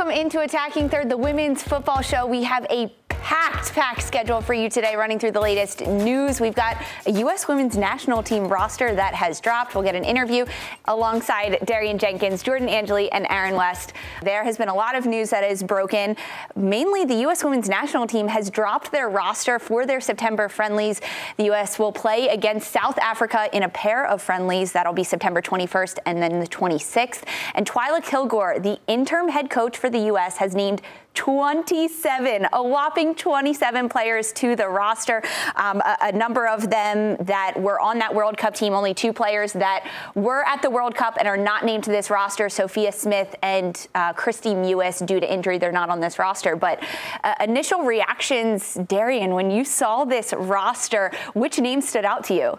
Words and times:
Welcome 0.00 0.18
into 0.18 0.40
Attacking 0.40 0.88
Third, 0.88 1.10
the 1.10 1.16
women's 1.18 1.62
football 1.62 2.00
show. 2.00 2.24
We 2.24 2.42
have 2.44 2.66
a 2.70 2.90
packed, 3.30 3.72
packed 3.74 4.02
schedule 4.02 4.40
for 4.40 4.54
you 4.54 4.68
today, 4.68 4.96
running 4.96 5.16
through 5.16 5.30
the 5.30 5.40
latest 5.40 5.86
news. 5.86 6.40
We've 6.40 6.52
got 6.52 6.82
a 7.06 7.12
U.S. 7.12 7.46
women's 7.46 7.76
national 7.76 8.24
team 8.24 8.48
roster 8.48 8.92
that 8.92 9.14
has 9.14 9.40
dropped. 9.40 9.76
We'll 9.76 9.84
get 9.84 9.94
an 9.94 10.02
interview 10.02 10.44
alongside 10.86 11.58
Darian 11.64 11.96
Jenkins, 11.96 12.42
Jordan 12.42 12.68
Angeli, 12.68 13.08
and 13.12 13.28
Aaron 13.30 13.54
West. 13.54 13.92
There 14.22 14.42
has 14.42 14.58
been 14.58 14.68
a 14.68 14.74
lot 14.74 14.96
of 14.96 15.06
news 15.06 15.30
that 15.30 15.44
is 15.44 15.62
broken. 15.62 16.16
Mainly, 16.56 17.04
the 17.04 17.14
U.S. 17.20 17.44
women's 17.44 17.68
national 17.68 18.08
team 18.08 18.26
has 18.26 18.50
dropped 18.50 18.90
their 18.90 19.08
roster 19.08 19.60
for 19.60 19.86
their 19.86 20.00
September 20.00 20.48
friendlies. 20.48 21.00
The 21.36 21.44
U.S. 21.44 21.78
will 21.78 21.92
play 21.92 22.26
against 22.30 22.72
South 22.72 22.98
Africa 22.98 23.48
in 23.52 23.62
a 23.62 23.68
pair 23.68 24.08
of 24.08 24.20
friendlies. 24.20 24.72
That'll 24.72 24.92
be 24.92 25.04
September 25.04 25.40
21st 25.40 25.98
and 26.04 26.20
then 26.20 26.40
the 26.40 26.48
26th. 26.48 27.22
And 27.54 27.64
Twila 27.64 28.02
Kilgore, 28.02 28.58
the 28.58 28.80
interim 28.88 29.28
head 29.28 29.50
coach 29.50 29.78
for 29.78 29.88
the 29.88 30.00
U.S., 30.06 30.38
has 30.38 30.56
named 30.56 30.82
27, 31.14 32.46
a 32.52 32.62
whopping 32.62 33.14
27 33.14 33.88
players 33.88 34.32
to 34.32 34.56
the 34.56 34.68
roster. 34.68 35.22
Um, 35.56 35.80
a, 35.80 35.96
a, 36.02 36.12
number 36.12 36.46
of 36.46 36.70
them 36.70 37.16
that 37.20 37.60
were 37.60 37.80
on 37.80 37.98
that 37.98 38.14
World 38.14 38.36
Cup 38.36 38.54
team, 38.54 38.72
only 38.74 38.94
two 38.94 39.12
players 39.12 39.52
that 39.54 39.88
were 40.14 40.44
at 40.46 40.62
the 40.62 40.70
World 40.70 40.94
Cup 40.94 41.16
and 41.18 41.26
are 41.26 41.36
not 41.36 41.64
named 41.64 41.84
to 41.84 41.90
this 41.90 42.10
roster 42.10 42.48
Sophia 42.48 42.92
Smith 42.92 43.34
and 43.42 43.88
uh, 43.94 44.12
Kristie 44.12 44.54
Mewis, 44.54 45.04
due 45.04 45.20
to 45.20 45.32
injury, 45.32 45.58
they're 45.58 45.72
not 45.72 45.90
on 45.90 46.00
this 46.00 46.18
roster. 46.18 46.56
But 46.56 46.82
uh, 47.24 47.34
initial 47.40 47.82
reactions, 47.82 48.74
Darian, 48.74 49.34
when 49.34 49.50
you 49.50 49.64
saw 49.64 50.04
this 50.04 50.32
roster, 50.32 51.12
which 51.34 51.58
name 51.58 51.80
stood 51.80 52.04
out 52.04 52.24
to 52.24 52.34
you? 52.34 52.58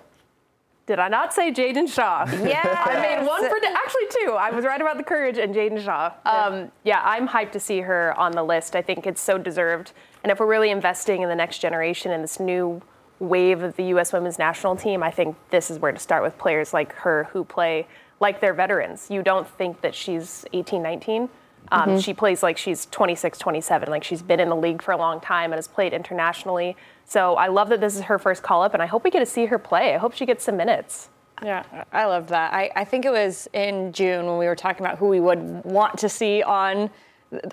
Did 0.92 1.00
I 1.00 1.08
not 1.08 1.34
say 1.34 1.54
Jaedyn 1.54 1.88
Shaw? 1.88 2.26
Yeah. 2.44 2.84
I 2.86 3.00
made 3.00 3.26
one 3.26 3.48
for, 3.48 3.56
actually 3.66 4.08
two. 4.10 4.34
I 4.34 4.52
was 4.52 4.66
right 4.66 4.82
about 4.82 4.98
the 4.98 5.04
courage 5.04 5.38
and 5.38 5.56
Jaedyn 5.56 5.82
Shaw. 5.82 6.12
Um, 6.26 6.70
yeah, 6.84 7.02
I'm 7.06 7.30
hyped 7.30 7.54
to 7.54 7.62
see 7.62 7.80
her 7.80 8.14
on 8.20 8.34
the 8.34 8.44
list. 8.44 8.76
I 8.76 8.82
think 8.82 9.08
it's 9.08 9.22
so 9.22 9.38
deserved. 9.38 9.94
And 10.22 10.34
if 10.34 10.42
we're 10.42 10.48
really 10.48 10.70
investing 10.70 11.22
in 11.22 11.30
the 11.30 11.36
next 11.36 11.60
generation 11.60 12.12
and 12.12 12.22
this 12.22 12.42
new 12.42 12.82
wave 13.20 13.64
of 13.64 13.78
the 13.78 13.86
U.S. 13.86 14.12
women's 14.12 14.38
national 14.38 14.76
team, 14.76 15.02
I 15.02 15.12
think 15.12 15.38
this 15.50 15.72
is 15.72 15.80
where 15.80 15.94
to 15.94 16.00
start 16.00 16.24
with 16.24 16.38
players 16.38 16.74
like 16.74 16.92
her 16.96 17.30
who 17.32 17.46
play 17.46 17.88
like 18.20 18.42
they're 18.42 18.54
veterans. 18.54 19.08
You 19.10 19.24
don't 19.24 19.48
think 19.48 19.80
that 19.80 19.96
she's 19.96 20.44
18, 20.52 20.84
19. 20.84 21.30
Um, 21.72 21.90
mm-hmm. 21.90 22.00
She 22.00 22.14
plays 22.14 22.44
like 22.44 22.58
she's 22.58 22.86
26, 22.88 23.38
27, 23.38 23.90
like 23.90 24.04
she's 24.04 24.22
been 24.22 24.40
in 24.40 24.50
the 24.50 24.56
league 24.56 24.82
for 24.82 24.92
a 24.92 24.98
long 24.98 25.22
time 25.22 25.52
and 25.52 25.58
has 25.58 25.68
played 25.68 25.94
internationally. 25.94 26.76
So 27.06 27.36
I 27.36 27.48
love 27.48 27.70
that 27.70 27.80
this 27.80 27.96
is 27.96 28.02
her 28.04 28.20
first 28.20 28.44
call 28.44 28.62
up, 28.62 28.74
and 28.74 28.84
I 28.84 28.86
hope 28.86 29.04
we 29.04 29.10
get 29.10 29.20
to 29.20 29.26
see 29.26 29.46
her 29.46 29.58
play. 29.58 29.96
I 29.96 29.98
hope 29.98 30.14
she 30.14 30.26
gets 30.26 30.44
some 30.44 30.58
minutes. 30.58 31.10
Yeah, 31.44 31.64
I 31.92 32.06
love 32.06 32.28
that. 32.28 32.54
I, 32.54 32.70
I 32.76 32.84
think 32.84 33.06
it 33.06 33.12
was 33.12 33.48
in 33.54 33.94
June 33.94 34.28
when 34.28 34.38
we 34.38 34.46
were 34.46 34.56
talking 34.56 34.86
about 34.86 35.00
who 35.00 35.08
we 35.08 35.20
would 35.20 35.64
want 35.66 35.98
to 36.00 36.10
see 36.10 36.44
on 36.44 36.90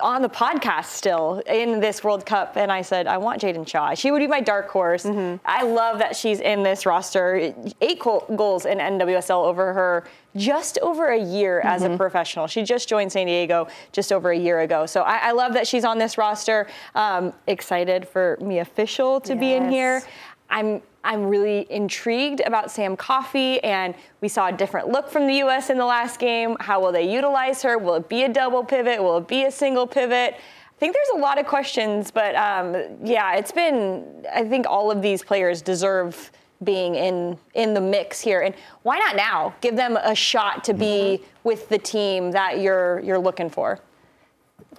on 0.01 0.21
the 0.21 0.29
podcast 0.29 0.85
still 0.85 1.41
in 1.45 1.79
this 1.79 2.03
World 2.03 2.25
Cup, 2.25 2.57
and 2.57 2.71
I 2.71 2.81
said 2.81 3.07
I 3.07 3.17
want 3.17 3.41
Jaedyn 3.41 3.67
Shaw. 3.67 3.93
She 3.93 4.11
would 4.11 4.19
be 4.19 4.27
my 4.27 4.41
dark 4.41 4.67
horse. 4.69 5.05
Mm-hmm. 5.05 5.37
I 5.45 5.63
love 5.63 5.99
that 5.99 6.15
she's 6.15 6.41
in 6.41 6.63
this 6.63 6.85
roster. 6.85 7.53
Eight 7.81 7.99
goals 7.99 8.65
in 8.65 8.79
NWSL 8.79 9.45
over 9.45 9.73
her 9.73 10.05
just 10.35 10.79
over 10.79 11.07
a 11.07 11.19
year 11.19 11.59
mm-hmm. 11.59 11.67
as 11.67 11.83
a 11.83 11.87
mm-hmm. 11.87 11.97
professional. 11.97 12.47
She 12.47 12.63
just 12.63 12.89
joined 12.89 13.11
San 13.11 13.27
Diego 13.27 13.67
just 13.91 14.11
over 14.11 14.31
a 14.31 14.37
year 14.37 14.59
ago. 14.61 14.85
So 14.85 15.01
I, 15.01 15.29
I 15.29 15.31
love 15.31 15.53
that 15.53 15.65
she's 15.65 15.85
on 15.85 15.97
this 15.97 16.17
roster. 16.17 16.67
Um, 16.95 17.33
excited 17.47 18.07
for 18.07 18.37
Mia 18.41 18.65
Fishel 18.65 19.21
to 19.21 19.33
yes. 19.33 19.39
be 19.39 19.53
in 19.53 19.69
here. 19.69 20.03
I'm 20.49 20.81
I'm 21.09 21.25
really 21.25 21.65
intrigued 21.71 22.39
about 22.41 22.69
Sam 22.69 22.95
Coffey, 22.95 23.61
and 23.63 23.95
we 24.21 24.27
saw 24.27 24.49
a 24.49 24.51
different 24.51 24.89
look 24.89 25.09
from 25.09 25.25
the 25.25 25.33
U.S. 25.37 25.71
in 25.71 25.79
the 25.79 25.85
last 25.85 26.19
game. 26.19 26.55
How 26.59 26.79
will 26.79 26.91
they 26.91 27.11
utilize 27.11 27.63
her? 27.63 27.79
Will 27.79 27.95
it 27.95 28.07
be 28.07 28.25
a 28.25 28.29
double 28.29 28.63
pivot? 28.63 29.01
Will 29.01 29.17
it 29.17 29.27
be 29.27 29.45
a 29.45 29.51
single 29.51 29.87
pivot? 29.87 30.35
I 30.35 30.79
think 30.79 30.93
there's 30.93 31.09
a 31.15 31.17
lot 31.17 31.39
of 31.39 31.47
questions, 31.47 32.11
but 32.11 32.35
um, 32.35 32.75
yeah, 33.03 33.37
it's 33.37 33.51
been. 33.51 34.05
I 34.31 34.43
think 34.43 34.67
all 34.69 34.91
of 34.91 35.01
these 35.01 35.23
players 35.23 35.63
deserve 35.63 36.31
being 36.63 36.93
in 36.93 37.39
in 37.55 37.73
the 37.73 37.81
mix 37.81 38.21
here, 38.21 38.41
and 38.41 38.53
why 38.83 38.99
not 38.99 39.15
now? 39.15 39.55
Give 39.61 39.75
them 39.75 39.97
a 39.97 40.13
shot 40.13 40.63
to 40.65 40.75
be 40.75 40.85
mm-hmm. 40.85 41.25
with 41.43 41.69
the 41.69 41.79
team 41.79 42.29
that 42.33 42.59
you're 42.59 42.99
you're 42.99 43.17
looking 43.17 43.49
for. 43.49 43.79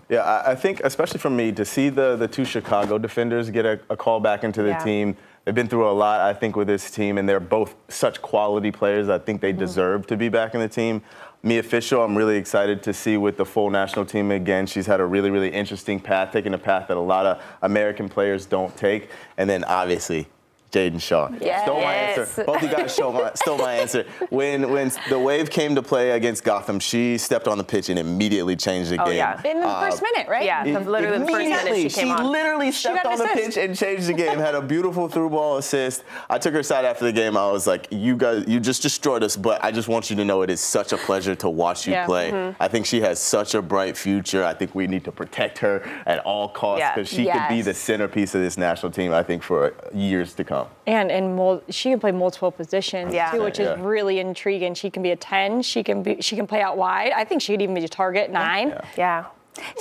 Yeah, 0.08 0.42
I 0.46 0.54
think 0.54 0.80
especially 0.84 1.18
for 1.18 1.30
me 1.30 1.50
to 1.50 1.64
see 1.64 1.88
the 1.88 2.14
the 2.14 2.28
two 2.28 2.44
Chicago 2.44 2.98
defenders 2.98 3.50
get 3.50 3.66
a, 3.66 3.80
a 3.90 3.96
call 3.96 4.20
back 4.20 4.44
into 4.44 4.62
the 4.62 4.70
yeah. 4.70 4.84
team 4.84 5.16
they've 5.44 5.54
been 5.54 5.68
through 5.68 5.88
a 5.88 5.92
lot, 5.92 6.20
I 6.20 6.34
think, 6.34 6.56
with 6.56 6.68
this 6.68 6.90
team, 6.90 7.18
and 7.18 7.28
they're 7.28 7.40
both 7.40 7.74
such 7.88 8.20
quality 8.22 8.70
players. 8.70 9.08
I 9.08 9.18
think 9.18 9.40
they 9.40 9.50
mm-hmm. 9.50 9.60
deserve 9.60 10.06
to 10.08 10.16
be 10.16 10.28
back 10.28 10.54
in 10.54 10.60
the 10.60 10.68
team. 10.68 11.02
Mia 11.42 11.62
Fishel, 11.62 12.02
I'm 12.02 12.16
really 12.16 12.36
excited 12.36 12.82
to 12.82 12.92
see 12.92 13.16
with 13.16 13.38
the 13.38 13.46
full 13.46 13.70
national 13.70 14.04
team 14.04 14.30
again. 14.30 14.66
She's 14.66 14.86
had 14.86 15.00
a 15.00 15.06
really, 15.06 15.30
really 15.30 15.48
interesting 15.48 15.98
path, 15.98 16.32
taking 16.32 16.52
a 16.52 16.58
path 16.58 16.88
that 16.88 16.98
a 16.98 17.00
lot 17.00 17.24
of 17.24 17.42
American 17.62 18.10
players 18.10 18.44
don't 18.44 18.76
take. 18.76 19.08
And 19.38 19.48
then 19.48 19.64
obviously, 19.64 20.28
Jaedyn 20.70 21.00
Shaw. 21.00 21.30
Yes. 21.40 21.62
Stole 21.62 21.80
my 21.80 21.94
answer. 21.94 22.44
Both 22.44 22.62
you 22.62 22.68
guys 22.68 22.92
stole 22.92 23.12
my, 23.12 23.32
stole 23.34 23.58
my 23.58 23.74
answer. 23.74 24.06
When 24.30 24.70
when 24.70 24.92
the 25.08 25.18
Wave 25.18 25.50
came 25.50 25.74
to 25.74 25.82
play 25.82 26.12
against 26.12 26.44
Gotham, 26.44 26.78
she 26.78 27.18
stepped 27.18 27.48
on 27.48 27.58
the 27.58 27.64
pitch 27.64 27.88
and 27.88 27.98
immediately 27.98 28.56
changed 28.56 28.90
the 28.90 29.02
oh, 29.02 29.06
game. 29.06 29.16
Yeah. 29.16 29.40
In 29.44 29.60
the 29.60 29.66
uh, 29.66 29.90
first 29.90 30.02
minute, 30.02 30.28
right? 30.28 30.44
Yeah, 30.44 30.64
literally 30.80 31.18
the 31.18 31.26
first 31.26 31.48
minute 31.48 31.74
she 31.76 31.88
came 31.88 32.06
she 32.06 32.12
on. 32.12 32.30
literally 32.30 32.72
stepped 32.72 33.06
on 33.06 33.18
the 33.18 33.28
pitch 33.32 33.56
and 33.56 33.76
changed 33.76 34.06
the 34.06 34.14
game. 34.14 34.38
Had 34.38 34.54
a 34.54 34.62
beautiful 34.62 35.08
through 35.08 35.30
ball 35.30 35.58
assist. 35.58 36.04
I 36.28 36.38
took 36.38 36.54
her 36.54 36.62
side 36.62 36.84
after 36.84 37.04
the 37.04 37.12
game. 37.12 37.36
I 37.36 37.50
was 37.50 37.66
like, 37.66 37.88
"You 37.90 38.16
guys, 38.16 38.44
you 38.46 38.60
just 38.60 38.82
destroyed 38.82 39.22
us, 39.22 39.36
but 39.36 39.62
I 39.64 39.70
just 39.72 39.88
want 39.88 40.10
you 40.10 40.16
to 40.16 40.24
know 40.24 40.42
it 40.42 40.50
is 40.50 40.60
such 40.60 40.92
a 40.92 40.96
pleasure 40.96 41.34
to 41.36 41.48
watch 41.48 41.86
you 41.86 41.92
yeah. 41.92 42.06
play. 42.06 42.30
Mm-hmm. 42.30 42.62
I 42.62 42.68
think 42.68 42.86
she 42.86 43.00
has 43.00 43.18
such 43.18 43.54
a 43.54 43.62
bright 43.62 43.96
future. 43.96 44.44
I 44.44 44.54
think 44.54 44.74
we 44.74 44.86
need 44.86 45.04
to 45.04 45.12
protect 45.12 45.58
her 45.58 45.82
at 46.06 46.20
all 46.20 46.48
costs 46.48 46.86
because 46.94 47.12
yeah. 47.12 47.16
she 47.16 47.24
yes. 47.24 47.48
could 47.48 47.54
be 47.54 47.62
the 47.62 47.74
centerpiece 47.74 48.34
of 48.34 48.40
this 48.40 48.56
national 48.56 48.92
team. 48.92 49.12
I 49.12 49.22
think 49.22 49.42
for 49.42 49.74
years 49.92 50.34
to 50.34 50.44
come. 50.44 50.59
And 50.86 51.10
and 51.10 51.36
mul- 51.36 51.62
she 51.68 51.90
can 51.90 52.00
play 52.00 52.12
multiple 52.12 52.50
positions 52.50 53.14
yeah. 53.14 53.30
too, 53.30 53.42
which 53.42 53.58
yeah. 53.58 53.74
is 53.74 53.80
really 53.80 54.18
intriguing. 54.18 54.74
She 54.74 54.90
can 54.90 55.02
be 55.02 55.10
a 55.10 55.16
10. 55.16 55.62
She 55.62 55.82
can 55.82 56.02
be 56.02 56.20
she 56.20 56.36
can 56.36 56.46
play 56.46 56.62
out 56.62 56.76
wide. 56.76 57.12
I 57.12 57.24
think 57.24 57.42
she 57.42 57.52
could 57.52 57.62
even 57.62 57.74
be 57.74 57.84
a 57.84 57.88
target 57.88 58.30
nine. 58.30 58.68
Yeah. 58.68 58.84
yeah. 58.96 59.24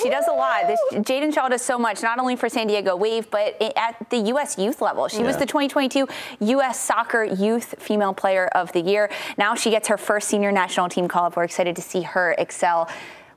She 0.02 0.10
does 0.10 0.28
a 0.28 0.32
lot. 0.32 0.68
This, 0.68 0.80
Jaedyn 0.94 1.34
Shaw 1.34 1.48
does 1.48 1.62
so 1.62 1.78
much, 1.78 2.02
not 2.02 2.20
only 2.20 2.36
for 2.36 2.50
San 2.50 2.68
Diego 2.68 2.96
Wave, 2.96 3.30
but 3.30 3.56
at 3.78 4.10
the 4.10 4.18
U.S. 4.18 4.58
youth 4.58 4.82
level. 4.82 5.08
She 5.08 5.20
yeah. 5.20 5.28
was 5.28 5.38
the 5.38 5.46
2022 5.46 6.08
U.S. 6.40 6.80
Soccer 6.80 7.24
Youth 7.24 7.76
Female 7.80 8.14
Player 8.14 8.48
of 8.48 8.72
the 8.74 8.82
Year. 8.82 9.10
Now 9.38 9.56
she 9.56 9.70
gets 9.70 9.88
her 9.88 9.98
first 9.98 10.28
senior 10.28 10.52
national 10.52 10.90
team 10.90 11.08
call 11.08 11.26
up. 11.26 11.36
We're 11.36 11.44
excited 11.44 11.76
to 11.76 11.82
see 11.82 12.02
her 12.02 12.36
excel. 12.38 12.90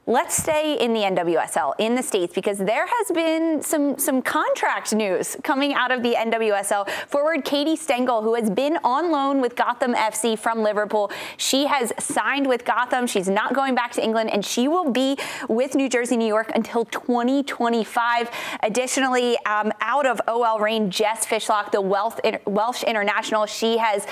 Let's 0.06 0.36
stay 0.36 0.76
in 0.80 0.92
the 0.92 1.00
NWSL 1.00 1.74
in 1.78 1.94
the 1.94 2.02
States 2.02 2.34
because 2.34 2.58
there 2.58 2.86
has 2.86 3.10
been 3.12 3.62
some, 3.62 3.96
some 3.98 4.20
contract 4.20 4.92
news 4.92 5.36
coming 5.44 5.74
out 5.74 5.92
of 5.92 6.02
the 6.02 6.14
NWSL. 6.14 6.88
Forward 7.06 7.44
Katie 7.44 7.76
Stengel, 7.76 8.22
who 8.22 8.34
has 8.34 8.50
been 8.50 8.78
on 8.82 9.12
loan 9.12 9.40
with 9.40 9.54
Gotham 9.54 9.94
FC 9.94 10.36
from 10.36 10.62
Liverpool, 10.62 11.12
she 11.36 11.66
has 11.66 11.92
signed 12.00 12.48
with 12.48 12.64
Gotham. 12.64 13.06
She's 13.06 13.28
not 13.28 13.54
going 13.54 13.76
back 13.76 13.92
to 13.92 14.02
England 14.02 14.30
and 14.30 14.44
she 14.44 14.66
will 14.66 14.90
be 14.90 15.16
with 15.48 15.76
New 15.76 15.88
Jersey, 15.88 16.16
New 16.16 16.26
York 16.26 16.50
until 16.54 16.84
2025. 16.86 18.28
Additionally, 18.64 19.38
um, 19.46 19.72
out 19.80 20.06
of 20.06 20.20
OL 20.26 20.58
Reign, 20.58 20.90
Jess 20.90 21.24
Fishlock, 21.24 21.70
the 21.70 21.80
Welsh 21.80 22.82
international, 22.82 23.46
she 23.46 23.78
has 23.78 24.06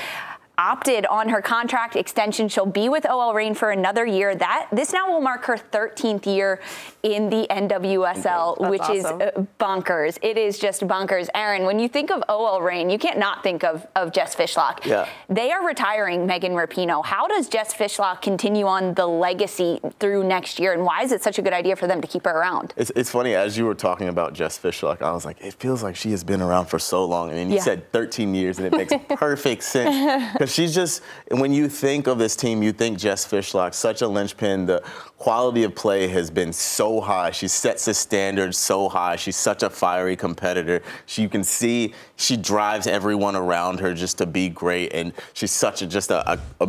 opted 0.61 1.07
on 1.07 1.31
her 1.31 1.41
contract 1.41 1.97
extension. 1.97 2.49
She'll 2.49 2.67
be 2.67 2.91
with 2.91 3.07
OL 3.09 3.33
Reign 3.33 3.55
for 3.55 3.71
another 3.71 4.05
year. 4.05 4.35
That 4.35 4.69
this 4.71 4.93
now 4.93 5.11
will 5.11 5.23
mark 5.23 5.45
her 5.47 5.57
13th 5.57 6.27
year 6.27 6.61
in 7.03 7.31
the 7.31 7.47
NWSL, 7.49 8.59
That's 8.59 8.71
which 8.71 8.81
awesome. 8.83 9.21
is 9.23 9.29
uh, 9.37 9.45
bonkers. 9.59 10.19
It 10.23 10.37
is 10.37 10.59
just 10.59 10.83
bonkers. 10.83 11.29
Aaron, 11.35 11.65
when 11.65 11.79
you 11.79 11.89
think 11.89 12.11
of 12.11 12.23
OL 12.29 12.61
Reign, 12.61 12.91
you 12.91 12.99
can't 12.99 13.19
not 13.19 13.43
think 13.43 13.65
of, 13.65 13.87
of 13.97 14.13
Jess 14.13 14.35
Fishlock. 14.35 14.85
Yeah. 14.85 15.09
They 15.31 15.51
are 15.51 15.67
retiring 15.67 16.27
Megan 16.27 16.53
Rapinoe. 16.53 17.05
How 17.05 17.27
does 17.27 17.49
Jess 17.49 17.73
Fishlock 17.73 18.21
continue 18.21 18.67
on 18.67 18.93
the 18.95 19.07
legacy 19.07 19.81
through 19.99 20.25
next 20.25 20.59
year, 20.59 20.75
and 20.75 20.85
why 20.85 21.03
is 21.03 21.13
it 21.13 21.23
such 21.23 21.39
a 21.39 21.43
good 21.43 21.55
idea 21.55 21.75
for 21.75 21.87
them 21.87 22.03
to 22.03 22.07
keep 22.07 22.27
her 22.27 22.33
around? 22.33 22.75
It's, 22.77 22.93
it's 22.95 23.11
funny, 23.11 23.35
as 23.35 23.57
you 23.57 23.65
were 23.65 23.75
talking 23.75 24.09
about 24.09 24.35
Jess 24.35 24.59
Fishlock, 24.59 25.01
I 25.01 25.13
was 25.13 25.25
like, 25.25 25.41
it 25.41 25.55
feels 25.55 25.83
like 25.83 25.97
she 25.97 26.11
has 26.11 26.23
been 26.23 26.43
around 26.43 26.67
for 26.67 26.79
so 26.79 27.05
long. 27.07 27.31
I 27.31 27.35
mean, 27.35 27.49
you 27.49 27.57
yeah. 27.57 27.63
said 27.63 27.91
13 27.93 28.35
years, 28.35 28.59
and 28.59 28.67
it 28.67 28.73
makes 28.73 28.93
perfect 29.17 29.63
sense 29.63 30.33
because 30.33 30.50
she's 30.51 30.75
just 30.75 31.03
when 31.31 31.53
you 31.53 31.69
think 31.69 32.07
of 32.07 32.19
this 32.19 32.37
team, 32.37 32.63
you 32.63 32.73
think 32.73 32.99
Jess 32.99 33.27
Fishlock, 33.27 33.75
such 33.75 34.03
a 34.03 34.09
linchpin. 34.09 34.67
The 34.67 34.83
quality 35.19 35.65
of 35.65 35.75
play 35.75 36.09
has 36.09 36.31
been 36.31 36.53
so 36.53 37.01
high. 37.01 37.31
She 37.31 37.49
sets 37.49 37.85
the 37.85 37.95
standard 37.95 38.55
so 38.55 38.89
high. 38.89 39.17
She's 39.17 39.37
such 39.37 39.63
a 39.63 39.71
fiery 39.71 40.17
competitor. 40.17 40.83
She, 41.07 41.23
you 41.23 41.29
can 41.29 41.45
see 41.45 41.95
she 42.17 42.37
drives 42.37 42.87
everyone 42.87 43.37
around 43.37 43.81
her 43.81 43.95
just 43.95 44.19
to 44.19 44.27
be 44.27 44.49
great, 44.49 44.93
and 44.93 45.13
she's 45.33 45.53
such 45.53 45.83
a 45.83 45.87
just 45.87 46.11
a, 46.11 46.33
a, 46.33 46.39
a 46.61 46.69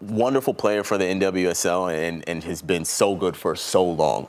wonderful 0.00 0.54
player 0.54 0.82
for 0.82 0.98
the 0.98 1.04
NWSL 1.04 2.08
and, 2.08 2.28
and 2.28 2.42
has 2.44 2.62
been 2.62 2.84
so 2.84 3.14
good 3.14 3.36
for 3.36 3.54
so 3.56 3.84
long. 3.84 4.28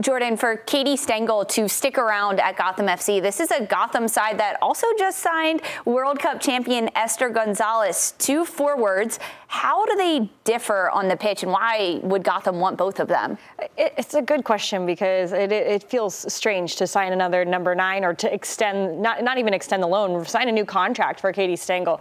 Jordan, 0.00 0.38
for 0.38 0.56
Katie 0.56 0.96
Stengel 0.96 1.44
to 1.44 1.68
stick 1.68 1.98
around 1.98 2.40
at 2.40 2.56
Gotham 2.56 2.86
FC, 2.86 3.20
this 3.20 3.38
is 3.38 3.50
a 3.50 3.66
Gotham 3.66 4.08
side 4.08 4.38
that 4.38 4.56
also 4.62 4.86
just 4.98 5.18
signed 5.18 5.60
World 5.84 6.18
Cup 6.18 6.40
champion 6.40 6.88
Esther 6.96 7.28
Gonzalez. 7.28 8.14
Two 8.16 8.46
forwards. 8.46 9.18
How 9.48 9.84
do 9.84 9.96
they 9.96 10.30
differ 10.44 10.88
on 10.90 11.08
the 11.08 11.16
pitch, 11.16 11.42
and 11.42 11.52
why 11.52 12.00
would 12.02 12.24
Gotham 12.24 12.60
want 12.60 12.78
both 12.78 12.98
of 12.98 13.08
them? 13.08 13.36
It's 13.76 14.14
a 14.14 14.22
good 14.22 14.42
question 14.42 14.86
because 14.86 15.32
it, 15.32 15.52
it 15.52 15.82
feels 15.82 16.32
strange 16.32 16.76
to 16.76 16.86
sign 16.86 17.12
another 17.12 17.44
number 17.44 17.74
nine 17.74 18.02
or 18.02 18.14
to 18.14 18.32
extend, 18.32 19.02
not, 19.02 19.22
not 19.22 19.36
even 19.36 19.52
extend 19.52 19.82
the 19.82 19.88
loan, 19.88 20.24
sign 20.24 20.48
a 20.48 20.52
new 20.52 20.64
contract 20.64 21.20
for 21.20 21.30
Katie 21.30 21.56
Stengel. 21.56 22.00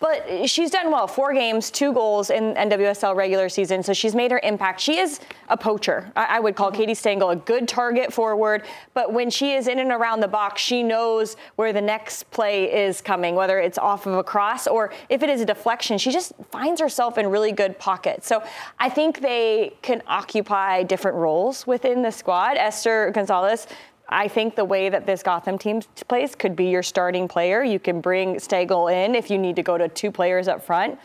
But 0.00 0.48
she's 0.48 0.70
done 0.70 0.92
well. 0.92 1.08
Four 1.08 1.34
games, 1.34 1.70
two 1.70 1.92
goals 1.92 2.30
in 2.30 2.54
NWSL 2.54 3.16
regular 3.16 3.48
season, 3.48 3.82
so 3.82 3.92
she's 3.92 4.14
made 4.14 4.30
her 4.30 4.40
impact. 4.44 4.80
She 4.80 4.98
is 4.98 5.18
a 5.48 5.56
poacher. 5.56 6.12
I, 6.14 6.36
I 6.36 6.40
would 6.40 6.54
call 6.54 6.70
mm-hmm. 6.70 6.80
Katie 6.80 6.94
Stengel 6.94 7.30
a 7.30 7.36
good 7.36 7.66
target 7.66 8.12
forward, 8.12 8.64
but 8.94 9.12
when 9.12 9.28
she 9.28 9.54
is 9.54 9.66
in 9.66 9.80
and 9.80 9.90
around 9.90 10.20
the 10.20 10.28
box, 10.28 10.62
she 10.62 10.84
knows 10.84 11.36
where 11.56 11.72
the 11.72 11.80
next 11.80 12.30
play 12.30 12.72
is 12.86 13.00
coming, 13.00 13.34
whether 13.34 13.58
it's 13.58 13.76
off 13.76 14.06
of 14.06 14.14
a 14.14 14.22
cross 14.22 14.68
or 14.68 14.92
if 15.08 15.24
it 15.24 15.30
is 15.30 15.40
a 15.40 15.44
deflection. 15.44 15.98
She 15.98 16.12
just 16.12 16.32
finds 16.52 16.80
herself 16.80 17.18
in 17.18 17.26
really 17.26 17.50
good 17.50 17.76
pockets. 17.80 18.28
So 18.28 18.44
I 18.78 18.88
think 18.88 19.20
they 19.20 19.74
can 19.82 20.02
occupy 20.06 20.84
different 20.84 21.16
roles 21.16 21.66
within 21.66 22.02
the 22.02 22.12
squad. 22.12 22.56
Esther 22.56 23.10
Gonzalez 23.10 23.66
I 24.08 24.28
think 24.28 24.56
the 24.56 24.64
way 24.64 24.88
that 24.88 25.06
this 25.06 25.22
Gotham 25.22 25.58
team 25.58 25.82
plays 26.08 26.34
could 26.34 26.56
be 26.56 26.66
your 26.66 26.82
starting 26.82 27.28
player. 27.28 27.62
You 27.62 27.78
can 27.78 28.00
bring 28.00 28.38
Stengel 28.38 28.88
in 28.88 29.14
if 29.14 29.30
you 29.30 29.38
need 29.38 29.56
to 29.56 29.62
go 29.62 29.76
to 29.76 29.88
two 29.88 30.10
players 30.10 30.48
up 30.48 30.64
front. 30.64 30.98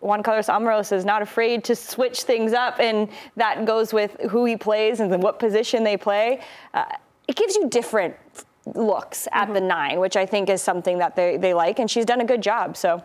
Juan 0.00 0.22
Carlos 0.22 0.48
Amoros 0.48 0.92
is 0.92 1.04
not 1.04 1.22
afraid 1.22 1.62
to 1.64 1.76
switch 1.76 2.24
things 2.24 2.52
up, 2.52 2.80
and 2.80 3.08
that 3.36 3.64
goes 3.64 3.92
with 3.92 4.16
who 4.30 4.44
he 4.44 4.56
plays 4.56 5.00
and 5.00 5.12
then 5.12 5.20
what 5.20 5.38
position 5.38 5.84
they 5.84 5.96
play. 5.96 6.40
Uh, 6.74 6.84
it 7.28 7.36
gives 7.36 7.54
you 7.54 7.68
different 7.68 8.16
looks 8.74 9.28
at 9.32 9.44
mm-hmm. 9.44 9.54
the 9.54 9.60
nine, 9.60 10.00
which 10.00 10.16
I 10.16 10.26
think 10.26 10.48
is 10.48 10.60
something 10.60 10.98
that 10.98 11.16
they, 11.16 11.36
they 11.36 11.54
like, 11.54 11.78
and 11.78 11.90
she's 11.90 12.04
done 12.04 12.20
a 12.20 12.24
good 12.24 12.42
job. 12.42 12.76
So 12.76 13.02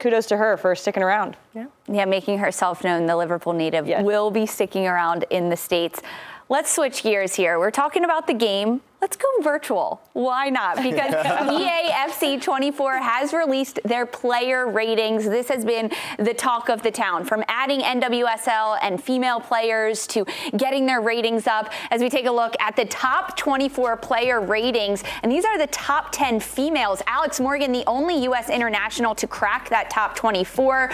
kudos 0.00 0.26
to 0.26 0.36
her 0.36 0.56
for 0.56 0.74
sticking 0.74 1.02
around. 1.02 1.36
Yeah, 1.54 1.66
yeah 1.88 2.04
making 2.06 2.38
herself 2.38 2.82
known. 2.82 3.06
The 3.06 3.16
Liverpool 3.16 3.52
native 3.52 3.86
yes. 3.86 4.02
will 4.02 4.30
be 4.30 4.46
sticking 4.46 4.86
around 4.86 5.24
in 5.30 5.48
the 5.48 5.56
States. 5.56 6.02
Let's 6.50 6.74
switch 6.74 7.04
gears 7.04 7.36
here. 7.36 7.60
We're 7.60 7.70
talking 7.70 8.04
about 8.04 8.26
the 8.26 8.34
game. 8.34 8.80
Let's 9.00 9.16
go 9.16 9.28
virtual. 9.40 10.02
Why 10.14 10.48
not? 10.50 10.78
Because 10.82 11.14
EAFC 11.14 12.42
24 12.42 12.98
has 12.98 13.32
released 13.32 13.78
their 13.84 14.04
player 14.04 14.68
ratings. 14.68 15.24
This 15.26 15.48
has 15.48 15.64
been 15.64 15.92
the 16.18 16.34
talk 16.34 16.68
of 16.68 16.82
the 16.82 16.90
town 16.90 17.24
from 17.24 17.44
adding 17.46 17.82
NWSL 17.82 18.78
and 18.82 19.00
female 19.00 19.38
players 19.38 20.08
to 20.08 20.26
getting 20.56 20.86
their 20.86 21.00
ratings 21.00 21.46
up. 21.46 21.72
As 21.92 22.00
we 22.00 22.10
take 22.10 22.26
a 22.26 22.32
look 22.32 22.56
at 22.58 22.74
the 22.74 22.86
top 22.86 23.36
24 23.36 23.96
player 23.98 24.40
ratings, 24.40 25.04
and 25.22 25.30
these 25.30 25.44
are 25.44 25.56
the 25.56 25.68
top 25.68 26.10
10 26.10 26.40
females. 26.40 27.00
Alex 27.06 27.38
Morgan, 27.38 27.70
the 27.70 27.84
only 27.86 28.24
U.S. 28.24 28.50
international 28.50 29.14
to 29.14 29.28
crack 29.28 29.68
that 29.68 29.88
top 29.88 30.16
24. 30.16 30.90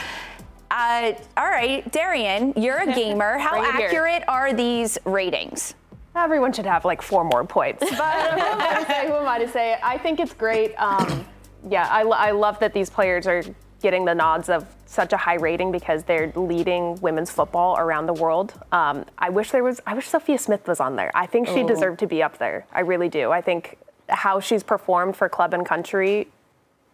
Uh, 0.76 1.14
all 1.38 1.48
right, 1.48 1.90
Darian, 1.90 2.52
you're 2.54 2.76
a 2.76 2.86
gamer. 2.94 3.38
How 3.38 3.64
accurate 3.64 4.24
are 4.28 4.52
these 4.52 4.98
ratings? 5.06 5.74
Everyone 6.14 6.52
should 6.52 6.66
have 6.66 6.84
like 6.84 7.00
four 7.00 7.24
more 7.24 7.44
points. 7.44 7.82
But 7.96 8.32
who, 8.32 8.40
am 8.40 8.60
I 8.60 8.74
to 8.74 8.86
say, 8.86 9.06
who 9.06 9.14
am 9.14 9.26
I 9.26 9.38
to 9.38 9.48
say? 9.48 9.78
I 9.82 9.96
think 9.96 10.20
it's 10.20 10.34
great. 10.34 10.74
Um, 10.74 11.26
yeah, 11.70 11.88
I, 11.90 12.02
I 12.02 12.30
love 12.32 12.58
that 12.58 12.74
these 12.74 12.90
players 12.90 13.26
are 13.26 13.42
getting 13.80 14.04
the 14.04 14.14
nods 14.14 14.50
of 14.50 14.66
such 14.84 15.14
a 15.14 15.16
high 15.16 15.36
rating 15.36 15.72
because 15.72 16.04
they're 16.04 16.30
leading 16.36 17.00
women's 17.00 17.30
football 17.30 17.78
around 17.78 18.04
the 18.04 18.14
world. 18.14 18.52
Um, 18.70 19.06
I 19.16 19.30
wish 19.30 19.52
there 19.52 19.64
was. 19.64 19.80
I 19.86 19.94
wish 19.94 20.06
Sophia 20.08 20.38
Smith 20.38 20.68
was 20.68 20.78
on 20.78 20.96
there. 20.96 21.10
I 21.14 21.24
think 21.24 21.48
she 21.48 21.62
oh. 21.62 21.68
deserved 21.68 22.00
to 22.00 22.06
be 22.06 22.22
up 22.22 22.36
there. 22.36 22.66
I 22.72 22.80
really 22.80 23.08
do. 23.08 23.32
I 23.32 23.40
think 23.40 23.78
how 24.10 24.40
she's 24.40 24.62
performed 24.62 25.16
for 25.16 25.28
club 25.30 25.54
and 25.54 25.64
country, 25.64 26.28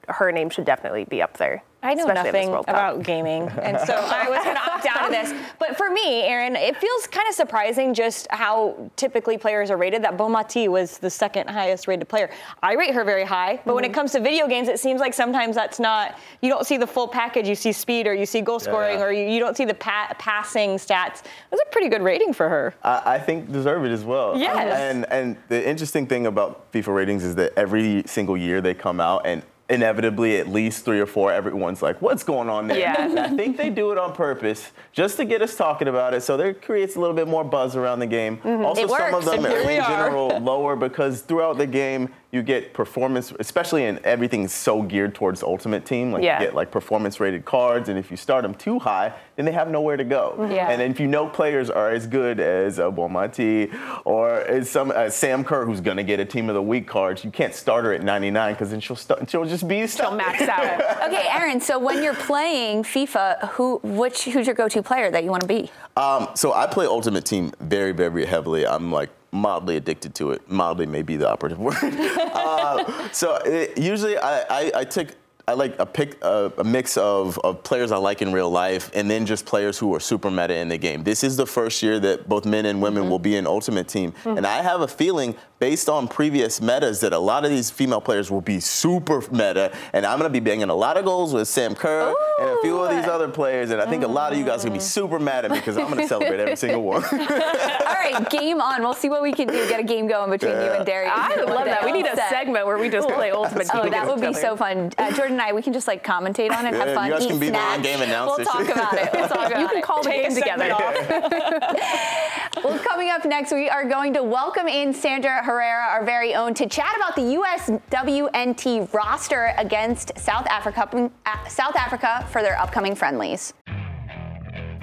her 0.08 0.30
name 0.30 0.50
should 0.50 0.64
definitely 0.64 1.04
be 1.04 1.20
up 1.20 1.36
there. 1.38 1.64
I 1.82 1.94
know 1.94 2.06
nothing 2.06 2.54
about 2.54 3.02
gaming, 3.02 3.48
and 3.60 3.78
so 3.80 3.94
I 3.94 4.28
was 4.28 4.44
going 4.44 4.54
to 4.54 4.70
opt 4.70 4.86
out 4.86 5.06
of 5.06 5.10
this. 5.10 5.34
But 5.58 5.76
for 5.76 5.90
me, 5.90 6.22
Aaron, 6.22 6.54
it 6.54 6.76
feels 6.76 7.06
kind 7.08 7.28
of 7.28 7.34
surprising 7.34 7.92
just 7.92 8.28
how 8.30 8.90
typically 8.94 9.36
players 9.36 9.68
are 9.70 9.76
rated. 9.76 10.02
That 10.04 10.16
Bonmati 10.16 10.68
was 10.68 10.98
the 10.98 11.10
second 11.10 11.50
highest 11.50 11.88
rated 11.88 12.08
player. 12.08 12.30
I 12.62 12.74
rate 12.74 12.94
her 12.94 13.02
very 13.04 13.24
high, 13.24 13.54
but 13.54 13.62
mm-hmm. 13.62 13.74
when 13.74 13.84
it 13.84 13.88
mm-hmm. 13.88 13.94
comes 13.94 14.12
to 14.12 14.20
video 14.20 14.46
games, 14.46 14.68
it 14.68 14.78
seems 14.78 15.00
like 15.00 15.12
sometimes 15.12 15.56
that's 15.56 15.80
not. 15.80 16.18
You 16.40 16.50
don't 16.50 16.64
see 16.64 16.76
the 16.76 16.86
full 16.86 17.08
package. 17.08 17.48
You 17.48 17.56
see 17.56 17.72
speed, 17.72 18.06
or 18.06 18.14
you 18.14 18.26
see 18.26 18.42
goal 18.42 18.60
scoring, 18.60 18.94
yeah, 18.94 18.98
yeah. 18.98 19.04
or 19.04 19.12
you, 19.12 19.28
you, 19.28 19.40
don't 19.40 19.56
see 19.56 19.64
the 19.64 19.74
pa- 19.74 20.14
passing 20.18 20.76
stats. 20.76 21.22
That's 21.50 21.62
a 21.62 21.72
pretty 21.72 21.88
good 21.88 22.02
rating 22.02 22.32
for 22.32 22.48
her. 22.48 22.74
I, 22.84 23.14
I 23.14 23.18
think 23.18 23.50
deserve 23.50 23.84
it 23.84 23.90
as 23.90 24.04
well. 24.04 24.38
Yes. 24.38 24.78
And 24.78 25.04
and 25.10 25.36
the 25.48 25.68
interesting 25.68 26.06
thing 26.06 26.26
about 26.26 26.70
FIFA 26.72 26.94
ratings 26.94 27.24
is 27.24 27.34
that 27.34 27.52
every 27.56 28.04
single 28.06 28.36
year 28.36 28.60
they 28.60 28.74
come 28.74 29.00
out 29.00 29.26
and 29.26 29.42
inevitably 29.72 30.36
at 30.36 30.48
least 30.48 30.84
three 30.84 31.00
or 31.00 31.06
four 31.06 31.32
everyone's 31.32 31.80
like 31.80 32.00
what's 32.02 32.22
going 32.22 32.48
on 32.48 32.68
there 32.68 32.78
yeah. 32.78 33.24
i 33.24 33.28
think 33.36 33.56
they 33.56 33.70
do 33.70 33.90
it 33.90 33.98
on 33.98 34.12
purpose 34.12 34.70
just 34.92 35.16
to 35.16 35.24
get 35.24 35.40
us 35.40 35.56
talking 35.56 35.88
about 35.88 36.12
it 36.12 36.20
so 36.20 36.36
there 36.36 36.52
creates 36.52 36.96
a 36.96 37.00
little 37.00 37.16
bit 37.16 37.26
more 37.26 37.42
buzz 37.42 37.74
around 37.74 37.98
the 37.98 38.06
game 38.06 38.36
mm-hmm. 38.38 38.64
also 38.64 38.86
some 38.86 39.14
of 39.14 39.24
them 39.24 39.46
are 39.46 39.70
in 39.70 39.82
general 39.82 40.38
lower 40.40 40.76
because 40.76 41.22
throughout 41.22 41.56
the 41.56 41.66
game 41.66 42.12
you 42.32 42.42
get 42.42 42.72
performance, 42.72 43.30
especially 43.40 43.84
in 43.84 44.00
everything's 44.04 44.54
so 44.54 44.80
geared 44.82 45.14
towards 45.14 45.42
Ultimate 45.42 45.84
Team. 45.84 46.12
Like 46.12 46.22
yeah. 46.22 46.40
you 46.40 46.46
get 46.46 46.54
like 46.54 46.70
performance 46.70 47.20
rated 47.20 47.44
cards, 47.44 47.90
and 47.90 47.98
if 47.98 48.10
you 48.10 48.16
start 48.16 48.42
them 48.42 48.54
too 48.54 48.78
high, 48.78 49.12
then 49.36 49.44
they 49.44 49.52
have 49.52 49.68
nowhere 49.68 49.98
to 49.98 50.04
go. 50.04 50.34
Mm-hmm. 50.38 50.52
Yeah. 50.52 50.70
And 50.70 50.80
if 50.80 50.98
you 50.98 51.06
know 51.06 51.28
players 51.28 51.68
are 51.68 51.90
as 51.90 52.06
good 52.06 52.40
as 52.40 52.78
uh, 52.78 52.90
Bonmati 52.90 53.70
or 54.06 54.40
as 54.40 54.70
some 54.70 54.90
uh, 54.92 55.10
Sam 55.10 55.44
Kerr, 55.44 55.66
who's 55.66 55.82
gonna 55.82 56.02
get 56.02 56.20
a 56.20 56.24
Team 56.24 56.48
of 56.48 56.54
the 56.54 56.62
Week 56.62 56.88
cards, 56.88 57.22
you 57.22 57.30
can't 57.30 57.54
start 57.54 57.84
her 57.84 57.92
at 57.92 58.02
99 58.02 58.54
because 58.54 58.70
then 58.70 58.80
she'll 58.80 58.96
start, 58.96 59.28
she'll 59.28 59.44
just 59.44 59.68
be 59.68 59.86
stuck. 59.86 60.08
She'll 60.08 60.16
max 60.16 60.40
out. 60.40 60.80
okay, 61.08 61.28
Aaron. 61.28 61.60
So 61.60 61.78
when 61.78 62.02
you're 62.02 62.14
playing 62.14 62.82
FIFA, 62.82 63.50
who 63.50 63.78
which 63.82 64.24
who's 64.24 64.46
your 64.46 64.54
go-to 64.54 64.82
player 64.82 65.10
that 65.10 65.22
you 65.22 65.30
want 65.30 65.42
to 65.42 65.48
be? 65.48 65.70
Um, 65.98 66.30
so 66.34 66.54
I 66.54 66.66
play 66.66 66.86
Ultimate 66.86 67.26
Team 67.26 67.52
very 67.60 67.92
very 67.92 68.24
heavily. 68.24 68.66
I'm 68.66 68.90
like 68.90 69.10
mildly 69.32 69.76
addicted 69.76 70.14
to 70.16 70.30
it. 70.30 70.48
Mildly 70.50 70.86
may 70.86 71.02
be 71.02 71.16
the 71.16 71.28
operative 71.28 71.58
word. 71.66 71.74
uh, 71.82 73.08
so 73.12 73.36
it, 73.44 73.76
usually 73.78 74.16
I, 74.18 74.40
I, 74.42 74.72
I, 74.76 74.84
take. 74.84 75.14
I 75.52 75.54
like 75.54 75.78
a 75.78 75.84
pick 75.84 76.16
a, 76.24 76.50
a 76.56 76.64
mix 76.64 76.96
of, 76.96 77.38
of 77.40 77.62
players 77.62 77.92
I 77.92 77.98
like 77.98 78.22
in 78.22 78.32
real 78.32 78.48
life, 78.48 78.90
and 78.94 79.10
then 79.10 79.26
just 79.26 79.44
players 79.44 79.78
who 79.78 79.94
are 79.94 80.00
super 80.00 80.30
meta 80.30 80.56
in 80.56 80.68
the 80.68 80.78
game. 80.78 81.04
This 81.04 81.22
is 81.22 81.36
the 81.36 81.44
first 81.44 81.82
year 81.82 82.00
that 82.00 82.26
both 82.26 82.46
men 82.46 82.64
and 82.64 82.80
women 82.80 83.02
mm-hmm. 83.02 83.10
will 83.10 83.18
be 83.18 83.36
an 83.36 83.46
Ultimate 83.46 83.86
Team, 83.86 84.12
mm-hmm. 84.12 84.38
and 84.38 84.46
I 84.46 84.62
have 84.62 84.80
a 84.80 84.88
feeling 84.88 85.34
based 85.58 85.90
on 85.90 86.08
previous 86.08 86.60
metas 86.60 87.00
that 87.00 87.12
a 87.12 87.18
lot 87.18 87.44
of 87.44 87.50
these 87.50 87.70
female 87.70 88.00
players 88.00 88.30
will 88.30 88.40
be 88.40 88.60
super 88.60 89.20
meta, 89.30 89.76
and 89.92 90.06
I'm 90.06 90.18
gonna 90.18 90.30
be 90.30 90.40
banging 90.40 90.70
a 90.70 90.74
lot 90.74 90.96
of 90.96 91.04
goals 91.04 91.34
with 91.34 91.46
Sam 91.48 91.74
Kerr 91.74 92.10
Ooh. 92.10 92.16
and 92.40 92.48
a 92.48 92.62
few 92.62 92.80
of 92.80 92.96
these 92.96 93.06
other 93.06 93.28
players, 93.28 93.70
and 93.70 93.80
I 93.80 93.84
think 93.84 94.04
a 94.04 94.08
lot 94.08 94.32
of 94.32 94.38
you 94.38 94.46
guys 94.46 94.64
are 94.64 94.68
gonna 94.68 94.78
be 94.78 94.82
super 94.82 95.18
mad 95.18 95.44
at 95.44 95.50
me 95.50 95.58
because 95.58 95.76
I'm 95.76 95.90
gonna 95.90 96.08
celebrate 96.08 96.40
every 96.40 96.56
single 96.56 96.82
one. 96.82 97.04
All 97.12 97.18
right, 97.18 98.30
game 98.30 98.62
on. 98.62 98.80
We'll 98.80 98.94
see 98.94 99.10
what 99.10 99.22
we 99.22 99.32
can 99.32 99.48
do. 99.48 99.68
Get 99.68 99.80
a 99.80 99.84
game 99.84 100.06
going 100.06 100.30
between 100.30 100.52
yeah. 100.52 100.64
you 100.64 100.70
and 100.70 100.86
Darius. 100.86 101.12
I 101.14 101.36
would 101.36 101.50
love 101.50 101.66
that. 101.66 101.84
We 101.84 101.92
need 101.92 102.06
a 102.06 102.16
segment 102.16 102.66
where 102.66 102.78
we 102.78 102.88
just 102.88 103.08
play 103.08 103.30
Ultimate 103.30 103.68
Oh, 103.74 103.88
that 103.88 104.06
would 104.06 104.20
be 104.20 104.32
so 104.32 104.56
fun. 104.56 104.90
Uh, 104.98 105.12
Jordan 105.12 105.36
and 105.42 105.50
I, 105.50 105.54
we 105.54 105.62
can 105.62 105.72
just 105.72 105.86
like 105.86 106.04
commentate 106.04 106.50
on 106.50 106.66
it, 106.66 106.72
yeah, 106.72 106.84
have 106.84 106.94
fun, 106.94 107.06
you 107.06 107.12
guys 107.12 107.24
eat 107.24 107.28
can 107.28 107.38
be 107.38 107.48
snacks. 107.48 107.82
the 107.82 107.92
on-game 107.92 108.02
announcers. 108.08 108.46
We'll 108.46 108.66
talk 108.66 108.76
about 108.76 108.94
it. 108.94 109.10
We'll 109.12 109.28
talk 109.28 109.46
about 109.50 109.60
you 109.60 109.68
can 109.68 109.82
call 109.82 110.02
the 110.02 110.10
game 110.10 110.34
together. 110.34 110.68
well, 112.64 112.78
coming 112.78 113.10
up 113.10 113.24
next, 113.24 113.52
we 113.52 113.68
are 113.68 113.88
going 113.88 114.12
to 114.14 114.22
welcome 114.22 114.68
in 114.68 114.94
Sandra 114.94 115.42
Herrera, 115.44 115.86
our 115.90 116.04
very 116.04 116.34
own 116.34 116.54
to 116.54 116.68
chat 116.68 116.94
about 116.96 117.16
the 117.16 117.22
USWNT 117.22 118.92
roster 118.92 119.52
against 119.58 120.16
South 120.18 120.46
Africa, 120.46 121.10
uh, 121.26 121.48
South 121.48 121.76
Africa 121.76 122.26
for 122.30 122.42
their 122.42 122.58
upcoming 122.58 122.94
friendlies. 122.94 123.54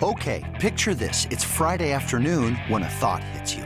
Okay, 0.01 0.45
picture 0.59 0.93
this. 0.93 1.27
It's 1.29 1.43
Friday 1.43 1.91
afternoon 1.91 2.55
when 2.67 2.83
a 2.83 2.89
thought 2.89 3.23
hits 3.23 3.53
you. 3.53 3.65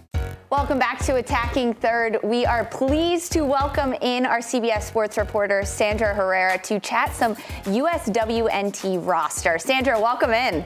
Welcome 0.51 0.79
back 0.79 0.99
to 1.05 1.15
Attacking 1.15 1.75
Third. 1.75 2.17
We 2.23 2.45
are 2.45 2.65
pleased 2.65 3.31
to 3.31 3.45
welcome 3.45 3.93
in 4.01 4.25
our 4.25 4.39
CBS 4.39 4.81
Sports 4.81 5.17
reporter, 5.17 5.63
Sandra 5.63 6.13
Herrera, 6.13 6.57
to 6.63 6.77
chat 6.81 7.13
some 7.13 7.35
USWNT 7.63 9.07
roster. 9.07 9.57
Sandra, 9.57 9.97
welcome 9.97 10.31
in. 10.31 10.65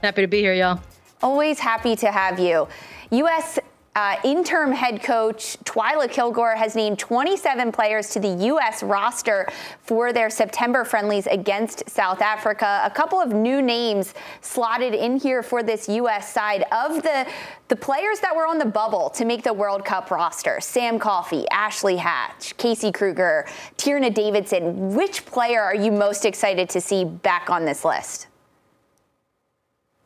Happy 0.00 0.22
to 0.22 0.28
be 0.28 0.38
here, 0.38 0.54
y'all. 0.54 0.80
Always 1.24 1.58
happy 1.58 1.96
to 1.96 2.12
have 2.12 2.38
you. 2.38 2.68
US 3.10 3.58
uh, 3.96 4.16
interim 4.24 4.70
head 4.70 5.02
coach 5.02 5.56
Twila 5.64 6.08
Kilgore 6.08 6.54
has 6.54 6.76
named 6.76 6.98
27 6.98 7.72
players 7.72 8.10
to 8.10 8.20
the 8.20 8.28
U.S. 8.46 8.82
roster 8.82 9.48
for 9.82 10.12
their 10.12 10.30
September 10.30 10.84
friendlies 10.84 11.26
against 11.26 11.88
South 11.90 12.22
Africa. 12.22 12.82
A 12.84 12.90
couple 12.90 13.18
of 13.20 13.32
new 13.32 13.60
names 13.60 14.14
slotted 14.42 14.94
in 14.94 15.16
here 15.16 15.42
for 15.42 15.62
this 15.62 15.88
U.S. 15.88 16.32
side 16.32 16.64
of 16.70 17.02
the 17.02 17.26
the 17.66 17.76
players 17.76 18.18
that 18.20 18.34
were 18.34 18.46
on 18.46 18.58
the 18.58 18.64
bubble 18.64 19.10
to 19.10 19.24
make 19.24 19.42
the 19.42 19.52
World 19.52 19.84
Cup 19.84 20.10
roster: 20.10 20.60
Sam 20.60 20.98
Coffey, 20.98 21.48
Ashley 21.50 21.96
Hatch, 21.96 22.56
Casey 22.56 22.92
Krueger, 22.92 23.46
Tierna 23.76 24.12
Davidson. 24.12 24.94
Which 24.94 25.26
player 25.26 25.60
are 25.60 25.74
you 25.74 25.90
most 25.90 26.24
excited 26.24 26.68
to 26.70 26.80
see 26.80 27.04
back 27.04 27.50
on 27.50 27.64
this 27.64 27.84
list? 27.84 28.28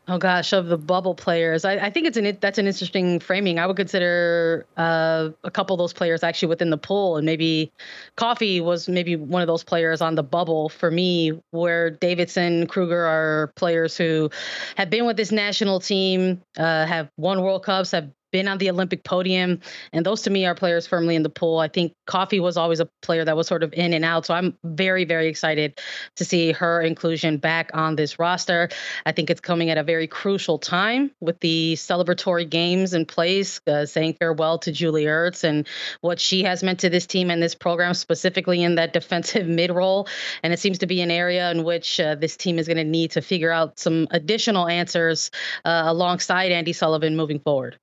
Oh 0.06 0.18
gosh, 0.18 0.52
of 0.52 0.66
the 0.66 0.76
bubble 0.76 1.14
players, 1.14 1.64
I, 1.64 1.76
I 1.76 1.90
think 1.90 2.06
it's 2.06 2.18
an 2.18 2.36
that's 2.38 2.58
an 2.58 2.66
interesting 2.66 3.20
framing. 3.20 3.58
I 3.58 3.66
would 3.66 3.76
consider 3.76 4.66
uh, 4.76 5.30
a 5.44 5.50
couple 5.50 5.72
of 5.72 5.78
those 5.78 5.94
players 5.94 6.22
actually 6.22 6.48
within 6.48 6.68
the 6.68 6.76
pool, 6.76 7.16
and 7.16 7.24
maybe 7.24 7.72
Coffey 8.16 8.60
was 8.60 8.86
maybe 8.86 9.16
one 9.16 9.40
of 9.40 9.48
those 9.48 9.64
players 9.64 10.02
on 10.02 10.14
the 10.14 10.22
bubble 10.22 10.68
for 10.68 10.90
me, 10.90 11.40
where 11.52 11.88
Davidson, 11.88 12.66
Krueger 12.66 13.02
are 13.02 13.52
players 13.56 13.96
who 13.96 14.30
have 14.76 14.90
been 14.90 15.06
with 15.06 15.16
this 15.16 15.32
national 15.32 15.80
team, 15.80 16.42
uh, 16.58 16.84
have 16.84 17.08
won 17.16 17.40
World 17.40 17.62
Cups, 17.62 17.92
have 17.92 18.10
been 18.34 18.48
on 18.48 18.58
the 18.58 18.68
Olympic 18.68 19.04
podium. 19.04 19.60
And 19.92 20.04
those 20.04 20.22
to 20.22 20.30
me 20.30 20.44
are 20.44 20.56
players 20.56 20.88
firmly 20.88 21.14
in 21.14 21.22
the 21.22 21.30
pool. 21.30 21.60
I 21.60 21.68
think 21.68 21.94
Coffey 22.06 22.40
was 22.40 22.56
always 22.56 22.80
a 22.80 22.88
player 23.00 23.24
that 23.24 23.36
was 23.36 23.46
sort 23.46 23.62
of 23.62 23.72
in 23.74 23.94
and 23.94 24.04
out. 24.04 24.26
So 24.26 24.34
I'm 24.34 24.58
very, 24.64 25.04
very 25.04 25.28
excited 25.28 25.80
to 26.16 26.24
see 26.24 26.50
her 26.50 26.80
inclusion 26.80 27.38
back 27.38 27.70
on 27.74 27.94
this 27.94 28.18
roster. 28.18 28.70
I 29.06 29.12
think 29.12 29.30
it's 29.30 29.40
coming 29.40 29.70
at 29.70 29.78
a 29.78 29.84
very 29.84 30.08
crucial 30.08 30.58
time 30.58 31.12
with 31.20 31.38
the 31.38 31.74
celebratory 31.74 32.50
games 32.50 32.92
in 32.92 33.06
place, 33.06 33.60
uh, 33.68 33.86
saying 33.86 34.14
farewell 34.14 34.58
to 34.58 34.72
Julie 34.72 35.04
Ertz 35.04 35.44
and 35.44 35.68
what 36.00 36.18
she 36.18 36.42
has 36.42 36.64
meant 36.64 36.80
to 36.80 36.90
this 36.90 37.06
team 37.06 37.30
and 37.30 37.40
this 37.40 37.54
program, 37.54 37.94
specifically 37.94 38.64
in 38.64 38.74
that 38.74 38.92
defensive 38.98 39.46
mid 39.46 39.70
role. 39.70 40.08
And 40.42 40.52
it 40.52 40.58
seems 40.58 40.78
to 40.78 40.86
be 40.88 41.00
an 41.02 41.12
area 41.12 41.52
in 41.52 41.62
which 41.62 42.00
uh, 42.00 42.16
this 42.16 42.36
team 42.36 42.58
is 42.58 42.66
going 42.66 42.78
to 42.78 42.84
need 42.84 43.12
to 43.12 43.22
figure 43.22 43.52
out 43.52 43.78
some 43.78 44.08
additional 44.10 44.66
answers 44.66 45.30
uh, 45.64 45.84
alongside 45.86 46.50
Andi 46.50 46.74
Sullivan 46.74 47.14
moving 47.14 47.38
forward. 47.38 47.78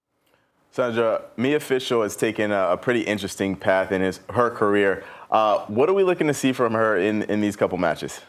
Sandra, 0.73 1.23
Mia 1.35 1.59
Fishel 1.59 2.01
has 2.01 2.15
taken 2.15 2.51
a, 2.51 2.71
a 2.71 2.77
pretty 2.77 3.01
interesting 3.01 3.57
path 3.57 3.91
in 3.91 4.01
his, 4.01 4.21
her 4.29 4.49
career. 4.49 5.03
Uh, 5.29 5.59
what 5.65 5.89
are 5.89 5.93
we 5.93 6.03
looking 6.03 6.27
to 6.27 6.33
see 6.33 6.53
from 6.53 6.73
her 6.73 6.97
in, 6.97 7.23
in 7.23 7.41
these 7.41 7.57
couple 7.57 7.77
matches? 7.77 8.21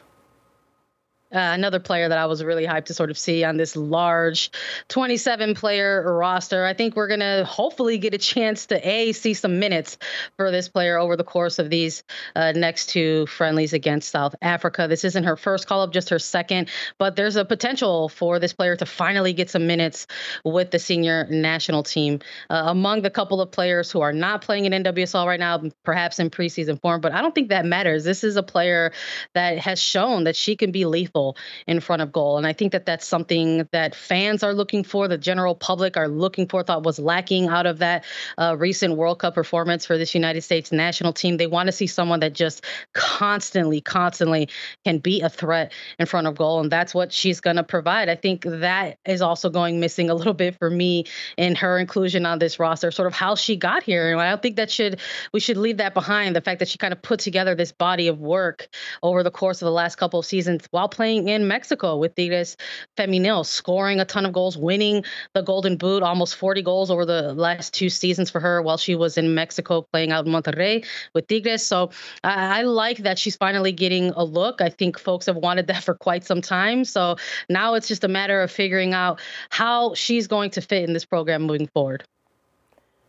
Uh, 1.33 1.39
another 1.55 1.81
player 1.81 2.09
that 2.11 2.19
I 2.19 2.27
was 2.27 2.45
really 2.45 2.67
hyped 2.67 2.87
to 2.87 2.95
sort 2.95 3.11
of 3.11 3.17
see 3.17 3.43
on 3.43 3.57
this 3.57 3.75
large 3.75 4.51
27 4.89 5.55
player 5.55 6.03
roster. 6.15 6.67
I 6.67 6.75
think 6.75 6.95
we're 6.95 7.09
going 7.09 7.21
to 7.21 7.45
hopefully 7.49 7.97
get 7.97 8.13
a 8.13 8.19
chance 8.19 8.67
to 8.67 8.89
A, 8.89 9.13
see 9.13 9.33
some 9.33 9.59
minutes 9.59 9.97
for 10.37 10.51
this 10.51 10.69
player 10.69 10.99
over 10.99 11.17
the 11.17 11.25
course 11.25 11.59
of 11.59 11.71
these 11.71 12.05
uh, 12.37 12.53
next 12.53 12.91
two 12.91 13.27
friendlies 13.27 13.73
against 13.73 14.11
South 14.11 14.35
Africa. 14.43 14.87
This 14.89 15.05
isn't 15.05 15.25
her 15.25 15.37
first 15.37 15.67
call 15.67 15.81
up, 15.81 15.93
just 15.93 16.11
her 16.11 16.19
second, 16.19 16.69
but 16.99 17.17
there's 17.17 17.37
a 17.37 17.47
potential 17.47 18.11
for 18.11 18.39
this 18.39 18.53
player 18.53 18.77
to 18.77 18.85
finally 18.85 19.33
get 19.33 19.49
some 19.49 19.67
minutes 19.67 20.07
with 20.45 20.71
the 20.71 20.79
senior 20.79 21.27
national 21.31 21.83
team. 21.83 22.21
Uh, 22.51 22.65
among 22.67 23.01
the 23.01 23.11
couple 23.11 23.41
of 23.41 23.51
players 23.51 23.91
who 23.91 24.03
are 24.03 24.13
not 24.13 24.43
playing 24.43 24.67
in 24.67 24.85
NWSL 24.85 25.27
right 25.27 25.41
now, 25.41 25.63
perhaps 25.83 26.19
in 26.19 26.29
preseason 26.29 26.79
form, 26.79 27.01
but 27.01 27.13
I 27.13 27.23
don't 27.23 27.35
think 27.35 27.49
that 27.49 27.65
matters. 27.65 28.05
This 28.05 28.23
is 28.23 28.37
a 28.37 28.43
player 28.43 28.93
that 29.33 29.59
has 29.59 29.81
shown 29.81 30.25
that 30.25 30.37
she 30.37 30.57
can 30.57 30.73
be 30.73 30.85
lethal 30.85 31.22
in 31.67 31.81
front 31.81 32.03
of 32.03 32.13
goal. 32.13 32.39
And 32.39 32.47
I 32.47 32.53
think 32.53 32.73
that 32.73 32.87
that's 32.87 33.07
something 33.07 33.69
that 33.73 33.95
fans 33.95 34.43
are 34.43 34.55
looking 34.55 34.85
for, 34.85 35.09
the 35.09 35.19
general 35.19 35.55
public 35.55 35.97
are 35.97 36.09
looking 36.09 36.49
for, 36.49 36.63
thought 36.63 36.83
was 36.83 36.99
lacking 36.99 37.49
out 37.49 37.67
of 37.67 37.79
that 37.79 38.05
uh, 38.39 38.57
recent 38.59 38.97
World 38.97 39.19
Cup 39.19 39.35
performance 39.35 39.87
for 39.87 39.99
this 39.99 40.15
United 40.15 40.43
States 40.43 40.73
national 40.73 41.13
team. 41.13 41.37
They 41.37 41.47
want 41.47 41.67
to 41.69 41.73
see 41.73 41.87
someone 41.87 42.21
that 42.21 42.33
just 42.33 42.65
constantly, 42.95 43.81
constantly 43.81 44.49
can 44.85 44.99
be 44.99 45.21
a 45.21 45.29
threat 45.29 45.73
in 45.99 46.07
front 46.07 46.27
of 46.27 46.37
goal. 46.37 46.61
And 46.61 46.71
that's 46.71 46.95
what 46.95 47.13
she's 47.13 47.41
going 47.41 47.57
to 47.57 47.65
provide. 47.65 48.09
I 48.09 48.17
think 48.17 48.45
that 48.45 48.99
is 49.05 49.23
also 49.23 49.51
going 49.51 49.81
missing 49.81 50.11
a 50.11 50.15
little 50.15 50.35
bit 50.35 50.57
for 50.59 50.71
me 50.71 51.05
in 51.37 51.55
her 51.57 51.79
inclusion 51.79 52.27
on 52.27 52.39
this 52.39 52.59
roster, 52.59 52.91
sort 52.91 53.07
of 53.07 53.15
how 53.15 53.35
she 53.35 53.57
got 53.57 53.83
here. 53.83 54.13
And 54.13 54.21
I 54.21 54.31
don't 54.31 54.43
think 54.43 54.57
that 54.57 54.71
should, 54.71 55.01
we 55.33 55.41
should 55.41 55.57
leave 55.57 55.77
that 55.77 55.95
behind. 55.95 56.35
The 56.35 56.41
fact 56.41 56.59
that 56.61 56.69
she 56.69 56.79
kind 56.79 56.93
of 56.93 57.03
put 57.03 57.21
together 57.21 57.55
this 57.55 57.73
body 57.73 58.09
of 58.09 58.19
work 58.19 58.69
over 59.03 59.23
the 59.23 59.31
course 59.31 59.61
of 59.61 59.67
the 59.67 59.73
last 59.73 59.97
couple 59.97 60.21
of 60.21 60.27
seasons 60.27 60.67
while 60.71 60.89
playing 60.89 61.12
playing 61.13 61.29
in 61.29 61.47
Mexico 61.47 61.97
with 61.97 62.15
Tigres 62.15 62.57
Femenil, 62.97 63.45
scoring 63.45 64.01
a 64.01 64.05
ton 64.05 64.25
of 64.25 64.33
goals, 64.33 64.57
winning 64.57 65.05
the 65.35 65.43
Golden 65.43 65.77
Boot, 65.77 66.03
almost 66.03 66.37
40 66.37 66.63
goals 66.63 66.91
over 66.91 67.05
the 67.05 67.35
last 67.35 67.75
two 67.75 67.91
seasons 67.91 68.31
for 68.31 68.41
her 68.41 68.63
while 68.63 68.79
she 68.79 68.95
was 68.95 69.19
in 69.19 69.35
Mexico 69.35 69.83
playing 69.93 70.11
out 70.11 70.27
in 70.27 70.33
Monterrey 70.33 70.85
with 71.15 71.27
Tigres. 71.29 71.63
So 71.63 71.91
I, 72.25 72.61
I 72.61 72.63
like 72.63 72.99
that 72.99 73.19
she's 73.19 73.37
finally 73.37 73.73
getting 73.73 74.11
a 74.11 74.25
look. 74.25 74.63
I 74.63 74.71
think 74.71 74.99
folks 74.99 75.27
have 75.27 75.37
wanted 75.37 75.67
that 75.73 75.85
for 75.85 75.95
quite 75.95 76.25
some 76.25 76.41
time. 76.41 76.85
So 76.85 77.17
now 77.51 77.75
it's 77.75 77.89
just 77.89 78.05
a 78.05 78.09
matter 78.09 78.41
of 78.41 78.51
figuring 78.51 78.95
out 78.95 79.21
how 79.51 79.93
she's 79.95 80.27
going 80.27 80.51
to 80.53 80.63
fit 80.63 80.85
in 80.85 80.95
this 80.95 81.05
program 81.05 81.43
moving 81.43 81.67
forward. 81.69 82.05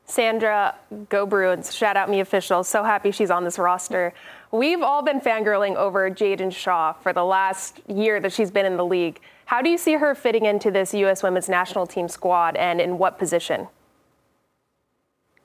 Sandra, 0.05 0.75
go 1.07 1.25
Bruins. 1.25 1.73
Shout 1.73 1.95
out 1.95 2.09
Mia 2.09 2.25
Fishel. 2.25 2.65
So 2.65 2.83
happy 2.83 3.11
she's 3.11 3.31
on 3.31 3.45
this 3.45 3.57
roster. 3.57 4.13
We've 4.53 4.83
all 4.83 5.01
been 5.01 5.19
fangirling 5.19 5.75
over 5.77 6.11
Jaedyn 6.11 6.53
Shaw 6.53 6.93
for 6.93 7.11
the 7.11 7.25
last 7.25 7.81
year 7.87 8.19
that 8.19 8.31
she's 8.31 8.51
been 8.51 8.67
in 8.67 8.77
the 8.77 8.85
league. 8.85 9.19
How 9.45 9.63
do 9.63 9.69
you 9.71 9.79
see 9.79 9.93
her 9.93 10.13
fitting 10.13 10.45
into 10.45 10.69
this 10.69 10.93
U.S. 10.93 11.23
women's 11.23 11.49
national 11.49 11.87
team 11.87 12.07
squad 12.07 12.55
and 12.55 12.79
in 12.79 12.99
what 12.99 13.17
position? 13.17 13.67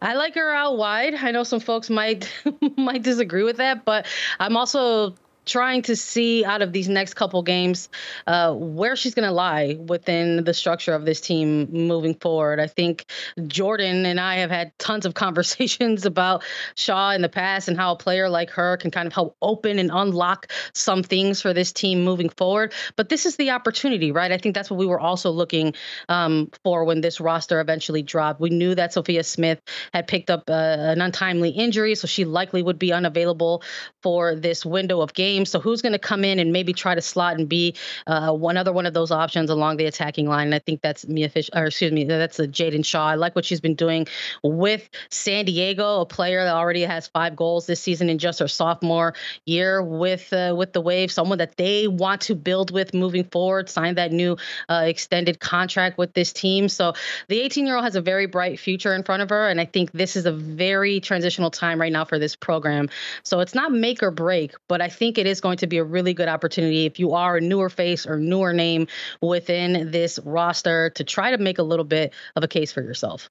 I 0.02 0.12
like 0.12 0.34
her 0.34 0.52
out 0.52 0.76
wide. 0.76 1.14
I 1.14 1.30
know 1.30 1.42
some 1.42 1.58
folks 1.58 1.88
might 1.88 2.30
might 2.76 3.02
disagree 3.02 3.44
with 3.44 3.56
that, 3.56 3.86
but 3.86 4.04
I'm 4.38 4.58
also 4.58 5.14
trying 5.48 5.82
to 5.82 5.96
see 5.96 6.44
out 6.44 6.62
of 6.62 6.72
these 6.72 6.88
next 6.88 7.14
couple 7.14 7.42
games 7.42 7.88
uh, 8.26 8.54
where 8.54 8.94
she's 8.94 9.14
going 9.14 9.26
to 9.26 9.32
lie 9.32 9.76
within 9.86 10.44
the 10.44 10.54
structure 10.54 10.92
of 10.92 11.04
this 11.04 11.20
team 11.20 11.68
moving 11.70 12.14
forward. 12.14 12.60
I 12.60 12.66
think 12.66 13.06
Jordan 13.46 14.06
and 14.06 14.20
I 14.20 14.36
have 14.36 14.50
had 14.50 14.78
tons 14.78 15.06
of 15.06 15.14
conversations 15.28 16.06
about 16.06 16.44
Shaw 16.74 17.10
in 17.10 17.22
the 17.22 17.28
past 17.28 17.68
and 17.68 17.76
how 17.76 17.92
a 17.92 17.96
player 17.96 18.28
like 18.28 18.50
her 18.50 18.76
can 18.76 18.90
kind 18.90 19.06
of 19.06 19.12
help 19.12 19.36
open 19.42 19.78
and 19.78 19.90
unlock 19.92 20.52
some 20.74 21.02
things 21.02 21.40
for 21.40 21.52
this 21.52 21.72
team 21.72 22.04
moving 22.04 22.28
forward. 22.28 22.72
But 22.96 23.08
this 23.08 23.26
is 23.26 23.36
the 23.36 23.50
opportunity, 23.50 24.12
right? 24.12 24.30
I 24.30 24.38
think 24.38 24.54
that's 24.54 24.70
what 24.70 24.78
we 24.78 24.86
were 24.86 25.00
also 25.00 25.30
looking 25.30 25.74
um, 26.08 26.50
for 26.62 26.84
when 26.84 27.00
this 27.00 27.20
roster 27.20 27.60
eventually 27.60 28.02
dropped. 28.02 28.40
We 28.40 28.50
knew 28.50 28.74
that 28.74 28.92
Sophia 28.92 29.24
Smith 29.24 29.60
had 29.94 30.06
picked 30.06 30.30
up 30.30 30.44
uh, 30.48 30.52
an 30.52 31.00
untimely 31.00 31.50
injury, 31.50 31.94
so 31.94 32.06
she 32.06 32.24
likely 32.24 32.62
would 32.62 32.78
be 32.78 32.92
unavailable 32.92 33.62
for 34.02 34.34
this 34.34 34.66
window 34.66 35.00
of 35.00 35.14
games. 35.14 35.37
So 35.44 35.60
who's 35.60 35.82
going 35.82 35.92
to 35.92 35.98
come 35.98 36.24
in 36.24 36.38
and 36.38 36.52
maybe 36.52 36.72
try 36.72 36.94
to 36.94 37.02
slot 37.02 37.36
and 37.36 37.48
be 37.48 37.74
uh, 38.06 38.32
one 38.32 38.56
other 38.56 38.72
one 38.72 38.86
of 38.86 38.94
those 38.94 39.10
options 39.10 39.50
along 39.50 39.76
the 39.76 39.86
attacking 39.86 40.28
line? 40.28 40.46
And 40.46 40.54
I 40.54 40.58
think 40.58 40.80
that's 40.82 41.06
Mia 41.06 41.28
Fish, 41.28 41.50
or 41.54 41.66
excuse 41.66 41.92
me, 41.92 42.04
that's 42.04 42.38
a 42.38 42.46
Jaedyn 42.46 42.84
Shaw. 42.84 43.08
I 43.08 43.14
like 43.14 43.34
what 43.34 43.44
she's 43.44 43.60
been 43.60 43.74
doing 43.74 44.06
with 44.42 44.88
San 45.10 45.44
Diego, 45.44 46.00
a 46.00 46.06
player 46.06 46.44
that 46.44 46.54
already 46.54 46.82
has 46.82 47.08
five 47.08 47.36
goals 47.36 47.66
this 47.66 47.80
season 47.80 48.08
in 48.08 48.18
just 48.18 48.38
her 48.38 48.48
sophomore 48.48 49.14
year 49.44 49.82
with 49.82 50.32
uh, 50.32 50.54
with 50.56 50.72
the 50.72 50.80
Wave, 50.80 51.10
someone 51.12 51.38
that 51.38 51.56
they 51.56 51.88
want 51.88 52.20
to 52.22 52.34
build 52.34 52.70
with 52.70 52.94
moving 52.94 53.24
forward. 53.24 53.68
Signed 53.68 53.98
that 53.98 54.12
new 54.12 54.36
uh, 54.68 54.84
extended 54.86 55.40
contract 55.40 55.98
with 55.98 56.14
this 56.14 56.32
team, 56.32 56.68
so 56.68 56.94
the 57.28 57.40
18 57.40 57.66
year 57.66 57.76
old 57.76 57.84
has 57.84 57.96
a 57.96 58.00
very 58.00 58.26
bright 58.26 58.58
future 58.58 58.94
in 58.94 59.02
front 59.02 59.22
of 59.22 59.30
her, 59.30 59.48
and 59.48 59.60
I 59.60 59.64
think 59.64 59.92
this 59.92 60.16
is 60.16 60.26
a 60.26 60.32
very 60.32 61.00
transitional 61.00 61.50
time 61.50 61.80
right 61.80 61.92
now 61.92 62.04
for 62.04 62.18
this 62.18 62.36
program. 62.36 62.88
So 63.22 63.40
it's 63.40 63.54
not 63.54 63.72
make 63.72 64.02
or 64.02 64.10
break, 64.10 64.54
but 64.66 64.80
I 64.80 64.88
think 64.88 65.18
it 65.18 65.26
is 65.28 65.40
going 65.40 65.58
to 65.58 65.66
be 65.66 65.78
a 65.78 65.84
really 65.84 66.14
good 66.14 66.28
opportunity 66.28 66.86
if 66.86 66.98
you 66.98 67.12
are 67.12 67.36
a 67.36 67.40
newer 67.40 67.68
face 67.68 68.06
or 68.06 68.16
newer 68.16 68.52
name 68.52 68.86
within 69.20 69.90
this 69.90 70.18
roster 70.24 70.90
to 70.90 71.04
try 71.04 71.30
to 71.30 71.38
make 71.38 71.58
a 71.58 71.62
little 71.62 71.84
bit 71.84 72.12
of 72.36 72.44
a 72.44 72.48
case 72.48 72.72
for 72.72 72.82
yourself. 72.82 73.30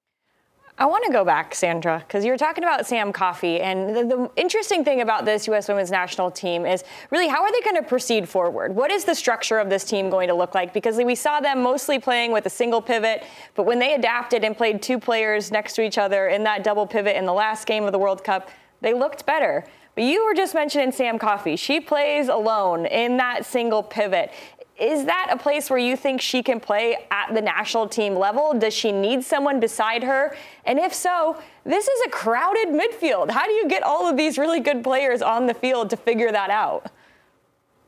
I 0.80 0.86
want 0.86 1.04
to 1.06 1.12
go 1.12 1.24
back, 1.24 1.56
Sandra, 1.56 2.04
because 2.06 2.24
you 2.24 2.30
were 2.30 2.38
talking 2.38 2.62
about 2.62 2.86
Sam 2.86 3.12
Coffey. 3.12 3.60
And 3.60 3.96
the, 3.96 4.04
the, 4.04 4.30
interesting 4.36 4.84
thing 4.84 5.00
about 5.00 5.24
this 5.24 5.48
U.S. 5.48 5.66
women's 5.66 5.90
national 5.90 6.30
team 6.30 6.64
is 6.64 6.84
really 7.10 7.26
how 7.26 7.42
are 7.42 7.50
they 7.50 7.60
going 7.62 7.74
to 7.74 7.82
proceed 7.82 8.28
forward? 8.28 8.76
What 8.76 8.92
is 8.92 9.04
the 9.04 9.14
structure 9.14 9.58
of 9.58 9.70
this 9.70 9.82
team 9.82 10.08
going 10.08 10.28
to 10.28 10.34
look 10.34 10.54
like? 10.54 10.72
Because 10.72 10.96
we 10.98 11.16
saw 11.16 11.40
them 11.40 11.64
mostly 11.64 11.98
playing 11.98 12.30
with 12.30 12.46
a 12.46 12.50
single 12.50 12.80
pivot, 12.80 13.24
but 13.56 13.64
when 13.64 13.80
they 13.80 13.94
adapted 13.94 14.44
and 14.44 14.56
played 14.56 14.80
two 14.80 15.00
players 15.00 15.50
next 15.50 15.74
to 15.74 15.82
each 15.82 15.98
other 15.98 16.28
in 16.28 16.44
that 16.44 16.62
double 16.62 16.86
pivot 16.86 17.16
in 17.16 17.26
the 17.26 17.32
last 17.32 17.66
game 17.66 17.82
of 17.82 17.90
the 17.90 17.98
World 17.98 18.22
Cup, 18.22 18.48
they 18.80 18.94
looked 18.94 19.26
better. 19.26 19.64
But 19.98 20.04
you 20.04 20.24
were 20.24 20.34
just 20.34 20.54
mentioning 20.54 20.92
Sam 20.92 21.18
Coffey. 21.18 21.56
She 21.56 21.80
plays 21.80 22.28
alone 22.28 22.86
in 22.86 23.16
that 23.16 23.44
single 23.44 23.82
pivot. 23.82 24.30
Is 24.78 25.06
that 25.06 25.28
a 25.32 25.36
place 25.36 25.68
where 25.68 25.78
you 25.80 25.96
think 25.96 26.20
she 26.20 26.40
can 26.40 26.60
play 26.60 26.98
at 27.10 27.34
the 27.34 27.40
national 27.40 27.88
team 27.88 28.14
level? 28.14 28.54
Does 28.54 28.72
she 28.72 28.92
need 28.92 29.24
someone 29.24 29.58
beside 29.58 30.04
her? 30.04 30.36
And 30.64 30.78
if 30.78 30.94
so, 30.94 31.42
this 31.64 31.88
is 31.88 32.00
a 32.06 32.10
crowded 32.10 32.68
midfield. 32.68 33.32
How 33.32 33.44
do 33.44 33.50
you 33.50 33.66
get 33.66 33.82
all 33.82 34.08
of 34.08 34.16
these 34.16 34.38
really 34.38 34.60
good 34.60 34.84
players 34.84 35.20
on 35.20 35.46
the 35.46 35.54
field 35.54 35.90
to 35.90 35.96
figure 35.96 36.30
that 36.30 36.50
out? 36.50 36.92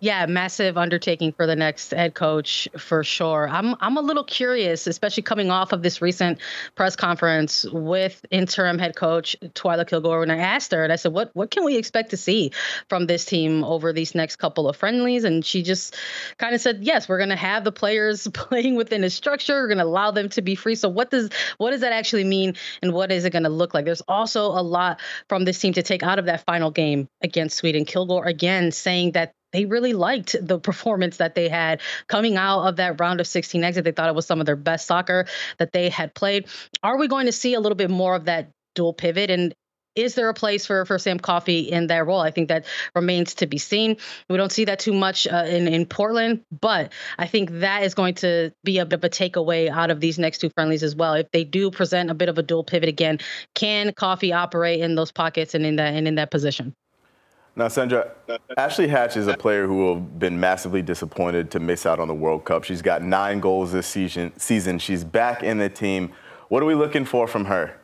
Yeah, 0.03 0.25
massive 0.25 0.79
undertaking 0.79 1.33
for 1.33 1.47
the 1.47 1.55
next 1.55 1.91
head 1.91 2.15
coach 2.15 2.67
for 2.79 3.05
sure. 3.05 3.47
I'm 3.51 3.75
I'm 3.81 3.99
a 3.99 4.01
little 4.01 4.25
curious, 4.25 4.87
especially 4.87 5.25
coming 5.25 5.51
off 5.51 5.73
of 5.73 5.83
this 5.83 6.01
recent 6.01 6.39
press 6.75 6.97
conference 6.97 7.67
with 7.71 8.25
interim 8.31 8.79
head 8.79 8.97
coach 8.97 9.37
Twila 9.43 9.87
Kilgore. 9.87 10.21
When 10.21 10.31
I 10.31 10.39
asked 10.39 10.73
her, 10.73 10.83
and 10.83 10.91
I 10.91 10.97
said, 10.97 11.13
"What 11.13 11.31
what 11.35 11.51
can 11.51 11.67
we 11.67 11.77
expect 11.77 12.11
to 12.11 12.17
see 12.17 12.51
from 12.89 13.09
this 13.09 13.27
team 13.27 13.63
over 13.63 13.93
these 13.93 14.15
next 14.15 14.37
couple 14.37 14.71
of 14.71 14.77
friendlies?" 14.77 15.25
And 15.25 15.45
she 15.45 15.63
just 15.63 15.95
kind 16.39 16.55
of 16.55 16.63
said, 16.63 16.79
"Yes, 16.81 17.07
we're 17.07 17.19
going 17.19 17.29
to 17.29 17.37
have 17.37 17.65
the 17.65 17.73
players 17.73 18.27
playing 18.33 18.77
within 18.77 19.05
a 19.05 19.11
structure. 19.11 19.53
We're 19.53 19.69
going 19.69 19.79
to 19.79 19.85
allow 19.85 20.13
them 20.13 20.31
to 20.31 20.41
be 20.41 20.55
free." 20.55 20.77
So 20.77 20.89
what 20.89 21.11
does 21.11 21.29
what 21.59 21.73
does 21.73 21.83
that 21.83 21.93
actually 21.93 22.25
mean, 22.25 22.55
and 22.81 22.95
what 22.95 23.13
is 23.13 23.27
it 23.27 23.31
going 23.31 23.43
to 23.43 23.51
look 23.51 23.75
like? 23.75 23.85
There's 23.85 24.01
also 24.09 24.47
a 24.47 24.63
lot 24.63 24.99
from 25.29 25.45
this 25.45 25.59
team 25.59 25.75
to 25.75 25.83
take 25.83 26.03
out 26.03 26.19
of 26.19 26.25
that 26.25 26.47
final 26.47 26.71
game 26.71 27.07
against 27.21 27.59
Sweden. 27.59 27.85
Kilgore 27.85 28.25
again 28.25 28.73
saying 28.73 29.13
that 29.13 29.35
they 29.53 29.65
really 29.65 29.93
liked 29.93 30.37
the 30.41 30.59
performance 30.59 31.19
that 31.19 31.35
they 31.35 31.49
had 31.49 31.81
coming 32.07 32.37
out 32.37 32.67
of 32.67 32.77
that 32.77 33.01
round 33.01 33.21
of 33.21 33.27
16 33.27 33.63
exit. 33.63 33.85
They 33.85 33.93
thought 33.93 34.09
it 34.09 34.15
was 34.15 34.27
some 34.27 34.41
of 34.41 34.47
their 34.47 34.57
best 34.57 34.87
soccer 34.87 35.27
that 35.59 35.73
they 35.73 35.89
had 35.89 36.15
played. 36.15 36.47
Are 36.83 36.99
we 36.99 37.09
going 37.09 37.27
to 37.27 37.33
see 37.33 37.55
a 37.55 37.61
little 37.61 37.77
bit 37.77 37.91
more 37.91 38.15
of 38.15 38.27
that 38.27 38.51
dual 38.75 38.93
pivot? 38.93 39.31
And 39.31 39.55
is 39.97 40.15
there 40.15 40.29
a 40.29 40.35
place 40.35 40.67
for 40.67 40.85
for 40.85 40.99
Sam 40.99 41.19
Coffey 41.19 41.61
in 41.61 41.89
that 41.89 42.07
role? 42.07 42.21
I 42.21 42.31
think 42.31 42.49
that 42.49 42.67
remains 42.95 43.35
to 43.37 43.47
be 43.47 43.59
seen. 43.59 43.97
We 44.29 44.37
don't 44.37 44.53
see 44.53 44.65
that 44.67 44.79
too 44.79 44.93
much 44.93 45.27
uh, 45.27 45.45
in 45.49 45.67
in 45.67 45.87
Portland, 45.87 46.43
but 46.61 46.93
I 47.19 47.27
think 47.27 47.51
that 47.61 47.83
is 47.83 47.95
going 47.95 48.15
to 48.17 48.53
be 48.63 48.79
a 48.79 48.87
bit 48.87 49.01
of 49.01 49.05
a 49.05 49.09
takeaway 49.09 49.69
out 49.69 49.91
of 49.91 50.01
these 50.01 50.19
next 50.19 50.39
two 50.39 50.51
friendlies 50.51 50.83
as 50.83 50.95
well. 50.95 51.15
If 51.15 51.31
they 51.33 51.45
do 51.45 51.71
present 51.71 52.11
a 52.11 52.15
bit 52.15 52.29
of 52.29 52.39
a 52.39 52.43
dual 52.43 52.65
pivot 52.65 52.89
again, 52.89 53.19
can 53.55 53.93
Coffey 53.93 54.33
operate 54.33 54.81
in 54.81 54.95
those 54.95 55.11
pockets 55.11 55.55
and 55.55 55.67
in 55.67 55.77
that 55.77 55.95
and 55.95 56.07
in 56.07 56.15
that 56.17 56.31
position? 56.31 56.75
Now, 57.57 57.69
Sandra, 57.69 58.13
Ashley 58.57 58.87
Hatch 58.87 59.17
is 59.17 59.27
a 59.27 59.37
player 59.37 59.67
who 59.67 59.77
will 59.77 59.95
have 59.97 60.19
been 60.19 60.39
massively 60.39 60.83
disappointed 60.83 61.51
to 61.51 61.61
miss 61.61 61.85
out 61.85 61.99
on 61.99 62.09
the 62.09 62.15
World 62.15 62.45
Cup. 62.45 62.65
She's 62.65 62.83
got 62.83 63.03
nine 63.03 63.41
goals 63.41 63.73
this 63.73 63.87
season. 63.87 64.33
Season, 64.39 64.79
she's 64.79 65.03
back 65.03 65.43
in 65.43 65.59
the 65.59 65.69
team. 65.69 66.13
What 66.49 66.63
are 66.63 66.67
we 66.67 66.75
looking 66.75 67.05
for 67.05 67.27
from 67.27 67.45
her? 67.47 67.80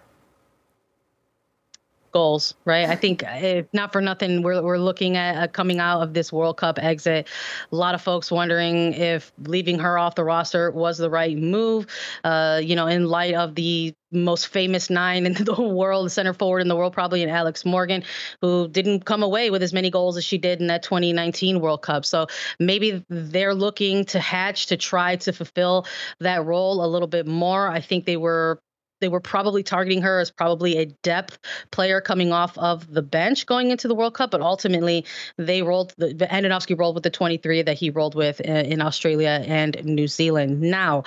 Goals, 2.13 2.55
right? 2.65 2.89
I 2.89 2.97
think 2.97 3.23
if 3.27 3.67
not 3.73 3.93
for 3.93 4.01
nothing, 4.01 4.43
we're, 4.43 4.63
we're 4.63 4.79
looking 4.79 5.17
at 5.17 5.37
uh, 5.37 5.47
coming 5.49 5.79
out 5.79 6.03
of 6.03 6.15
this 6.15 6.33
World 6.33 6.57
Cup 6.57 6.79
exit. 6.81 7.29
A 7.71 7.77
lot 7.77 7.95
of 7.95 8.03
folks 8.03 8.31
wondering 8.31 8.93
if 8.95 9.33
leaving 9.45 9.79
her 9.79 9.99
off 9.99 10.15
the 10.15 10.25
roster 10.25 10.71
was 10.71 10.99
the 10.99 11.11
right 11.11 11.37
move. 11.37 11.87
Uh, 12.25 12.61
you 12.63 12.75
know, 12.77 12.87
in 12.87 13.07
light 13.07 13.35
of 13.35 13.55
the 13.55 13.95
most 14.13 14.49
famous 14.49 14.89
nine 14.89 15.27
in 15.27 15.33
the 15.45 15.61
world, 15.61 16.07
the 16.07 16.11
center 16.11 16.33
forward 16.33 16.61
in 16.61 16.69
the 16.69 16.77
world, 16.77 16.93
probably 16.93 17.23
in 17.23 17.29
Alex 17.29 17.65
Morgan, 17.65 18.03
who 18.41 18.69
didn't 18.69 19.05
come 19.05 19.23
away 19.23 19.51
with 19.51 19.63
as 19.63 19.73
many 19.73 19.91
goals 19.91 20.17
as 20.17 20.25
she 20.25 20.39
did 20.39 20.61
in 20.61 20.67
that 20.69 20.83
2019 20.83 21.61
World 21.61 21.83
Cup. 21.83 22.05
So 22.05 22.27
maybe 22.59 23.05
they're 23.09 23.55
looking 23.55 24.05
to 24.07 24.21
hatch 24.21 24.67
to 24.67 24.77
try 24.77 25.17
to 25.17 25.33
fulfill 25.33 25.87
that 26.21 26.45
role 26.45 26.85
a 26.85 26.89
little 26.89 27.09
bit 27.09 27.27
more. 27.27 27.69
I 27.69 27.81
think 27.81 28.05
they 28.05 28.17
were 28.17 28.61
they 29.01 29.09
were 29.09 29.21
probably 29.21 29.63
targeting 29.63 30.03
her 30.03 30.21
as 30.21 30.31
probably 30.31 30.79
a 30.79 30.87
depth 31.03 31.39
player 31.71 32.01
coming 32.01 32.33
off 32.33 32.57
of 32.59 32.93
the 32.93 33.03
bench 33.03 33.47
going 33.47 33.71
into 33.71 33.89
the 33.89 33.95
World 33.95 34.15
Cup, 34.15 34.31
but 34.31 34.41
ultimately 34.41 35.05
they 35.37 35.63
rolled 35.63 35.95
the 35.99 36.15
Andonovski 36.31 36.79
rolled 36.79 36.95
with 36.95 37.05
the 37.05 37.11
23 37.11 37.63
that 37.63 37.77
he 37.77 37.91
rolled 37.91 38.15
with 38.15 38.41
uh, 38.47 38.53
in 38.53 38.81
Australia 38.81 39.45
and 39.47 39.83
New 39.85 40.09
Zealand. 40.09 40.61
Now, 40.61 41.05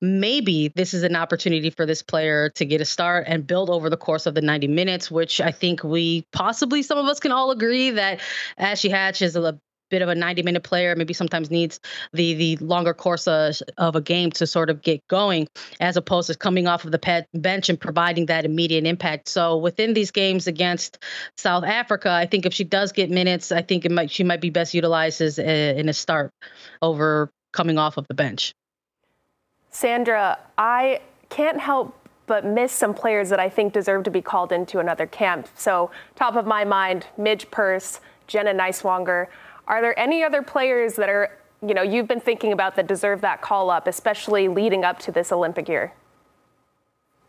maybe 0.00 0.68
this 0.74 0.94
is 0.94 1.02
an 1.02 1.16
opportunity 1.16 1.70
for 1.70 1.84
this 1.84 2.02
player 2.02 2.50
to 2.50 2.64
get 2.64 2.80
a 2.80 2.84
start 2.84 3.24
and 3.26 3.46
build 3.46 3.68
over 3.70 3.90
the 3.90 3.96
course 3.96 4.26
of 4.26 4.34
the 4.34 4.40
90 4.40 4.68
minutes, 4.68 5.10
which 5.10 5.40
I 5.40 5.50
think 5.50 5.82
we 5.82 6.24
possibly 6.32 6.82
some 6.82 6.98
of 6.98 7.06
us 7.06 7.20
can 7.20 7.32
all 7.32 7.50
agree 7.50 7.90
that 7.90 8.20
Ashley 8.56 8.90
Hatch 8.90 9.22
is 9.22 9.36
a 9.36 9.58
bit 9.90 10.02
of 10.02 10.08
a 10.08 10.14
90 10.14 10.42
minute 10.42 10.62
player 10.62 10.94
maybe 10.96 11.14
sometimes 11.14 11.50
needs 11.50 11.80
the 12.12 12.34
the 12.34 12.56
longer 12.58 12.94
course 12.94 13.26
uh, 13.26 13.52
of, 13.78 13.86
of 13.88 13.96
a 13.96 14.00
game 14.00 14.30
to 14.30 14.46
sort 14.46 14.70
of 14.70 14.82
get 14.82 15.06
going 15.08 15.46
as 15.80 15.96
opposed 15.96 16.30
to 16.30 16.36
coming 16.36 16.66
off 16.66 16.84
of 16.84 16.92
the 16.92 16.98
pet 16.98 17.28
bench 17.34 17.68
and 17.68 17.80
providing 17.80 18.26
that 18.26 18.44
immediate 18.44 18.86
impact 18.86 19.28
so 19.28 19.56
within 19.56 19.94
these 19.94 20.10
games 20.10 20.46
against 20.46 20.98
south 21.36 21.64
africa 21.64 22.10
i 22.10 22.26
think 22.26 22.46
if 22.46 22.52
she 22.52 22.64
does 22.64 22.92
get 22.92 23.10
minutes 23.10 23.52
i 23.52 23.62
think 23.62 23.84
it 23.84 23.92
might 23.92 24.10
she 24.10 24.24
might 24.24 24.40
be 24.40 24.50
best 24.50 24.74
utilized 24.74 25.20
as 25.20 25.38
a, 25.38 25.78
in 25.78 25.88
a 25.88 25.92
start 25.92 26.32
over 26.82 27.30
coming 27.52 27.78
off 27.78 27.96
of 27.96 28.06
the 28.08 28.14
bench 28.14 28.54
sandra 29.70 30.38
i 30.56 31.00
can't 31.30 31.60
help 31.60 31.94
but 32.28 32.44
miss 32.44 32.70
some 32.70 32.94
players 32.94 33.30
that 33.30 33.40
I 33.40 33.48
think 33.48 33.72
deserve 33.72 34.04
to 34.04 34.10
be 34.10 34.22
called 34.22 34.52
into 34.52 34.78
another 34.78 35.06
camp. 35.06 35.48
So, 35.56 35.90
top 36.14 36.36
of 36.36 36.46
my 36.46 36.64
mind, 36.64 37.06
Midge 37.16 37.50
Purce, 37.50 38.00
Jenna 38.28 38.52
Nighswonger. 38.52 39.26
Are 39.68 39.82
there 39.82 39.96
any 39.98 40.24
other 40.24 40.42
players 40.42 40.94
that 40.94 41.10
are, 41.10 41.38
you 41.64 41.74
know, 41.74 41.82
you've 41.82 42.08
been 42.08 42.20
thinking 42.20 42.52
about 42.52 42.74
that 42.76 42.86
deserve 42.86 43.20
that 43.20 43.42
call 43.42 43.68
up, 43.68 43.86
especially 43.86 44.48
leading 44.48 44.82
up 44.82 44.98
to 45.00 45.12
this 45.12 45.30
Olympic 45.30 45.68
year? 45.68 45.92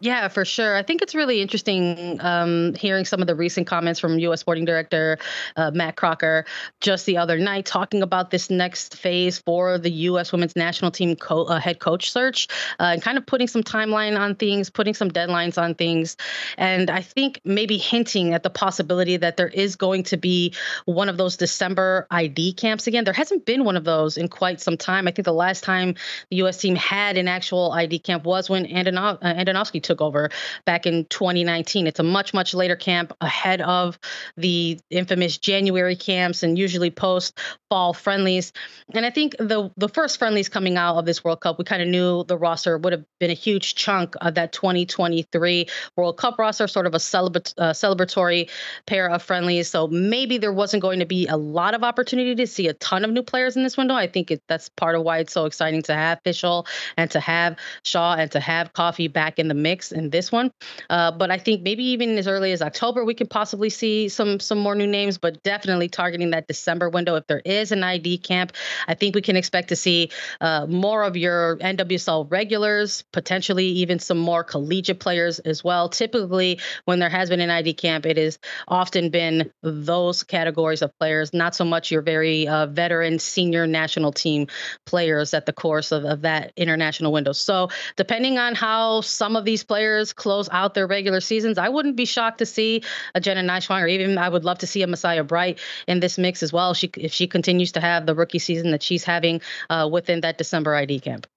Yeah, 0.01 0.29
for 0.29 0.45
sure. 0.45 0.77
I 0.77 0.83
think 0.83 1.01
it's 1.01 1.13
really 1.13 1.41
interesting 1.41 2.21
um, 2.21 2.73
hearing 2.75 3.03
some 3.03 3.19
of 3.19 3.27
the 3.27 3.35
recent 3.35 3.67
comments 3.67 3.99
from 3.99 4.17
U.S. 4.19 4.39
Sporting 4.39 4.63
Director 4.63 5.19
uh, 5.57 5.71
Matt 5.71 5.97
Crocker 5.97 6.45
just 6.79 7.05
the 7.05 7.17
other 7.17 7.37
night, 7.37 7.65
talking 7.65 8.01
about 8.01 8.31
this 8.31 8.49
next 8.49 8.95
phase 8.95 9.39
for 9.39 9.77
the 9.77 9.91
U.S. 9.91 10.31
Women's 10.31 10.55
National 10.55 10.89
Team 10.89 11.17
co- 11.17 11.43
uh, 11.43 11.59
head 11.59 11.79
coach 11.79 12.11
search, 12.11 12.47
uh, 12.79 12.91
and 12.93 13.01
kind 13.01 13.17
of 13.17 13.25
putting 13.25 13.47
some 13.47 13.61
timeline 13.61 14.17
on 14.17 14.35
things, 14.35 14.69
putting 14.69 14.93
some 14.93 15.11
deadlines 15.11 15.61
on 15.61 15.75
things, 15.75 16.15
and 16.57 16.89
I 16.89 17.01
think 17.01 17.41
maybe 17.43 17.77
hinting 17.77 18.33
at 18.33 18.43
the 18.43 18.49
possibility 18.49 19.17
that 19.17 19.35
there 19.35 19.49
is 19.49 19.75
going 19.75 20.03
to 20.03 20.17
be 20.17 20.53
one 20.85 21.09
of 21.09 21.17
those 21.17 21.35
December 21.35 22.07
ID 22.09 22.53
camps 22.53 22.87
again. 22.87 23.03
There 23.03 23.13
hasn't 23.13 23.45
been 23.45 23.65
one 23.65 23.75
of 23.75 23.83
those 23.83 24.17
in 24.17 24.29
quite 24.29 24.61
some 24.61 24.77
time. 24.77 25.09
I 25.09 25.11
think 25.11 25.25
the 25.25 25.33
last 25.33 25.65
time 25.65 25.95
the 26.29 26.37
U.S. 26.37 26.57
team 26.57 26.75
had 26.75 27.17
an 27.17 27.27
actual 27.27 27.73
ID 27.73 27.99
camp 27.99 28.23
was 28.23 28.49
when 28.49 28.65
Andonovski 28.65 29.88
took 29.89 30.01
over 30.01 30.29
back 30.65 30.85
in 30.85 31.05
2019. 31.05 31.87
It's 31.87 31.99
a 31.99 32.03
much, 32.03 32.33
much 32.33 32.53
later 32.53 32.75
camp 32.75 33.11
ahead 33.21 33.59
of 33.61 33.97
the 34.37 34.79
infamous 34.91 35.37
January 35.37 35.95
camps 35.95 36.43
and 36.43 36.57
usually 36.57 36.91
post 36.91 37.39
fall 37.69 37.93
friendlies. 37.93 38.53
And 38.93 39.05
I 39.05 39.09
think 39.09 39.35
the 39.39 39.71
the 39.77 39.89
first 39.89 40.19
friendlies 40.19 40.47
coming 40.47 40.77
out 40.77 40.97
of 40.97 41.05
this 41.05 41.23
World 41.23 41.41
Cup, 41.41 41.57
we 41.57 41.65
kind 41.65 41.81
of 41.81 41.87
knew 41.87 42.23
the 42.25 42.37
roster 42.37 42.77
would 42.77 42.93
have 42.93 43.03
been 43.19 43.31
a 43.31 43.35
huge 43.35 43.75
chunk 43.75 44.15
of 44.21 44.35
that 44.35 44.51
2023 44.51 45.67
World 45.95 46.17
Cup 46.17 46.37
roster, 46.37 46.67
sort 46.67 46.85
of 46.85 46.93
a 46.93 46.97
uh, 46.97 46.99
celebratory 46.99 48.49
pair 48.85 49.09
of 49.09 49.23
friendlies. 49.23 49.69
So 49.69 49.87
maybe 49.87 50.37
there 50.37 50.53
wasn't 50.53 50.81
going 50.81 50.99
to 50.99 51.05
be 51.05 51.27
a 51.27 51.37
lot 51.37 51.73
of 51.73 51.83
opportunity 51.83 52.35
to 52.35 52.47
see 52.47 52.67
a 52.67 52.73
ton 52.75 53.03
of 53.03 53.11
new 53.11 53.23
players 53.23 53.57
in 53.57 53.63
this 53.63 53.77
window. 53.77 53.95
I 53.95 54.07
think 54.07 54.29
it, 54.29 54.41
that's 54.47 54.69
part 54.69 54.95
of 54.95 55.03
why 55.03 55.17
it's 55.19 55.33
so 55.33 55.45
exciting 55.45 55.81
to 55.83 55.93
have 55.95 56.19
Fishel 56.23 56.67
and 56.97 57.09
to 57.11 57.19
have 57.19 57.57
Shaw 57.83 58.15
and 58.15 58.31
to 58.31 58.39
have 58.39 58.73
Coffey 58.73 59.07
back 59.07 59.39
in 59.39 59.47
the 59.47 59.53
mix 59.53 59.78
in 59.91 60.09
this 60.09 60.31
one. 60.31 60.51
Uh, 60.89 61.11
but 61.11 61.31
I 61.31 61.37
think 61.37 61.61
maybe 61.61 61.83
even 61.83 62.17
as 62.17 62.27
early 62.27 62.51
as 62.51 62.61
October, 62.61 63.05
we 63.05 63.13
could 63.13 63.29
possibly 63.29 63.69
see 63.69 64.09
some 64.09 64.39
some 64.39 64.57
more 64.57 64.75
new 64.75 64.87
names, 64.87 65.17
but 65.17 65.41
definitely 65.43 65.89
targeting 65.89 66.31
that 66.31 66.47
December 66.47 66.89
window. 66.89 67.15
If 67.15 67.27
there 67.27 67.41
is 67.45 67.71
an 67.71 67.83
ID 67.83 68.19
camp, 68.19 68.53
I 68.87 68.93
think 68.93 69.15
we 69.15 69.21
can 69.21 69.35
expect 69.35 69.69
to 69.69 69.75
see 69.75 70.11
uh, 70.41 70.65
more 70.67 71.03
of 71.03 71.15
your 71.15 71.57
NWSL 71.57 72.29
regulars, 72.31 73.03
potentially 73.13 73.65
even 73.65 73.99
some 73.99 74.17
more 74.17 74.43
collegiate 74.43 74.99
players 74.99 75.39
as 75.39 75.63
well. 75.63 75.89
Typically, 75.89 76.59
when 76.85 76.99
there 76.99 77.09
has 77.09 77.29
been 77.29 77.41
an 77.41 77.49
ID 77.49 77.73
camp, 77.73 78.05
it 78.05 78.17
has 78.17 78.39
often 78.67 79.09
been 79.09 79.51
those 79.63 80.23
categories 80.23 80.81
of 80.81 80.97
players, 80.99 81.33
not 81.33 81.55
so 81.55 81.65
much 81.65 81.91
your 81.91 82.01
very 82.01 82.47
uh, 82.47 82.67
veteran 82.67 83.19
senior 83.19 83.67
national 83.67 84.11
team 84.11 84.47
players 84.85 85.33
at 85.33 85.45
the 85.45 85.53
course 85.53 85.91
of, 85.91 86.03
of 86.05 86.21
that 86.21 86.51
international 86.55 87.11
window. 87.11 87.31
So, 87.31 87.69
depending 87.95 88.37
on 88.37 88.55
how 88.55 89.01
some 89.01 89.35
of 89.35 89.45
these 89.45 89.63
players 89.69 90.13
close 90.13 90.49
out 90.51 90.73
their 90.73 90.87
regular 90.87 91.21
seasons, 91.21 91.59
I 91.59 91.69
wouldn't 91.69 91.95
be 91.95 92.05
shocked 92.05 92.39
to 92.39 92.45
see 92.45 92.81
a 93.13 93.21
Jenna 93.21 93.41
Nighswonger, 93.41 93.83
or 93.83 93.87
even 93.87 94.17
I 94.17 94.27
would 94.27 94.43
love 94.43 94.57
to 94.57 94.67
see 94.67 94.81
a 94.81 94.87
Messiah 94.87 95.23
Bright 95.23 95.59
in 95.87 95.99
this 95.99 96.17
mix 96.17 96.41
as 96.41 96.51
well. 96.51 96.73
She, 96.73 96.89
if 96.97 97.13
she 97.13 97.27
continues 97.27 97.71
to 97.73 97.79
have 97.79 98.07
the 98.07 98.15
rookie 98.15 98.39
season 98.39 98.71
that 98.71 98.81
she's 98.81 99.03
having 99.03 99.41
uh, 99.69 99.87
within 99.89 100.21
that 100.21 100.39
December 100.39 100.75
ID 100.75 101.01
camp. 101.01 101.27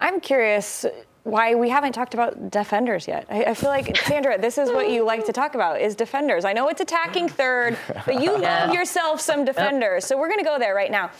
I'm 0.00 0.20
curious 0.20 0.86
why 1.24 1.56
we 1.56 1.68
haven't 1.68 1.92
talked 1.92 2.14
about 2.14 2.50
defenders 2.50 3.08
yet. 3.08 3.26
I, 3.28 3.44
I, 3.46 3.54
feel 3.54 3.68
like 3.68 3.96
Sandra, 3.96 4.40
this 4.40 4.56
is 4.56 4.70
what 4.70 4.88
you 4.90 5.04
like 5.04 5.26
to 5.26 5.32
talk 5.32 5.56
about 5.56 5.80
is 5.80 5.96
defenders. 5.96 6.44
I 6.44 6.52
know 6.52 6.68
it's 6.68 6.80
attacking 6.80 7.28
third, 7.28 7.76
but 8.06 8.22
you 8.22 8.30
yeah. 8.40 8.66
love 8.66 8.74
yourself 8.74 9.20
some 9.20 9.44
defenders. 9.44 10.04
Yep. 10.04 10.08
So 10.08 10.18
we're 10.18 10.28
going 10.28 10.38
to 10.38 10.44
go 10.44 10.58
there 10.58 10.74
right 10.74 10.90
now. 10.90 11.10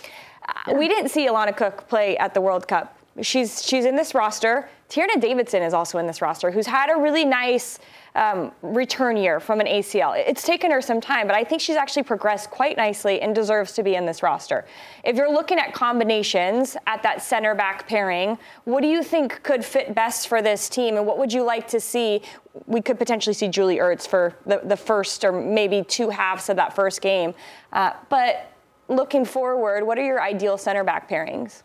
Uh, 0.49 0.75
we 0.75 0.87
didn't 0.87 1.11
see 1.11 1.27
Alana 1.27 1.55
Cook 1.55 1.89
play 1.89 2.17
at 2.19 2.35
the 2.35 2.41
World 2.41 2.69
Cup. 2.69 2.97
She's 3.21 3.63
she's 3.63 3.85
in 3.85 3.97
this 3.97 4.15
roster. 4.15 4.69
Tierna 4.91 5.21
Davidson 5.21 5.63
is 5.63 5.73
also 5.73 5.99
in 5.99 6.07
this 6.09 6.21
roster, 6.21 6.51
who's 6.51 6.67
had 6.67 6.91
a 6.91 6.99
really 7.01 7.25
nice 7.25 7.79
um, 8.17 8.51
return 8.61 9.17
year 9.17 9.39
from 9.39 9.61
an 9.61 9.67
ACL. 9.69 10.17
It's 10.17 10.43
taken 10.43 10.73
her 10.73 10.83
some 10.83 11.01
time, 11.01 11.29
but 11.29 11.37
I 11.37 11.45
think 11.45 11.63
she's 11.63 11.77
actually 11.77 12.03
progressed 12.03 12.51
quite 12.51 12.77
nicely 12.77 13.21
and 13.21 13.33
deserves 13.33 13.73
to 13.75 13.85
be 13.85 13.95
in 13.95 14.05
this 14.05 14.21
roster. 14.21 14.67
If 15.05 15.15
you're 15.15 15.33
looking 15.33 15.61
at 15.61 15.73
combinations 15.73 16.77
at 16.89 17.05
that 17.05 17.23
center 17.23 17.55
back 17.55 17.87
pairing, 17.87 18.37
what 18.65 18.81
do 18.81 18.89
you 18.89 19.05
think 19.05 19.45
could 19.45 19.65
fit 19.65 19.95
best 19.95 20.27
for 20.27 20.43
this 20.43 20.69
team, 20.69 20.97
and 20.97 21.07
what 21.07 21.19
would 21.19 21.33
you 21.33 21.45
like 21.45 21.69
to 21.69 21.79
see? 21.79 22.23
We 22.67 22.81
could 22.81 22.99
potentially 22.99 23.35
see 23.35 23.47
Julie 23.47 23.79
Ertz 23.79 24.09
for 24.09 24.35
the, 24.45 24.61
the 24.65 24.77
first 24.77 25.25
or 25.25 25.31
maybe 25.31 25.85
two 25.85 26.11
halves 26.11 26.49
of 26.49 26.57
that 26.57 26.75
first 26.75 27.01
game. 27.01 27.33
Uh, 27.73 27.93
but 28.09 28.53
looking 28.89 29.25
forward, 29.25 29.87
what 29.87 29.99
are 29.99 30.05
your 30.05 30.21
ideal 30.21 30.59
center 30.59 30.83
back 30.83 31.09
pairings? 31.09 31.63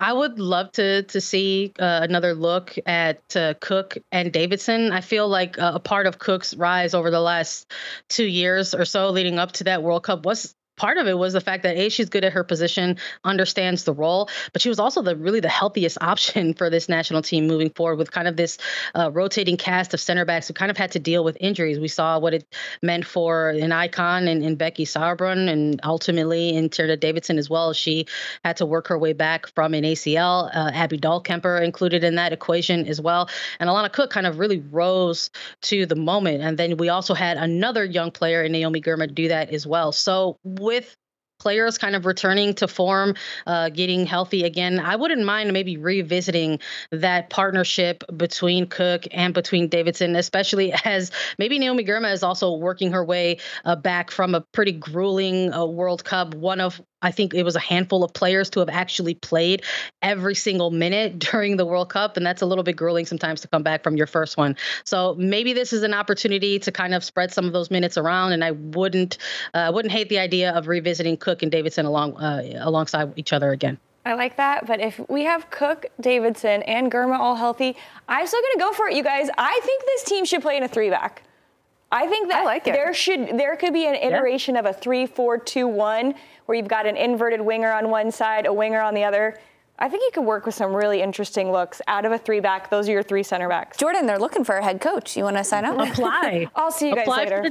I 0.00 0.12
would 0.12 0.38
love 0.38 0.72
to 0.72 1.02
to 1.04 1.20
see 1.20 1.72
uh, 1.78 2.00
another 2.02 2.34
look 2.34 2.76
at 2.86 3.36
uh, 3.36 3.54
Cook 3.60 3.98
and 4.12 4.32
Davidson. 4.32 4.92
I 4.92 5.00
feel 5.00 5.28
like 5.28 5.58
uh, 5.58 5.72
a 5.74 5.80
part 5.80 6.06
of 6.06 6.18
Cook's 6.18 6.54
rise 6.54 6.94
over 6.94 7.10
the 7.10 7.20
last 7.20 7.70
two 8.08 8.26
years 8.26 8.74
or 8.74 8.84
so, 8.84 9.10
leading 9.10 9.38
up 9.38 9.52
to 9.52 9.64
that 9.64 9.82
World 9.82 10.04
Cup, 10.04 10.24
was 10.24 10.54
part 10.76 10.98
of 10.98 11.06
it 11.06 11.18
was 11.18 11.32
the 11.32 11.40
fact 11.40 11.62
that 11.62 11.76
a 11.76 11.88
she's 11.88 12.08
good 12.08 12.24
at 12.24 12.32
her 12.32 12.44
position 12.44 12.96
understands 13.24 13.84
the 13.84 13.92
role 13.92 14.28
but 14.52 14.62
she 14.62 14.68
was 14.68 14.78
also 14.78 15.02
the 15.02 15.16
really 15.16 15.40
the 15.40 15.48
healthiest 15.48 15.98
option 16.00 16.54
for 16.54 16.70
this 16.70 16.88
national 16.88 17.22
team 17.22 17.46
moving 17.46 17.70
forward 17.70 17.96
with 17.96 18.10
kind 18.10 18.28
of 18.28 18.36
this 18.36 18.58
uh, 18.94 19.10
rotating 19.12 19.56
cast 19.56 19.94
of 19.94 20.00
center 20.00 20.24
backs 20.24 20.48
who 20.48 20.54
kind 20.54 20.70
of 20.70 20.76
had 20.76 20.92
to 20.92 20.98
deal 20.98 21.24
with 21.24 21.36
injuries. 21.40 21.78
We 21.78 21.88
saw 21.88 22.18
what 22.18 22.34
it 22.34 22.46
meant 22.82 23.06
for 23.06 23.50
an 23.50 23.72
icon 23.72 24.28
in, 24.28 24.42
in 24.42 24.56
becky 24.56 24.84
sauerbrunn 24.84 25.48
and 25.48 25.80
ultimately 25.84 26.54
in 26.54 26.68
Tierna 26.68 26.98
davidson 26.98 27.38
as 27.38 27.48
well. 27.48 27.72
She 27.72 28.06
had 28.44 28.56
to 28.58 28.66
work 28.66 28.88
her 28.88 28.98
way 28.98 29.12
back 29.12 29.46
from 29.54 29.74
an 29.74 29.84
acl 29.84 30.54
uh, 30.54 30.70
abby 30.74 30.98
dahlkemper 30.98 31.62
included 31.62 32.04
in 32.04 32.14
that 32.16 32.32
equation 32.32 32.86
as 32.86 33.00
well. 33.00 33.28
And 33.60 33.68
alana 33.68 33.92
cook 33.92 34.10
kind 34.10 34.26
of 34.26 34.38
really 34.38 34.62
rose 34.70 35.30
to 35.62 35.86
the 35.86 35.96
moment. 35.96 36.42
And 36.42 36.58
then 36.58 36.76
we 36.76 36.88
also 36.88 37.14
had 37.14 37.36
another 37.36 37.84
young 37.84 38.10
player 38.10 38.42
in 38.42 38.52
naomi 38.52 38.80
girma 38.80 39.12
do 39.12 39.28
that 39.28 39.50
as 39.50 39.66
well. 39.66 39.92
So 39.92 40.38
with 40.64 40.96
players 41.38 41.78
kind 41.78 41.94
of 41.94 42.06
returning 42.06 42.54
to 42.54 42.66
form, 42.66 43.14
uh, 43.46 43.68
getting 43.68 44.06
healthy 44.06 44.44
again, 44.44 44.80
I 44.80 44.96
wouldn't 44.96 45.24
mind 45.24 45.52
maybe 45.52 45.76
revisiting 45.76 46.60
that 46.90 47.28
partnership 47.28 48.02
between 48.16 48.66
Cook 48.66 49.06
and 49.10 49.34
between 49.34 49.68
Davidson, 49.68 50.16
especially 50.16 50.72
as 50.84 51.10
maybe 51.38 51.58
Naomi 51.58 51.84
Girma 51.84 52.12
is 52.12 52.22
also 52.22 52.56
working 52.56 52.92
her 52.92 53.04
way 53.04 53.38
uh, 53.64 53.76
back 53.76 54.10
from 54.10 54.34
a 54.34 54.40
pretty 54.40 54.72
grueling 54.72 55.52
uh, 55.52 55.64
World 55.66 56.04
Cup, 56.04 56.34
one 56.34 56.60
of 56.60 56.80
I 57.04 57.10
think 57.10 57.34
it 57.34 57.42
was 57.42 57.54
a 57.54 57.60
handful 57.60 58.02
of 58.02 58.12
players 58.14 58.48
to 58.50 58.60
have 58.60 58.70
actually 58.70 59.14
played 59.14 59.62
every 60.02 60.34
single 60.34 60.70
minute 60.70 61.18
during 61.30 61.56
the 61.58 61.66
World 61.66 61.90
Cup. 61.90 62.16
And 62.16 62.24
that's 62.24 62.42
a 62.42 62.46
little 62.46 62.64
bit 62.64 62.76
grueling 62.76 63.06
sometimes 63.06 63.42
to 63.42 63.48
come 63.48 63.62
back 63.62 63.84
from 63.84 63.96
your 63.96 64.06
first 64.06 64.36
one. 64.36 64.56
So 64.84 65.14
maybe 65.18 65.52
this 65.52 65.72
is 65.72 65.82
an 65.82 65.94
opportunity 65.94 66.58
to 66.58 66.72
kind 66.72 66.94
of 66.94 67.04
spread 67.04 67.32
some 67.32 67.44
of 67.44 67.52
those 67.52 67.70
minutes 67.70 67.98
around. 67.98 68.32
And 68.32 68.42
I 68.42 68.52
wouldn't 68.52 69.18
uh, 69.52 69.70
wouldn't 69.72 69.92
hate 69.92 70.08
the 70.08 70.18
idea 70.18 70.52
of 70.52 70.66
revisiting 70.66 71.18
Cook 71.18 71.42
and 71.42 71.52
Davidson 71.52 71.84
along 71.84 72.16
uh, 72.16 72.42
alongside 72.60 73.12
each 73.16 73.32
other 73.32 73.52
again. 73.52 73.78
I 74.06 74.14
like 74.14 74.36
that, 74.36 74.66
but 74.66 74.80
if 74.80 75.00
we 75.08 75.24
have 75.24 75.48
Cook, 75.48 75.86
Davidson, 75.98 76.62
and 76.64 76.92
Girma 76.92 77.18
all 77.18 77.36
healthy, 77.36 77.74
I'm 78.06 78.26
still 78.26 78.40
gonna 78.42 78.70
go 78.70 78.72
for 78.74 78.88
it, 78.88 78.96
you 78.96 79.02
guys. 79.02 79.30
I 79.38 79.58
think 79.64 79.82
this 79.86 80.04
team 80.04 80.26
should 80.26 80.42
play 80.42 80.58
in 80.58 80.62
a 80.62 80.68
three 80.68 80.90
back. 80.90 81.22
I 81.94 82.08
think 82.08 82.28
that 82.28 82.40
I 82.40 82.44
like 82.44 82.64
there 82.64 82.92
should 82.92 83.38
there 83.38 83.56
could 83.56 83.72
be 83.72 83.86
an 83.86 83.94
iteration 83.94 84.56
yeah. 84.56 84.60
of 84.60 84.66
a 84.66 84.72
three, 84.72 85.06
four, 85.06 85.38
two, 85.38 85.68
one 85.68 86.14
where 86.46 86.56
you've 86.56 86.68
got 86.68 86.86
an 86.86 86.96
inverted 86.96 87.40
winger 87.40 87.72
on 87.72 87.90
one 87.90 88.10
side, 88.10 88.46
a 88.46 88.52
winger 88.52 88.80
on 88.80 88.94
the 88.94 89.04
other. 89.04 89.38
I 89.76 89.88
think 89.88 90.02
you 90.04 90.10
could 90.14 90.24
work 90.24 90.46
with 90.46 90.54
some 90.54 90.72
really 90.72 91.02
interesting 91.02 91.50
looks 91.50 91.82
out 91.88 92.04
of 92.04 92.12
a 92.12 92.18
three 92.18 92.38
back. 92.38 92.70
Those 92.70 92.88
are 92.88 92.92
your 92.92 93.02
three 93.02 93.24
center 93.24 93.48
backs. 93.48 93.76
Jordan, 93.76 94.06
they're 94.06 94.20
looking 94.20 94.44
for 94.44 94.56
a 94.56 94.62
head 94.62 94.80
coach. 94.80 95.16
You 95.16 95.24
want 95.24 95.36
to 95.36 95.42
sign 95.42 95.64
up? 95.64 95.76
Apply. 95.76 96.48
I'll 96.54 96.70
see 96.70 96.90
you 96.90 96.94
guys 96.94 97.08
Apply 97.08 97.24
later. 97.24 97.50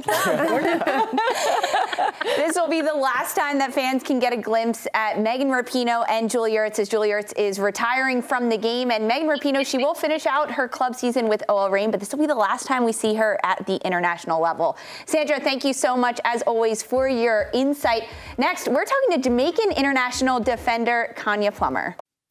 this 2.36 2.56
will 2.56 2.70
be 2.70 2.80
the 2.80 2.94
last 2.94 3.36
time 3.36 3.58
that 3.58 3.74
fans 3.74 4.02
can 4.02 4.20
get 4.20 4.32
a 4.32 4.38
glimpse 4.38 4.86
at 4.94 5.20
Megan 5.20 5.48
Rapinoe 5.48 6.06
and 6.08 6.30
Julie 6.30 6.52
Ertz 6.52 6.78
as 6.78 6.88
Julie 6.88 7.10
Ertz 7.10 7.36
is 7.36 7.58
retiring 7.58 8.22
from 8.22 8.48
the 8.48 8.56
game. 8.56 8.90
And 8.90 9.06
Megan 9.06 9.28
Rapinoe, 9.28 9.66
she 9.66 9.76
will 9.76 9.94
finish 9.94 10.24
out 10.24 10.50
her 10.50 10.66
club 10.66 10.94
season 10.96 11.28
with 11.28 11.42
OL 11.50 11.68
Reign, 11.68 11.90
but 11.90 12.00
this 12.00 12.10
will 12.10 12.20
be 12.20 12.26
the 12.26 12.34
last 12.34 12.66
time 12.66 12.84
we 12.84 12.92
see 12.92 13.12
her 13.16 13.38
at 13.44 13.66
the 13.66 13.76
international 13.86 14.40
level. 14.40 14.78
Sandra, 15.04 15.38
thank 15.40 15.62
you 15.62 15.74
so 15.74 15.94
much, 15.94 16.20
as 16.24 16.40
always, 16.42 16.82
for 16.82 17.06
your 17.06 17.50
insight. 17.52 18.08
Next, 18.38 18.66
we're 18.66 18.86
talking 18.86 19.10
to 19.12 19.18
Jamaican 19.18 19.72
international 19.72 20.40
defender 20.40 21.14
Konya 21.18 21.54
Plummer 21.54 21.94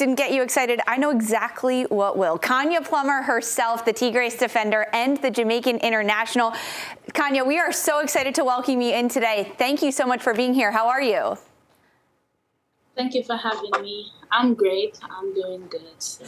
Didn't 0.00 0.14
get 0.14 0.32
you 0.32 0.42
excited, 0.42 0.80
I 0.86 0.96
know 0.96 1.10
exactly 1.10 1.82
what 1.82 2.16
will. 2.16 2.38
Konya 2.38 2.82
Plummer 2.82 3.20
herself, 3.20 3.84
the 3.84 3.92
Tigres 3.92 4.34
defender 4.34 4.86
and 4.94 5.18
the 5.18 5.30
Jamaican 5.30 5.76
international. 5.76 6.54
Konya, 7.12 7.46
we 7.46 7.58
are 7.58 7.70
so 7.70 7.98
excited 7.98 8.34
to 8.36 8.42
welcome 8.42 8.80
you 8.80 8.94
in 8.94 9.10
today. 9.10 9.52
Thank 9.58 9.82
you 9.82 9.92
so 9.92 10.06
much 10.06 10.22
for 10.22 10.32
being 10.32 10.54
here. 10.54 10.72
How 10.72 10.88
are 10.88 11.02
you? 11.02 11.36
Thank 12.96 13.12
you 13.12 13.22
for 13.22 13.36
having 13.36 13.72
me. 13.82 14.10
I'm 14.32 14.54
great. 14.54 14.98
I'm 15.02 15.34
doing 15.34 15.66
good. 15.68 15.82
So 15.98 16.24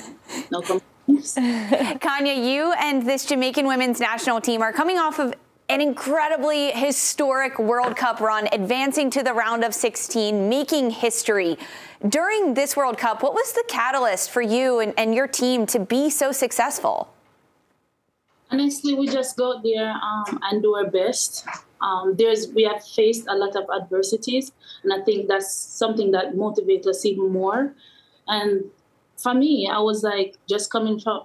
no 0.50 0.60
complaints. 0.60 1.34
Konya, 1.38 2.36
you 2.36 2.74
and 2.74 3.08
this 3.08 3.24
Jamaican 3.24 3.66
women's 3.66 4.00
national 4.00 4.42
team 4.42 4.60
are 4.60 4.74
coming 4.74 4.98
off 4.98 5.18
of 5.18 5.32
an 5.72 5.80
incredibly 5.80 6.70
historic 6.70 7.58
World 7.58 7.96
Cup 7.96 8.20
run, 8.20 8.46
advancing 8.52 9.08
to 9.08 9.22
the 9.22 9.32
round 9.32 9.64
of 9.64 9.74
16, 9.74 10.46
making 10.46 10.90
history. 10.90 11.56
During 12.06 12.52
this 12.52 12.76
World 12.76 12.98
Cup, 12.98 13.22
what 13.22 13.32
was 13.32 13.52
the 13.52 13.64
catalyst 13.68 14.30
for 14.30 14.42
you 14.42 14.80
and, 14.80 14.92
and 14.98 15.14
your 15.14 15.26
team 15.26 15.64
to 15.68 15.78
be 15.78 16.10
so 16.10 16.30
successful? 16.30 17.14
Honestly, 18.50 18.92
we 18.92 19.08
just 19.08 19.34
go 19.38 19.62
there 19.62 19.92
um, 19.92 20.38
and 20.42 20.62
do 20.62 20.74
our 20.74 20.90
best. 20.90 21.46
Um, 21.80 22.16
there's 22.18 22.48
we 22.48 22.64
have 22.64 22.84
faced 22.86 23.26
a 23.26 23.34
lot 23.34 23.56
of 23.56 23.64
adversities, 23.74 24.52
and 24.82 24.92
I 24.92 25.00
think 25.02 25.26
that's 25.26 25.50
something 25.50 26.10
that 26.10 26.34
motivates 26.34 26.86
us 26.86 27.06
even 27.06 27.32
more. 27.32 27.72
And 28.28 28.64
for 29.16 29.32
me, 29.32 29.70
I 29.72 29.78
was 29.78 30.02
like 30.02 30.36
just 30.46 30.70
coming 30.70 31.00
from 31.00 31.22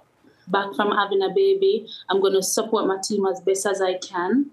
back 0.50 0.74
from 0.74 0.90
having 0.90 1.22
a 1.22 1.28
baby. 1.28 1.86
I'm 2.08 2.20
going 2.20 2.34
to 2.34 2.42
support 2.42 2.86
my 2.86 2.98
team 3.02 3.26
as 3.26 3.40
best 3.40 3.66
as 3.66 3.80
I 3.80 3.98
can. 3.98 4.50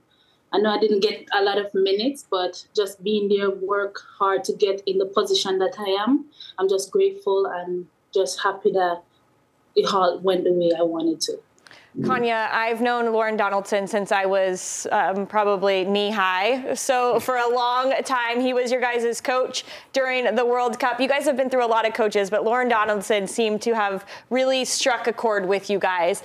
I 0.54 0.60
know 0.60 0.70
I 0.70 0.80
didn't 0.80 1.02
get 1.02 1.28
a 1.34 1.44
lot 1.44 1.58
of 1.58 1.74
minutes, 1.74 2.26
but 2.30 2.66
just 2.76 3.04
being 3.04 3.28
there, 3.28 3.50
work 3.50 4.02
hard 4.18 4.44
to 4.46 4.54
get 4.54 4.82
in 4.86 5.00
the 5.00 5.06
position 5.06 5.60
that 5.60 5.76
I 5.78 6.04
am. 6.04 6.26
I'm 6.58 6.70
just 6.70 6.92
grateful 6.92 7.46
and 7.46 7.88
just 8.14 8.42
happy 8.42 8.72
that 8.72 9.04
it 9.76 9.94
all 9.94 10.20
went 10.20 10.46
the 10.46 10.54
way 10.54 10.72
I 10.78 10.84
wanted 10.84 11.20
to. 11.22 11.40
Konya, 12.02 12.50
I've 12.52 12.82
known 12.82 13.14
Lorne 13.14 13.38
Donaldson 13.38 13.88
since 13.88 14.12
I 14.12 14.26
was 14.26 14.86
um, 14.92 15.26
probably 15.26 15.86
knee 15.86 16.12
high. 16.12 16.74
So 16.74 17.22
for 17.22 17.38
a 17.38 17.48
long 17.48 17.94
time, 18.04 18.42
he 18.42 18.54
was 18.54 18.70
your 18.70 18.82
guys' 18.82 19.22
coach 19.22 19.64
during 19.94 20.36
the 20.36 20.46
World 20.46 20.78
Cup. 20.78 21.00
You 21.00 21.08
guys 21.08 21.24
have 21.24 21.38
been 21.38 21.50
through 21.50 21.66
a 21.66 21.68
lot 21.68 21.88
of 21.88 21.94
coaches, 21.94 22.30
but 22.30 22.44
Lorne 22.44 22.68
Donaldson 22.68 23.28
seemed 23.28 23.62
to 23.62 23.74
have 23.74 24.06
really 24.30 24.66
struck 24.66 25.08
a 25.08 25.14
chord 25.14 25.48
with 25.48 25.70
you 25.70 25.80
guys. 25.80 26.22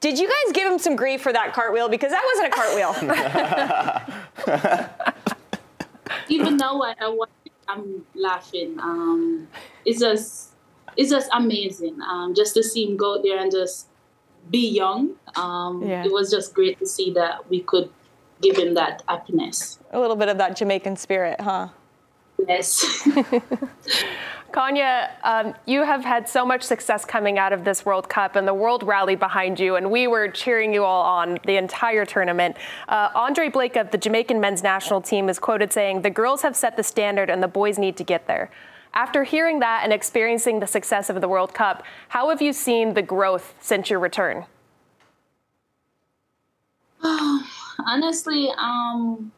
Did 0.00 0.18
you 0.18 0.28
guys 0.28 0.52
give 0.52 0.70
him 0.70 0.78
some 0.78 0.94
grief 0.94 1.22
for 1.22 1.32
that 1.32 1.54
cartwheel? 1.54 1.88
Because 1.88 2.12
that 2.12 2.22
wasn't 2.34 2.48
a 2.48 2.56
cartwheel. 2.56 2.94
Even 6.28 6.58
though 6.58 6.82
I, 6.82 6.94
I 7.00 7.16
I'm 7.68 8.04
laughing. 8.14 8.78
Um, 8.78 9.48
it's 9.86 10.00
just 10.00 10.50
it's 10.96 11.10
just 11.10 11.30
amazing. 11.32 12.00
Um, 12.02 12.34
just 12.34 12.54
to 12.54 12.62
see 12.62 12.84
him 12.84 12.98
go 12.98 13.22
there 13.22 13.38
and 13.38 13.50
just 13.50 13.88
be 14.50 14.68
young. 14.68 15.14
Um, 15.36 15.82
yeah. 15.82 16.04
It 16.04 16.12
was 16.12 16.30
just 16.30 16.54
great 16.54 16.78
to 16.78 16.86
see 16.86 17.12
that 17.12 17.48
we 17.50 17.60
could 17.60 17.90
give 18.40 18.56
him 18.56 18.74
that 18.74 19.02
happiness. 19.08 19.78
A 19.92 20.00
little 20.00 20.16
bit 20.16 20.28
of 20.28 20.38
that 20.38 20.56
Jamaican 20.56 20.96
spirit, 20.96 21.40
huh? 21.40 21.68
Yes. 22.46 23.02
Konya, 24.54 25.10
um, 25.24 25.52
you 25.66 25.82
have 25.82 26.04
had 26.04 26.28
so 26.28 26.46
much 26.46 26.62
success 26.62 27.04
coming 27.04 27.38
out 27.38 27.52
of 27.52 27.64
this 27.64 27.84
World 27.84 28.08
Cup 28.08 28.36
and 28.36 28.46
the 28.46 28.54
world 28.54 28.84
rally 28.84 29.16
behind 29.16 29.58
you, 29.58 29.74
and 29.74 29.90
we 29.90 30.06
were 30.06 30.28
cheering 30.28 30.72
you 30.72 30.84
all 30.84 31.02
on 31.02 31.38
the 31.44 31.56
entire 31.56 32.04
tournament. 32.04 32.56
Uh, 32.88 33.08
Andre 33.16 33.48
Blake 33.48 33.74
of 33.74 33.90
the 33.90 33.98
Jamaican 33.98 34.40
men's 34.40 34.62
national 34.62 35.00
team 35.00 35.28
is 35.28 35.40
quoted 35.40 35.72
saying, 35.72 36.02
The 36.02 36.10
girls 36.10 36.42
have 36.42 36.54
set 36.54 36.76
the 36.76 36.84
standard 36.84 37.30
and 37.30 37.42
the 37.42 37.48
boys 37.48 37.78
need 37.80 37.96
to 37.96 38.04
get 38.04 38.28
there. 38.28 38.48
After 38.94 39.24
hearing 39.24 39.58
that 39.58 39.80
and 39.82 39.92
experiencing 39.92 40.60
the 40.60 40.66
success 40.66 41.10
of 41.10 41.20
the 41.20 41.28
World 41.28 41.52
Cup, 41.52 41.84
how 42.08 42.30
have 42.30 42.40
you 42.40 42.52
seen 42.52 42.94
the 42.94 43.02
growth 43.02 43.54
since 43.60 43.90
your 43.90 43.98
return? 43.98 44.46
honestly, 47.86 48.50
um, 48.56 49.32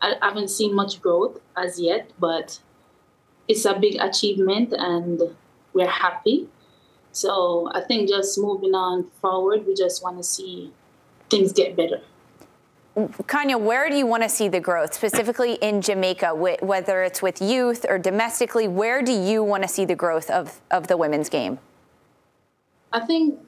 I 0.00 0.14
haven't 0.22 0.48
seen 0.48 0.74
much 0.74 1.00
growth 1.00 1.40
as 1.56 1.80
yet, 1.80 2.10
but 2.18 2.60
it's 3.48 3.64
a 3.64 3.74
big 3.74 3.96
achievement 4.00 4.72
and 4.76 5.20
we're 5.72 5.88
happy. 5.88 6.48
So 7.12 7.70
I 7.74 7.80
think 7.80 8.08
just 8.08 8.38
moving 8.38 8.74
on 8.74 9.10
forward, 9.20 9.66
we 9.66 9.74
just 9.74 10.02
want 10.02 10.16
to 10.18 10.22
see 10.22 10.72
things 11.28 11.52
get 11.52 11.76
better. 11.76 12.00
Konya, 12.96 13.58
where 13.60 13.88
do 13.88 13.96
you 13.96 14.06
want 14.06 14.24
to 14.24 14.28
see 14.28 14.48
the 14.48 14.60
growth, 14.60 14.94
specifically 14.94 15.54
in 15.54 15.80
Jamaica, 15.80 16.34
whether 16.34 17.02
it's 17.02 17.22
with 17.22 17.40
youth 17.40 17.86
or 17.88 17.98
domestically? 17.98 18.66
Where 18.66 19.00
do 19.00 19.12
you 19.12 19.44
want 19.44 19.62
to 19.62 19.68
see 19.68 19.84
the 19.84 19.94
growth 19.94 20.28
of, 20.28 20.60
of 20.70 20.88
the 20.88 20.96
women's 20.96 21.28
game? 21.28 21.60
I 22.92 23.00
think 23.00 23.38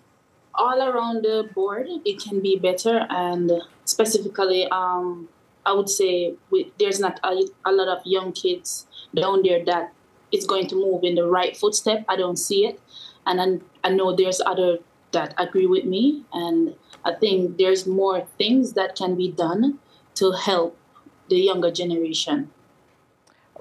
all 0.55 0.81
around 0.81 1.25
the 1.25 1.49
board, 1.55 1.89
it 2.05 2.23
can 2.23 2.41
be 2.41 2.57
better. 2.57 3.07
And 3.11 3.51
specifically, 3.85 4.69
um, 4.71 5.29
I 5.67 5.73
would 5.73 5.89
say 5.89 6.35
we, 6.51 6.73
there's 6.79 7.01
not 7.01 7.19
a, 7.25 7.43
a 7.65 7.73
lot 7.73 7.89
of 7.89 8.07
young 8.07 8.33
kids 8.33 8.87
down 9.15 9.43
there 9.43 9.65
that 9.65 9.93
is 10.31 10.47
going 10.47 10.69
to 10.69 10.77
move 10.77 11.03
in 11.03 11.17
the 11.17 11.27
right 11.27 11.57
footstep. 11.57 12.05
I 12.09 12.17
don't 12.17 12.37
see 12.37 12.67
it. 12.67 12.81
And 13.27 13.41
I, 13.85 13.89
I 13.89 13.91
know 13.91 14.15
there's 14.15 14.41
other 14.41 14.79
that 15.11 15.35
agree 15.37 15.67
with 15.67 15.85
me. 15.85 16.25
And 16.33 16.75
I 17.05 17.13
think 17.15 17.59
there's 17.59 17.87
more 17.87 18.27
things 18.39 18.75
that 18.75 18.97
can 18.97 19.17
be 19.17 19.31
done 19.31 19.79
to 20.15 20.33
help 20.33 20.77
the 21.29 21.37
younger 21.37 21.71
generation. 21.71 22.51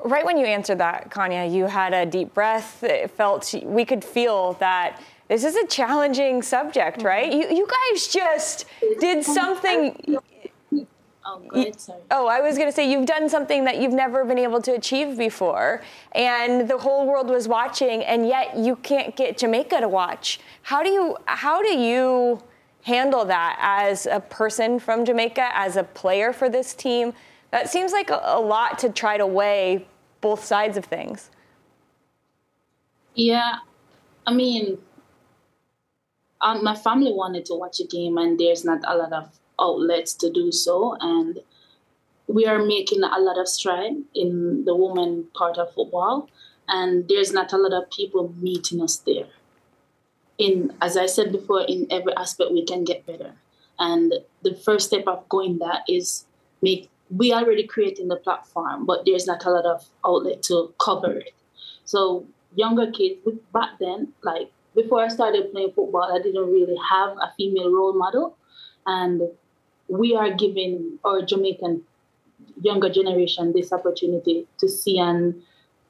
Right 0.04 0.25
when 0.25 0.38
you 0.38 0.45
answered 0.45 0.80
that, 0.80 1.12
Konya, 1.12 1.51
you 1.51 1.65
had 1.65 1.93
a 1.93 2.06
deep 2.06 2.34
breath. 2.34 2.84
It 2.84 3.12
felt 3.12 3.54
we 3.63 3.86
could 3.86 4.04
feel 4.04 4.54
that 4.54 4.99
this 5.27 5.43
is 5.43 5.56
a 5.56 5.65
challenging 5.67 6.41
subject, 6.41 6.97
mm-hmm. 6.97 7.08
right? 7.08 7.32
You, 7.32 7.47
you 7.49 7.67
guys 7.67 8.08
just 8.08 8.65
did 8.99 9.23
something. 9.23 10.17
Oh, 11.23 11.39
good. 11.47 11.80
Sorry. 11.80 12.01
Oh, 12.10 12.27
I 12.27 12.41
was 12.41 12.58
going 12.58 12.67
to 12.67 12.73
say 12.73 12.91
you've 12.91 13.06
done 13.06 13.30
something 13.30 13.63
that 13.65 13.80
you've 13.80 13.93
never 13.93 14.25
been 14.25 14.39
able 14.39 14.60
to 14.63 14.73
achieve 14.73 15.17
before, 15.17 15.82
and 16.13 16.67
the 16.67 16.80
whole 16.80 17.06
world 17.06 17.30
was 17.30 17.47
watching, 17.47 18.04
and 18.04 18.27
yet 18.27 18.58
you 18.58 18.75
can't 18.77 19.15
get 19.15 19.38
Jamaica 19.38 19.82
to 19.82 19.88
watch. 19.88 20.39
How 20.63 20.82
do 20.82 20.89
you? 20.89 21.15
How 21.25 21.62
do 21.62 21.77
you? 21.77 22.41
Handle 22.84 23.26
that 23.26 23.58
as 23.60 24.06
a 24.06 24.20
person 24.20 24.80
from 24.80 25.06
Jamaica, 25.06 25.50
as 25.54 25.76
a 25.76 25.84
player 25.84 26.34
for 26.34 26.50
this 26.50 26.74
team? 26.74 27.13
That 27.52 27.70
seems 27.70 27.91
like 27.91 28.10
a, 28.10 28.39
lot 28.39 28.80
to 28.80 28.89
try 28.89 29.17
to 29.17 29.28
weigh 29.28 29.88
both 30.22 30.44
sides 30.44 30.78
of 30.78 30.86
things. 30.86 31.30
Yeah, 33.13 33.56
I 34.26 34.34
mean, 34.34 34.78
um, 36.39 36.63
my 36.63 36.76
family 36.76 37.12
wanted 37.12 37.46
to 37.46 37.56
watch 37.56 37.80
a 37.80 37.86
game, 37.86 38.17
and 38.17 38.39
there's 38.39 38.63
not 38.63 38.80
a 38.88 38.96
lot 38.96 39.12
of 39.12 39.38
outlets 39.60 40.13
to 40.15 40.32
do 40.32 40.52
so. 40.52 40.96
And 41.02 41.39
we 42.28 42.46
are 42.46 42.63
making 42.63 43.04
a 43.04 43.20
lot 43.20 43.38
of 43.38 43.48
stride 43.48 43.98
in 44.15 44.63
the 44.63 44.76
women 44.76 45.28
part 45.34 45.58
of 45.58 45.74
football, 45.74 46.30
and 46.70 47.08
there's 47.10 47.34
not 47.34 47.52
a 47.52 47.58
lot 47.58 47.74
of 47.74 47.91
people 47.91 48.34
meeting 48.39 48.82
us 48.82 48.96
there 48.98 49.28
in 50.41 50.73
as 50.82 50.97
I 50.97 51.06
said 51.06 51.32
before, 51.32 51.62
in 51.62 51.88
every 51.91 52.13
aspect 52.15 52.51
we 52.51 52.65
can 52.65 52.84
get 52.84 53.06
better. 53.06 53.34
And 53.80 54.13
the 54.43 54.56
first 54.56 54.88
step 54.88 55.08
of 55.08 55.27
going 55.30 55.60
that 55.60 55.84
is 55.88 56.25
make 56.62 56.89
we 57.10 57.34
are 57.34 57.43
already 57.43 57.67
creating 57.67 58.08
the 58.08 58.15
platform, 58.15 58.86
but 58.86 59.06
there's 59.06 59.27
not 59.27 59.45
a 59.45 59.51
lot 59.51 59.65
of 59.65 59.86
outlet 60.06 60.41
to 60.43 60.73
cover 60.80 61.12
it. 61.17 61.34
So 61.84 62.25
younger 62.56 62.89
kids 62.89 63.19
back 63.54 63.71
then, 63.80 64.13
like 64.23 64.51
before 64.75 65.04
I 65.04 65.10
started 65.10 65.51
playing 65.51 65.73
football, 65.73 66.10
I 66.15 66.21
didn't 66.21 66.49
really 66.51 66.77
have 66.89 67.10
a 67.17 67.34
female 67.38 67.71
role 67.71 67.93
model. 67.93 68.38
And 68.86 69.23
we 69.89 70.15
are 70.15 70.32
giving 70.34 70.99
our 71.04 71.21
Jamaican 71.21 71.84
younger 72.62 72.89
generation 72.89 73.54
this 73.54 73.73
opportunity 73.73 74.47
to 74.60 74.67
see 74.69 74.97
and 74.97 75.41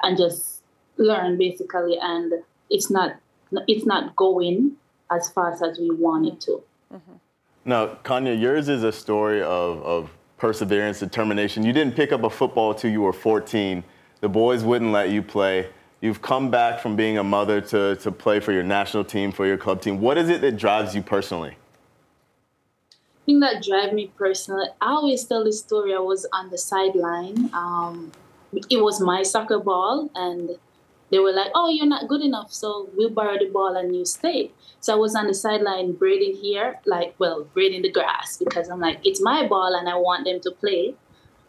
and 0.01 0.17
just 0.17 0.61
learn 0.97 1.37
basically 1.37 1.97
and 2.01 2.33
it's 2.69 2.89
not 2.89 3.15
it's 3.67 3.85
not 3.85 4.15
going 4.15 4.73
as 5.11 5.29
fast 5.29 5.63
as 5.63 5.77
we 5.79 5.91
want 5.91 6.27
it 6.27 6.39
to. 6.41 6.63
Mm-hmm. 6.93 7.13
Now, 7.65 7.87
Konya, 8.03 8.39
yours 8.39 8.69
is 8.69 8.83
a 8.83 8.91
story 8.91 9.41
of, 9.41 9.83
of 9.83 10.09
perseverance, 10.37 10.99
determination. 10.99 11.63
You 11.63 11.73
didn't 11.73 11.95
pick 11.95 12.11
up 12.11 12.23
a 12.23 12.29
football 12.29 12.73
till 12.73 12.91
you 12.91 13.01
were 13.01 13.13
14. 13.13 13.83
The 14.21 14.29
boys 14.29 14.63
wouldn't 14.63 14.91
let 14.91 15.09
you 15.09 15.21
play. 15.21 15.67
You've 16.01 16.21
come 16.21 16.49
back 16.49 16.79
from 16.79 16.95
being 16.95 17.19
a 17.19 17.23
mother 17.23 17.61
to, 17.61 17.95
to 17.97 18.11
play 18.11 18.39
for 18.39 18.51
your 18.51 18.63
national 18.63 19.03
team, 19.03 19.31
for 19.31 19.45
your 19.45 19.57
club 19.57 19.81
team. 19.81 20.01
What 20.01 20.17
is 20.17 20.29
it 20.29 20.41
that 20.41 20.57
drives 20.57 20.95
you 20.95 21.03
personally? 21.03 21.55
The 22.89 23.33
thing 23.33 23.39
that 23.41 23.63
drives 23.63 23.93
me 23.93 24.11
personally, 24.17 24.65
I 24.81 24.87
always 24.87 25.23
tell 25.25 25.43
the 25.43 25.53
story. 25.53 25.93
I 25.93 25.99
was 25.99 26.25
on 26.33 26.49
the 26.49 26.57
sideline. 26.57 27.51
Um, 27.53 28.11
it 28.69 28.81
was 28.81 28.99
my 28.99 29.21
soccer 29.21 29.59
ball, 29.59 30.09
and 30.15 30.49
they 31.11 31.19
were 31.19 31.31
like, 31.31 31.51
"Oh, 31.53 31.69
you're 31.69 31.85
not 31.85 32.07
good 32.07 32.21
enough, 32.21 32.51
so 32.51 32.89
we'll 32.95 33.09
borrow 33.09 33.37
the 33.37 33.49
ball 33.49 33.75
and 33.75 33.95
you 33.95 34.05
stay." 34.05 34.51
So 34.79 34.93
I 34.93 34.95
was 34.97 35.15
on 35.15 35.27
the 35.27 35.33
sideline 35.33 35.91
braiding 35.93 36.35
here, 36.35 36.79
like, 36.85 37.13
well, 37.19 37.43
braiding 37.53 37.83
the 37.83 37.91
grass 37.91 38.37
because 38.37 38.67
I'm 38.67 38.79
like, 38.79 38.99
it's 39.03 39.21
my 39.21 39.47
ball 39.47 39.75
and 39.75 39.87
I 39.87 39.95
want 39.95 40.25
them 40.25 40.39
to 40.41 40.51
play. 40.51 40.95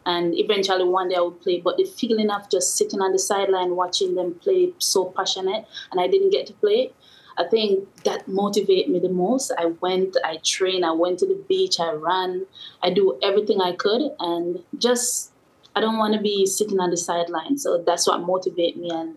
And 0.05 0.37
eventually 0.37 0.83
one 0.83 1.09
day 1.09 1.15
I 1.15 1.21
would 1.21 1.41
play, 1.41 1.59
but 1.61 1.77
the 1.77 1.85
feeling 1.85 2.29
of 2.29 2.49
just 2.51 2.75
sitting 2.75 3.01
on 3.01 3.11
the 3.11 3.19
sideline 3.19 3.75
watching 3.75 4.15
them 4.15 4.35
play 4.35 4.73
so 4.77 5.05
passionate, 5.05 5.65
and 5.91 5.99
I 5.99 6.07
didn't 6.07 6.31
get 6.31 6.45
to 6.47 6.53
play. 6.53 6.91
I 7.37 7.45
think 7.45 8.03
that 8.03 8.27
motivated 8.27 8.91
me 8.91 8.99
the 8.99 9.09
most. 9.09 9.51
I 9.57 9.65
went, 9.65 10.17
I 10.23 10.37
trained, 10.43 10.85
I 10.85 10.91
went 10.91 11.19
to 11.19 11.25
the 11.25 11.41
beach, 11.47 11.79
I 11.79 11.91
ran, 11.91 12.45
I 12.83 12.91
do 12.91 13.17
everything 13.23 13.61
I 13.61 13.71
could, 13.71 14.11
and 14.19 14.63
just 14.77 15.31
I 15.75 15.79
don't 15.81 15.97
want 15.97 16.13
to 16.13 16.21
be 16.21 16.45
sitting 16.45 16.79
on 16.79 16.91
the 16.91 16.97
sideline. 16.97 17.57
So 17.57 17.81
that's 17.83 18.05
what 18.05 18.21
motivated 18.21 18.79
me, 18.79 18.89
and 18.91 19.15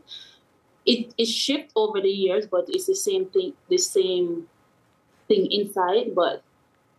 it 0.87 1.15
it 1.19 1.27
shifted 1.27 1.73
over 1.77 2.01
the 2.01 2.11
years, 2.11 2.47
but 2.47 2.67
it's 2.69 2.87
the 2.87 2.95
same 2.97 3.27
thing, 3.27 3.55
the 3.69 3.79
same 3.79 4.49
thing 5.29 5.51
inside. 5.51 6.15
But 6.15 6.43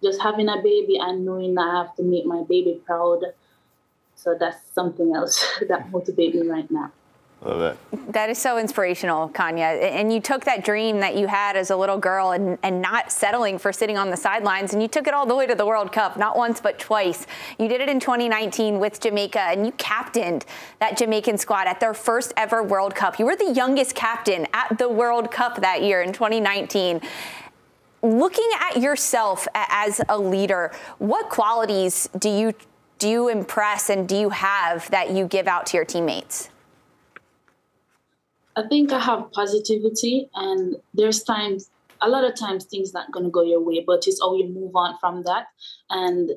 just 0.04 0.22
having 0.22 0.50
a 0.50 0.58
baby 0.58 0.98
and 1.00 1.26
knowing 1.26 1.58
I 1.58 1.84
have 1.84 1.96
to 1.98 2.04
make 2.04 2.26
my 2.26 2.44
baby 2.44 2.82
proud, 2.86 3.24
so 4.16 4.36
that's 4.40 4.60
something 4.74 5.16
else 5.16 5.46
that 5.68 5.92
motivates 5.92 6.36
me 6.36 6.48
right 6.48 6.70
now. 6.72 6.92
Love 7.42 7.60
that. 7.60 8.14
That 8.14 8.30
is 8.32 8.40
so 8.40 8.58
inspirational, 8.58 9.30
Konya. 9.30 9.80
And 9.82 10.12
you 10.12 10.20
took 10.20 10.44
that 10.46 10.66
dream 10.66 11.00
that 11.02 11.16
you 11.16 11.28
had 11.28 11.56
as 11.56 11.70
a 11.70 11.76
little 11.76 12.00
girl 12.00 12.32
and, 12.32 12.58
and 12.64 12.82
not 12.82 13.12
settling 13.12 13.60
for 13.60 13.72
sitting 13.72 13.98
on 13.98 14.10
the 14.10 14.18
sidelines, 14.18 14.74
and 14.74 14.82
you 14.82 14.88
took 14.88 15.08
it 15.08 15.14
all 15.14 15.28
the 15.28 15.36
way 15.36 15.46
to 15.46 15.54
the 15.54 15.66
World 15.66 15.92
Cup, 15.92 16.18
not 16.18 16.36
once, 16.36 16.60
but 16.60 16.80
twice. 16.80 17.28
You 17.60 17.68
did 17.68 17.80
it 17.80 17.90
in 17.90 18.00
2019 18.00 18.80
with 18.80 19.00
Jamaica, 19.00 19.40
and 19.40 19.66
you 19.68 19.72
captained 19.74 20.46
that 20.80 20.98
Jamaican 20.98 21.38
squad 21.38 21.68
at 21.68 21.80
their 21.80 21.94
first 21.94 22.34
ever 22.38 22.64
World 22.64 22.96
Cup. 22.96 23.20
You 23.20 23.26
were 23.26 23.36
the 23.36 23.54
youngest 23.54 23.94
captain 23.94 24.48
at 24.54 24.80
the 24.80 24.90
World 24.90 25.30
Cup 25.30 25.62
that 25.62 25.84
year 25.84 26.02
in 26.02 26.14
2019 26.14 27.02
looking 28.04 28.50
at 28.60 28.80
yourself 28.80 29.48
as 29.56 30.00
a 30.08 30.18
leader, 30.18 30.72
what 31.00 31.30
qualities 31.30 32.08
do 32.18 32.30
you 32.30 32.54
do 33.00 33.10
you 33.10 33.28
impress 33.28 33.90
and 33.90 34.08
do 34.08 34.16
you 34.16 34.30
have 34.30 34.90
that 34.92 35.12
you 35.12 35.26
give 35.26 35.48
out 35.48 35.66
to 35.68 35.78
your 35.78 35.86
teammates? 35.86 36.50
I 38.58 38.68
think 38.68 38.92
I 38.92 39.00
have 39.00 39.32
positivity, 39.32 40.30
and 40.34 40.78
there's 40.96 41.22
times, 41.22 41.70
a 42.02 42.10
lot 42.10 42.24
of 42.24 42.36
times, 42.36 42.66
things 42.66 42.92
not 42.92 43.12
gonna 43.12 43.30
go 43.30 43.44
your 43.44 43.62
way, 43.62 43.84
but 43.86 44.08
it's 44.08 44.20
how 44.20 44.36
you 44.36 44.48
move 44.48 44.76
on 44.76 44.98
from 45.00 45.22
that. 45.24 45.46
And 45.92 46.32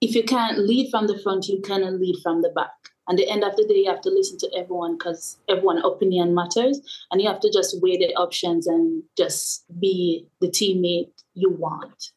if 0.00 0.16
you 0.16 0.24
can't 0.24 0.58
lead 0.58 0.90
from 0.90 1.06
the 1.06 1.16
front, 1.18 1.46
you 1.46 1.60
can 1.60 2.00
lead 2.00 2.16
from 2.20 2.42
the 2.42 2.48
back. 2.48 2.72
And 3.06 3.16
the 3.16 3.28
end 3.28 3.44
of 3.44 3.54
the 3.54 3.64
day, 3.64 3.76
you 3.76 3.90
have 3.90 4.00
to 4.00 4.10
listen 4.10 4.38
to 4.38 4.50
everyone 4.56 4.98
because 4.98 5.38
everyone 5.48 5.78
opinion 5.78 6.34
matters, 6.34 6.80
and 7.12 7.22
you 7.22 7.28
have 7.28 7.40
to 7.40 7.50
just 7.52 7.80
weigh 7.80 7.96
the 7.96 8.12
options 8.16 8.66
and 8.66 9.04
just 9.16 9.64
be 9.78 10.26
the 10.40 10.48
teammate 10.48 11.12
you 11.34 11.50
want. 11.50 12.10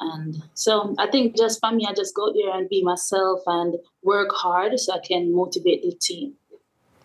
And 0.00 0.42
so 0.54 0.94
I 0.98 1.08
think 1.10 1.36
just 1.36 1.60
for 1.60 1.72
me, 1.72 1.86
I 1.86 1.92
just 1.92 2.14
go 2.14 2.32
there 2.32 2.56
and 2.56 2.70
be 2.70 2.82
myself 2.82 3.40
and 3.46 3.76
work 4.02 4.30
hard 4.32 4.78
so 4.80 4.94
I 4.94 4.98
can 4.98 5.34
motivate 5.34 5.82
the 5.82 5.92
team. 5.92 6.34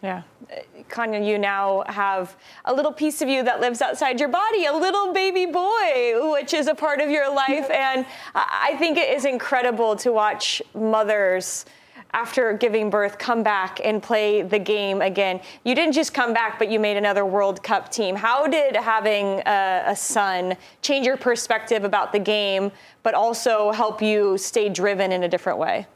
Yeah. 0.01 0.23
Uh, 0.51 0.55
Konya, 0.89 1.25
you 1.25 1.37
now 1.37 1.83
have 1.87 2.35
a 2.65 2.73
little 2.73 2.91
piece 2.91 3.21
of 3.21 3.29
you 3.29 3.43
that 3.43 3.61
lives 3.61 3.81
outside 3.81 4.19
your 4.19 4.29
body, 4.29 4.65
a 4.65 4.73
little 4.73 5.13
baby 5.13 5.45
boy, 5.45 6.31
which 6.31 6.53
is 6.53 6.67
a 6.67 6.75
part 6.75 6.99
of 6.99 7.09
your 7.09 7.33
life. 7.33 7.69
And 7.69 8.05
I 8.33 8.75
think 8.79 8.97
it 8.97 9.15
is 9.15 9.25
incredible 9.25 9.95
to 9.97 10.11
watch 10.11 10.61
mothers 10.73 11.65
after 12.13 12.53
giving 12.53 12.89
birth 12.89 13.17
come 13.17 13.41
back 13.41 13.79
and 13.83 14.03
play 14.03 14.41
the 14.41 14.59
game 14.59 15.01
again. 15.01 15.39
You 15.63 15.75
didn't 15.75 15.93
just 15.93 16.13
come 16.13 16.33
back, 16.33 16.59
but 16.59 16.69
you 16.69 16.79
made 16.79 16.97
another 16.97 17.25
World 17.25 17.63
Cup 17.63 17.89
team. 17.89 18.15
How 18.15 18.47
did 18.47 18.75
having 18.75 19.41
a, 19.45 19.83
a 19.87 19.95
son 19.95 20.57
change 20.81 21.05
your 21.05 21.15
perspective 21.15 21.83
about 21.83 22.11
the 22.11 22.19
game, 22.19 22.71
but 23.03 23.13
also 23.13 23.71
help 23.71 24.01
you 24.01 24.37
stay 24.37 24.67
driven 24.67 25.11
in 25.11 25.23
a 25.23 25.29
different 25.29 25.57
way? 25.59 25.87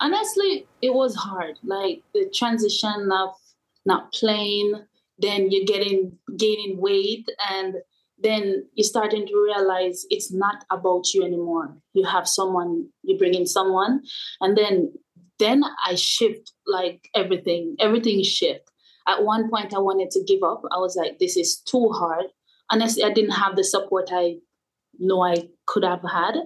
Honestly, 0.00 0.66
it 0.82 0.94
was 0.94 1.14
hard. 1.14 1.58
Like 1.62 2.02
the 2.14 2.30
transition 2.34 3.10
of 3.12 3.30
not 3.84 4.12
playing, 4.12 4.74
then 5.18 5.50
you're 5.50 5.64
getting 5.64 6.18
gaining 6.36 6.78
weight, 6.80 7.28
and 7.50 7.76
then 8.18 8.66
you're 8.74 8.84
starting 8.84 9.26
to 9.26 9.42
realize 9.42 10.04
it's 10.10 10.32
not 10.32 10.64
about 10.70 11.12
you 11.14 11.24
anymore. 11.24 11.76
You 11.94 12.04
have 12.04 12.28
someone, 12.28 12.88
you 13.02 13.16
bring 13.16 13.34
in 13.34 13.46
someone, 13.46 14.02
and 14.40 14.56
then 14.56 14.92
then 15.38 15.62
I 15.86 15.94
shift 15.94 16.52
like 16.66 17.08
everything. 17.14 17.76
Everything 17.78 18.22
shift. 18.22 18.70
At 19.06 19.24
one 19.24 19.48
point, 19.48 19.74
I 19.74 19.78
wanted 19.78 20.10
to 20.10 20.24
give 20.24 20.42
up. 20.42 20.62
I 20.70 20.78
was 20.78 20.96
like, 20.96 21.18
this 21.18 21.36
is 21.36 21.60
too 21.60 21.88
hard. 21.90 22.26
Honestly, 22.70 23.02
I 23.04 23.12
didn't 23.12 23.30
have 23.30 23.56
the 23.56 23.64
support 23.64 24.10
I 24.12 24.38
know 24.98 25.22
I 25.22 25.48
could 25.66 25.84
have 25.84 26.02
had. 26.02 26.36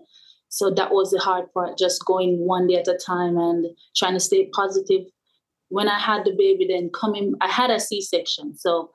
So 0.52 0.70
that 0.70 0.92
was 0.92 1.12
the 1.12 1.18
hard 1.18 1.50
part, 1.54 1.78
just 1.78 2.04
going 2.04 2.46
one 2.46 2.66
day 2.66 2.74
at 2.74 2.86
a 2.86 2.98
time 3.06 3.38
and 3.38 3.64
trying 3.96 4.12
to 4.12 4.20
stay 4.20 4.50
positive. 4.52 5.06
When 5.70 5.88
I 5.88 5.98
had 5.98 6.26
the 6.26 6.34
baby, 6.36 6.66
then 6.68 6.90
coming, 6.92 7.32
I 7.40 7.48
had 7.48 7.70
a 7.70 7.80
C 7.80 8.02
section. 8.02 8.54
So, 8.54 8.90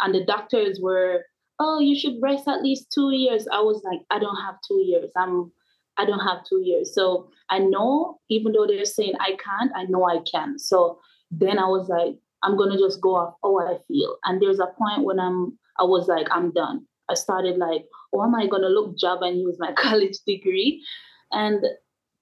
and 0.00 0.14
the 0.14 0.24
doctors 0.24 0.80
were, 0.80 1.26
oh, 1.58 1.80
you 1.80 2.00
should 2.00 2.14
rest 2.22 2.48
at 2.48 2.62
least 2.62 2.90
two 2.90 3.10
years. 3.12 3.46
I 3.52 3.60
was 3.60 3.82
like, 3.84 4.00
I 4.08 4.18
don't 4.18 4.40
have 4.40 4.54
two 4.66 4.80
years. 4.86 5.10
I'm, 5.14 5.52
I 5.98 6.06
don't 6.06 6.26
have 6.26 6.46
two 6.48 6.62
years. 6.64 6.94
So 6.94 7.28
I 7.50 7.58
know, 7.58 8.18
even 8.30 8.52
though 8.52 8.66
they're 8.66 8.86
saying 8.86 9.12
I 9.20 9.32
can't, 9.32 9.70
I 9.76 9.84
know 9.84 10.08
I 10.08 10.20
can. 10.20 10.58
So 10.58 10.98
then 11.30 11.58
I 11.58 11.66
was 11.66 11.90
like, 11.90 12.16
I'm 12.42 12.56
gonna 12.56 12.78
just 12.78 13.02
go 13.02 13.16
off 13.16 13.34
how 13.42 13.58
I 13.58 13.76
feel. 13.86 14.16
And 14.24 14.40
there's 14.40 14.60
a 14.60 14.72
point 14.78 15.04
when 15.04 15.20
I'm, 15.20 15.58
I 15.78 15.84
was 15.84 16.08
like, 16.08 16.28
I'm 16.30 16.52
done. 16.52 16.86
I 17.10 17.14
started 17.14 17.58
like, 17.58 17.84
oh, 18.12 18.22
am 18.22 18.34
I 18.34 18.46
going 18.46 18.62
to 18.62 18.68
look 18.68 18.98
job 18.98 19.22
and 19.22 19.40
use 19.40 19.56
my 19.58 19.72
college 19.76 20.18
degree? 20.26 20.82
And 21.30 21.64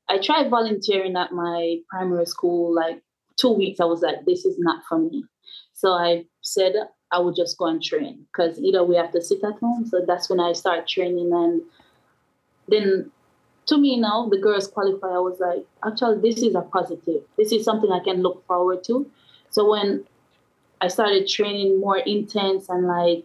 I 0.09 0.19
tried 0.19 0.51
volunteering 0.51 1.17
at 1.17 1.33
my 1.33 1.79
primary 1.89 2.27
school, 2.27 2.75
like 2.75 3.03
two 3.37 3.51
weeks. 3.51 3.81
I 3.81 3.85
was 3.85 4.03
like, 4.03 4.25
this 4.27 4.45
is 4.45 4.57
not 4.59 4.83
for 4.89 4.99
me. 4.99 5.25
So 5.73 5.93
I 5.93 6.27
said 6.43 6.75
I 7.13 7.19
would 7.19 7.35
just 7.35 7.59
go 7.59 7.67
and 7.67 7.83
train 7.83 8.27
because 8.33 8.59
either 8.59 8.85
we 8.85 8.97
have 8.97 9.13
to 9.13 9.23
sit 9.23 9.43
at 9.43 9.59
home. 9.59 9.87
So 9.87 10.05
that's 10.07 10.29
when 10.29 10.41
I 10.41 10.53
started 10.53 10.87
training. 10.87 11.31
And 11.33 11.63
then 12.69 13.11
to 13.67 13.79
me 13.79 13.99
now, 13.99 14.29
the 14.29 14.39
girls 14.39 14.69
qualify, 14.69 15.09
I 15.09 15.19
was 15.19 15.39
like, 15.41 15.65
actually, 15.85 16.21
this 16.21 16.43
is 16.43 16.55
a 16.55 16.61
positive. 16.61 17.23
This 17.37 17.53
is 17.53 17.65
something 17.65 17.91
I 17.91 18.01
can 18.01 18.23
look 18.23 18.47
forward 18.47 18.85
to. 18.85 19.11
So 19.51 19.71
when 19.71 20.05
I 20.81 20.89
started 20.89 21.29
training 21.29 21.81
more 21.81 21.99
intense 21.99 22.69
and 22.69 22.87
like 22.87 23.25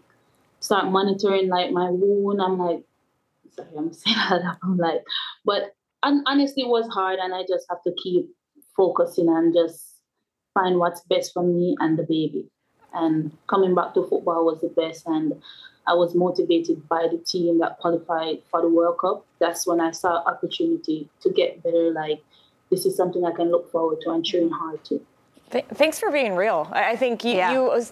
start 0.66 0.92
monitoring 0.92 1.48
like 1.48 1.72
my 1.72 1.90
wound. 1.90 2.42
I'm 2.42 2.58
like, 2.58 2.84
sorry, 3.56 3.70
I'm 3.78 3.94
saying 4.02 4.18
that. 4.30 4.58
I'm 4.64 4.78
like, 4.78 5.04
but 5.44 5.76
honestly, 6.04 6.64
it 6.64 6.70
was 6.70 6.88
hard, 6.90 7.20
and 7.20 7.34
I 7.34 7.44
just 7.48 7.66
have 7.70 7.82
to 7.84 7.94
keep 8.02 8.30
focusing 8.76 9.30
and 9.30 9.54
just 9.54 10.02
find 10.54 10.78
what's 10.78 11.02
best 11.02 11.34
for 11.34 11.44
me 11.44 11.76
and 11.80 11.98
the 11.98 12.04
baby. 12.04 12.46
And 12.94 13.32
coming 13.48 13.76
back 13.76 13.94
to 13.94 14.08
football 14.08 14.46
was 14.46 14.62
the 14.62 14.70
best, 14.70 15.06
and 15.06 15.34
I 15.88 15.94
was 15.94 16.16
motivated 16.16 16.88
by 16.88 17.08
the 17.12 17.18
team 17.18 17.60
that 17.60 17.78
qualified 17.80 18.42
for 18.50 18.62
the 18.62 18.70
World 18.70 18.98
Cup. 19.00 19.26
That's 19.40 19.68
when 19.68 19.80
I 19.80 19.92
saw 19.92 20.24
opportunity 20.26 21.10
to 21.22 21.30
get 21.30 21.62
better. 21.62 21.92
Like 21.92 22.24
this 22.72 22.86
is 22.86 22.96
something 22.96 23.24
I 23.26 23.32
can 23.32 23.52
look 23.52 23.72
forward 23.72 24.00
to 24.02 24.12
and 24.12 24.26
train 24.26 24.46
mm-hmm. 24.46 24.54
hard 24.54 24.84
to. 24.86 25.02
Th- 25.52 25.66
thanks 25.74 26.00
for 26.00 26.12
being 26.12 26.36
real. 26.36 26.68
I 26.72 26.96
think 26.96 27.24
you, 27.24 27.36
yeah. 27.36 27.54
you 27.54 27.86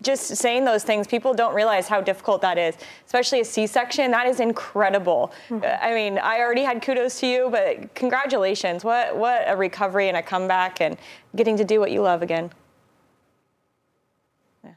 just 0.00 0.36
saying 0.36 0.64
those 0.64 0.84
things, 0.84 1.06
people 1.06 1.34
don't 1.34 1.54
realize 1.54 1.88
how 1.88 2.00
difficult 2.00 2.40
that 2.42 2.58
is, 2.58 2.76
especially 3.06 3.40
a 3.40 3.44
C-section. 3.44 4.10
That 4.10 4.26
is 4.26 4.40
incredible. 4.40 5.32
Mm-hmm. 5.48 5.64
I 5.82 5.94
mean, 5.94 6.18
I 6.18 6.38
already 6.40 6.62
had 6.62 6.80
kudos 6.80 7.18
to 7.20 7.26
you, 7.26 7.48
but 7.50 7.94
congratulations! 7.94 8.84
What 8.84 9.16
what 9.16 9.44
a 9.46 9.56
recovery 9.56 10.08
and 10.08 10.16
a 10.16 10.22
comeback, 10.22 10.80
and 10.80 10.96
getting 11.34 11.56
to 11.56 11.64
do 11.64 11.80
what 11.80 11.90
you 11.90 12.02
love 12.02 12.22
again. 12.22 12.50
Yeah. 14.62 14.72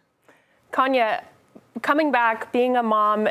Konya, 0.71 1.23
coming 1.81 2.11
back, 2.11 2.51
being 2.51 2.75
a 2.75 2.83
mom, 2.83 3.27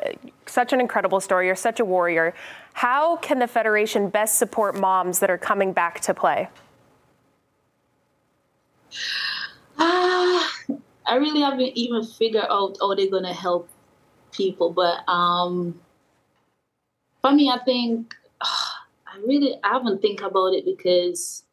such 0.46 0.72
an 0.72 0.80
incredible 0.80 1.20
story. 1.20 1.46
You're 1.46 1.56
such 1.56 1.80
a 1.80 1.84
warrior. 1.84 2.34
How 2.74 3.16
can 3.16 3.38
the 3.38 3.48
federation 3.48 4.08
best 4.08 4.38
support 4.38 4.78
moms 4.78 5.18
that 5.20 5.30
are 5.30 5.38
coming 5.38 5.72
back 5.72 6.00
to 6.00 6.14
play? 6.14 6.48
Ah, 9.78 10.52
I 11.06 11.16
really 11.16 11.40
haven't 11.40 11.76
even 11.76 12.04
figured 12.04 12.46
out 12.50 12.76
how 12.80 12.94
they're 12.94 13.10
gonna 13.10 13.32
help 13.32 13.68
people, 14.32 14.70
but 14.70 15.08
um, 15.08 15.80
for 17.20 17.32
me, 17.32 17.50
I 17.50 17.58
think 17.64 18.14
I 18.40 19.18
really 19.26 19.58
I 19.62 19.74
haven't 19.74 20.02
think 20.02 20.20
about 20.22 20.52
it 20.54 20.64
because 20.64 21.44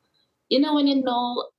you 0.50 0.60
know 0.60 0.76
when 0.76 0.88
you 0.88 1.04
know 1.04 1.50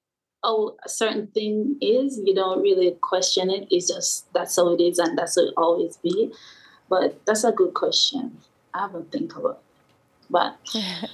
oh 0.42 0.76
a 0.84 0.88
certain 0.88 1.28
thing 1.28 1.76
is, 1.80 2.20
you 2.24 2.34
don't 2.34 2.62
really 2.62 2.92
question 3.00 3.50
it. 3.50 3.68
It's 3.70 3.88
just 3.88 4.32
that's 4.32 4.56
how 4.56 4.72
it 4.74 4.80
is, 4.80 4.98
and 4.98 5.16
that's 5.16 5.36
how 5.36 5.46
it 5.46 5.54
always 5.56 5.96
be. 5.98 6.32
But 6.88 7.24
that's 7.26 7.44
a 7.44 7.52
good 7.52 7.74
question. 7.74 8.38
I 8.74 8.80
haven't 8.80 9.10
think 9.10 9.34
about 9.36 9.52
it, 9.52 9.84
but. 10.30 10.56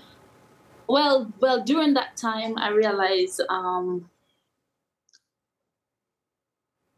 well, 0.89 1.33
well, 1.41 1.63
during 1.63 1.95
that 1.95 2.17
time, 2.17 2.59
I 2.59 2.71
realized 2.71 3.41
um, 3.49 4.10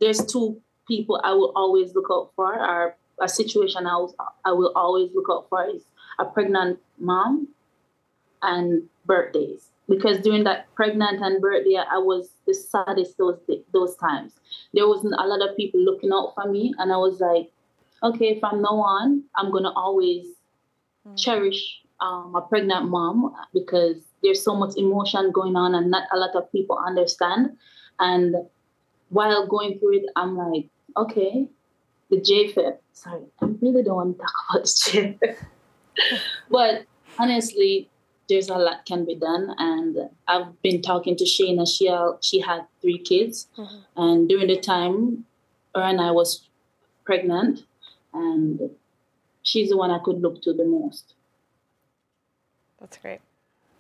there's 0.03 0.25
two 0.27 0.61
people 0.89 1.21
I 1.23 1.33
will 1.33 1.53
always 1.55 1.95
look 1.95 2.09
out 2.13 2.33
for, 2.35 2.53
or 2.59 2.97
a 3.21 3.29
situation 3.29 3.87
I, 3.87 3.97
will, 3.97 4.15
I 4.45 4.53
will 4.53 4.73
always 4.75 5.11
look 5.15 5.27
out 5.31 5.47
for 5.49 5.65
is 5.65 5.85
a 6.19 6.25
pregnant 6.25 6.81
mom 6.99 7.49
and 8.43 8.83
birthdays. 9.07 9.69
Because 9.89 10.21
during 10.21 10.45
that 10.45 10.73
pregnant 10.75 11.23
and 11.23 11.41
birthday, 11.41 11.77
I 11.77 11.99
was 11.99 12.31
the 12.47 12.55
saddest 12.55 13.19
those 13.19 13.39
those 13.73 13.97
times. 13.97 14.33
There 14.73 14.89
wasn't 14.89 15.15
a 15.19 15.27
lot 15.27 15.47
of 15.47 15.57
people 15.57 15.81
looking 15.81 16.11
out 16.13 16.35
for 16.35 16.51
me, 16.51 16.73
and 16.79 16.93
I 16.93 16.97
was 16.97 17.21
like, 17.21 17.51
okay, 18.03 18.41
from 18.41 18.63
now 18.63 18.79
on, 18.81 19.25
I'm 19.37 19.51
gonna 19.53 19.73
always 19.75 20.27
mm. 21.07 21.19
cherish 21.19 21.81
um, 22.01 22.35
a 22.35 22.41
pregnant 22.41 22.89
mom 22.89 23.35
because 23.53 23.97
there's 24.23 24.43
so 24.43 24.55
much 24.55 24.77
emotion 24.77 25.31
going 25.33 25.57
on, 25.57 25.75
and 25.75 25.91
not 25.91 26.05
a 26.13 26.17
lot 26.17 26.35
of 26.37 26.51
people 26.53 26.79
understand. 26.79 27.57
And 27.99 28.37
while 29.13 29.47
going 29.47 29.79
through 29.79 29.99
it, 29.99 30.07
I'm 30.17 30.37
like, 30.37 30.69
okay, 30.97 31.47
the 32.11 32.17
JFIP. 32.17 32.79
Sorry, 32.93 33.23
I 33.41 33.47
really 33.61 33.83
don't 33.83 33.97
want 33.97 34.17
to 34.17 34.23
talk 34.23 34.33
about 34.51 34.65
the 34.65 34.69
JFIP. 34.69 35.37
but 36.51 36.85
honestly, 37.19 37.89
there's 38.29 38.49
a 38.49 38.55
lot 38.55 38.87
can 38.87 39.05
be 39.05 39.15
done, 39.15 39.55
and 39.59 39.97
I've 40.27 40.61
been 40.63 40.81
talking 40.81 41.17
to 41.17 41.25
Shayna. 41.25 41.67
She 41.69 41.91
she 42.23 42.41
had 42.41 42.67
three 42.81 42.99
kids, 42.99 43.49
mm-hmm. 43.59 44.03
and 44.03 44.29
during 44.29 44.49
the 44.49 44.59
time, 44.59 45.27
her 45.75 45.83
and 45.83 46.01
I 46.01 46.11
was 46.11 46.49
pregnant, 47.05 47.65
and 48.15 48.71
she's 49.43 49.69
the 49.69 49.77
one 49.77 49.91
I 49.91 49.99
could 49.99 50.21
look 50.21 50.41
to 50.43 50.55
the 50.55 50.65
most. 50.65 51.15
That's 52.81 52.97
great. 52.97 53.21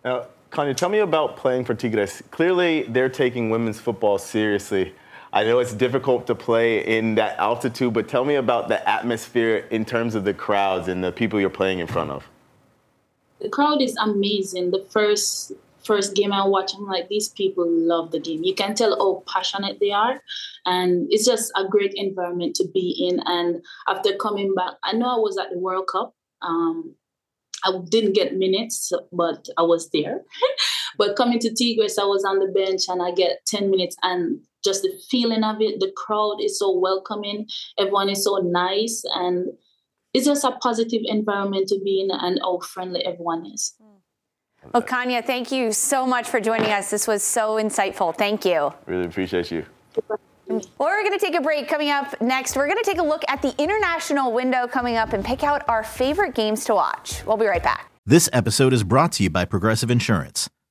Now, 0.04 0.26
Konya, 0.50 0.76
tell 0.76 0.88
me 0.88 0.98
about 0.98 1.36
playing 1.36 1.64
for 1.64 1.74
Tigres. 1.74 2.22
Clearly, 2.30 2.82
they're 2.82 3.08
taking 3.08 3.50
women's 3.50 3.80
football 3.80 4.18
seriously. 4.18 4.94
I 5.32 5.44
know 5.44 5.60
it's 5.60 5.72
difficult 5.72 6.26
to 6.26 6.34
play 6.34 6.84
in 6.84 7.14
that 7.14 7.38
altitude, 7.38 7.94
but 7.94 8.06
tell 8.06 8.24
me 8.24 8.34
about 8.34 8.68
the 8.68 8.86
atmosphere 8.88 9.66
in 9.70 9.84
terms 9.84 10.14
of 10.14 10.24
the 10.24 10.34
crowds 10.34 10.88
and 10.88 11.02
the 11.02 11.10
people 11.10 11.40
you're 11.40 11.48
playing 11.48 11.78
in 11.78 11.86
front 11.86 12.10
of. 12.10 12.28
The 13.40 13.48
crowd 13.48 13.80
is 13.80 13.96
amazing. 13.96 14.70
The 14.70 14.86
first 14.90 15.52
first 15.84 16.14
game 16.14 16.32
I 16.32 16.46
watched, 16.46 16.76
I'm 16.76 16.86
like, 16.86 17.08
these 17.08 17.28
people 17.28 17.68
love 17.68 18.12
the 18.12 18.20
game. 18.20 18.44
You 18.44 18.54
can 18.54 18.74
tell 18.74 18.96
how 18.96 19.24
passionate 19.26 19.80
they 19.80 19.90
are. 19.90 20.22
And 20.64 21.08
it's 21.10 21.26
just 21.26 21.50
a 21.56 21.66
great 21.66 21.92
environment 21.94 22.54
to 22.56 22.68
be 22.72 23.08
in. 23.08 23.20
And 23.26 23.64
after 23.88 24.14
coming 24.14 24.54
back, 24.54 24.74
I 24.84 24.92
know 24.92 25.08
I 25.08 25.18
was 25.18 25.38
at 25.38 25.50
the 25.50 25.58
World 25.58 25.88
Cup. 25.90 26.14
Um, 26.40 26.94
I 27.64 27.72
didn't 27.88 28.12
get 28.12 28.36
minutes, 28.36 28.92
but 29.12 29.48
I 29.56 29.62
was 29.62 29.90
there. 29.90 30.22
but 30.98 31.16
coming 31.16 31.38
to 31.40 31.54
Tigres, 31.54 31.98
I 31.98 32.04
was 32.04 32.24
on 32.24 32.38
the 32.38 32.46
bench 32.46 32.82
and 32.88 33.02
I 33.02 33.12
get 33.12 33.44
10 33.46 33.70
minutes. 33.70 33.96
And 34.02 34.40
just 34.62 34.82
the 34.82 34.92
feeling 35.10 35.44
of 35.44 35.60
it. 35.60 35.80
The 35.80 35.92
crowd 35.96 36.38
is 36.40 36.58
so 36.58 36.76
welcoming. 36.76 37.48
Everyone 37.78 38.08
is 38.08 38.24
so 38.24 38.36
nice, 38.36 39.02
and 39.14 39.48
it's 40.14 40.26
just 40.26 40.44
a 40.44 40.52
positive 40.52 41.02
environment 41.04 41.68
to 41.68 41.80
be 41.82 42.00
in, 42.00 42.10
and 42.10 42.38
how 42.42 42.60
friendly 42.60 43.04
everyone 43.04 43.46
is. 43.46 43.74
Well, 44.72 44.82
Konya, 44.82 45.24
thank 45.24 45.50
you 45.50 45.72
so 45.72 46.06
much 46.06 46.28
for 46.28 46.40
joining 46.40 46.70
us. 46.70 46.90
This 46.90 47.08
was 47.08 47.22
so 47.24 47.56
insightful. 47.56 48.16
Thank 48.16 48.44
you. 48.44 48.72
Really 48.86 49.06
appreciate 49.06 49.50
you. 49.50 49.64
Well, 50.46 50.60
we're 50.78 51.02
going 51.02 51.18
to 51.18 51.24
take 51.24 51.34
a 51.34 51.40
break. 51.40 51.66
Coming 51.66 51.90
up 51.90 52.20
next, 52.20 52.56
we're 52.56 52.66
going 52.66 52.78
to 52.78 52.84
take 52.84 52.98
a 52.98 53.04
look 53.04 53.24
at 53.26 53.42
the 53.42 53.54
international 53.60 54.32
window 54.32 54.68
coming 54.68 54.96
up 54.96 55.14
and 55.14 55.24
pick 55.24 55.42
out 55.42 55.68
our 55.68 55.82
favorite 55.82 56.34
games 56.34 56.64
to 56.66 56.74
watch. 56.74 57.24
We'll 57.26 57.36
be 57.36 57.46
right 57.46 57.62
back. 57.62 57.90
This 58.06 58.28
episode 58.32 58.72
is 58.72 58.84
brought 58.84 59.12
to 59.12 59.24
you 59.24 59.30
by 59.30 59.44
Progressive 59.44 59.90
Insurance. 59.90 60.48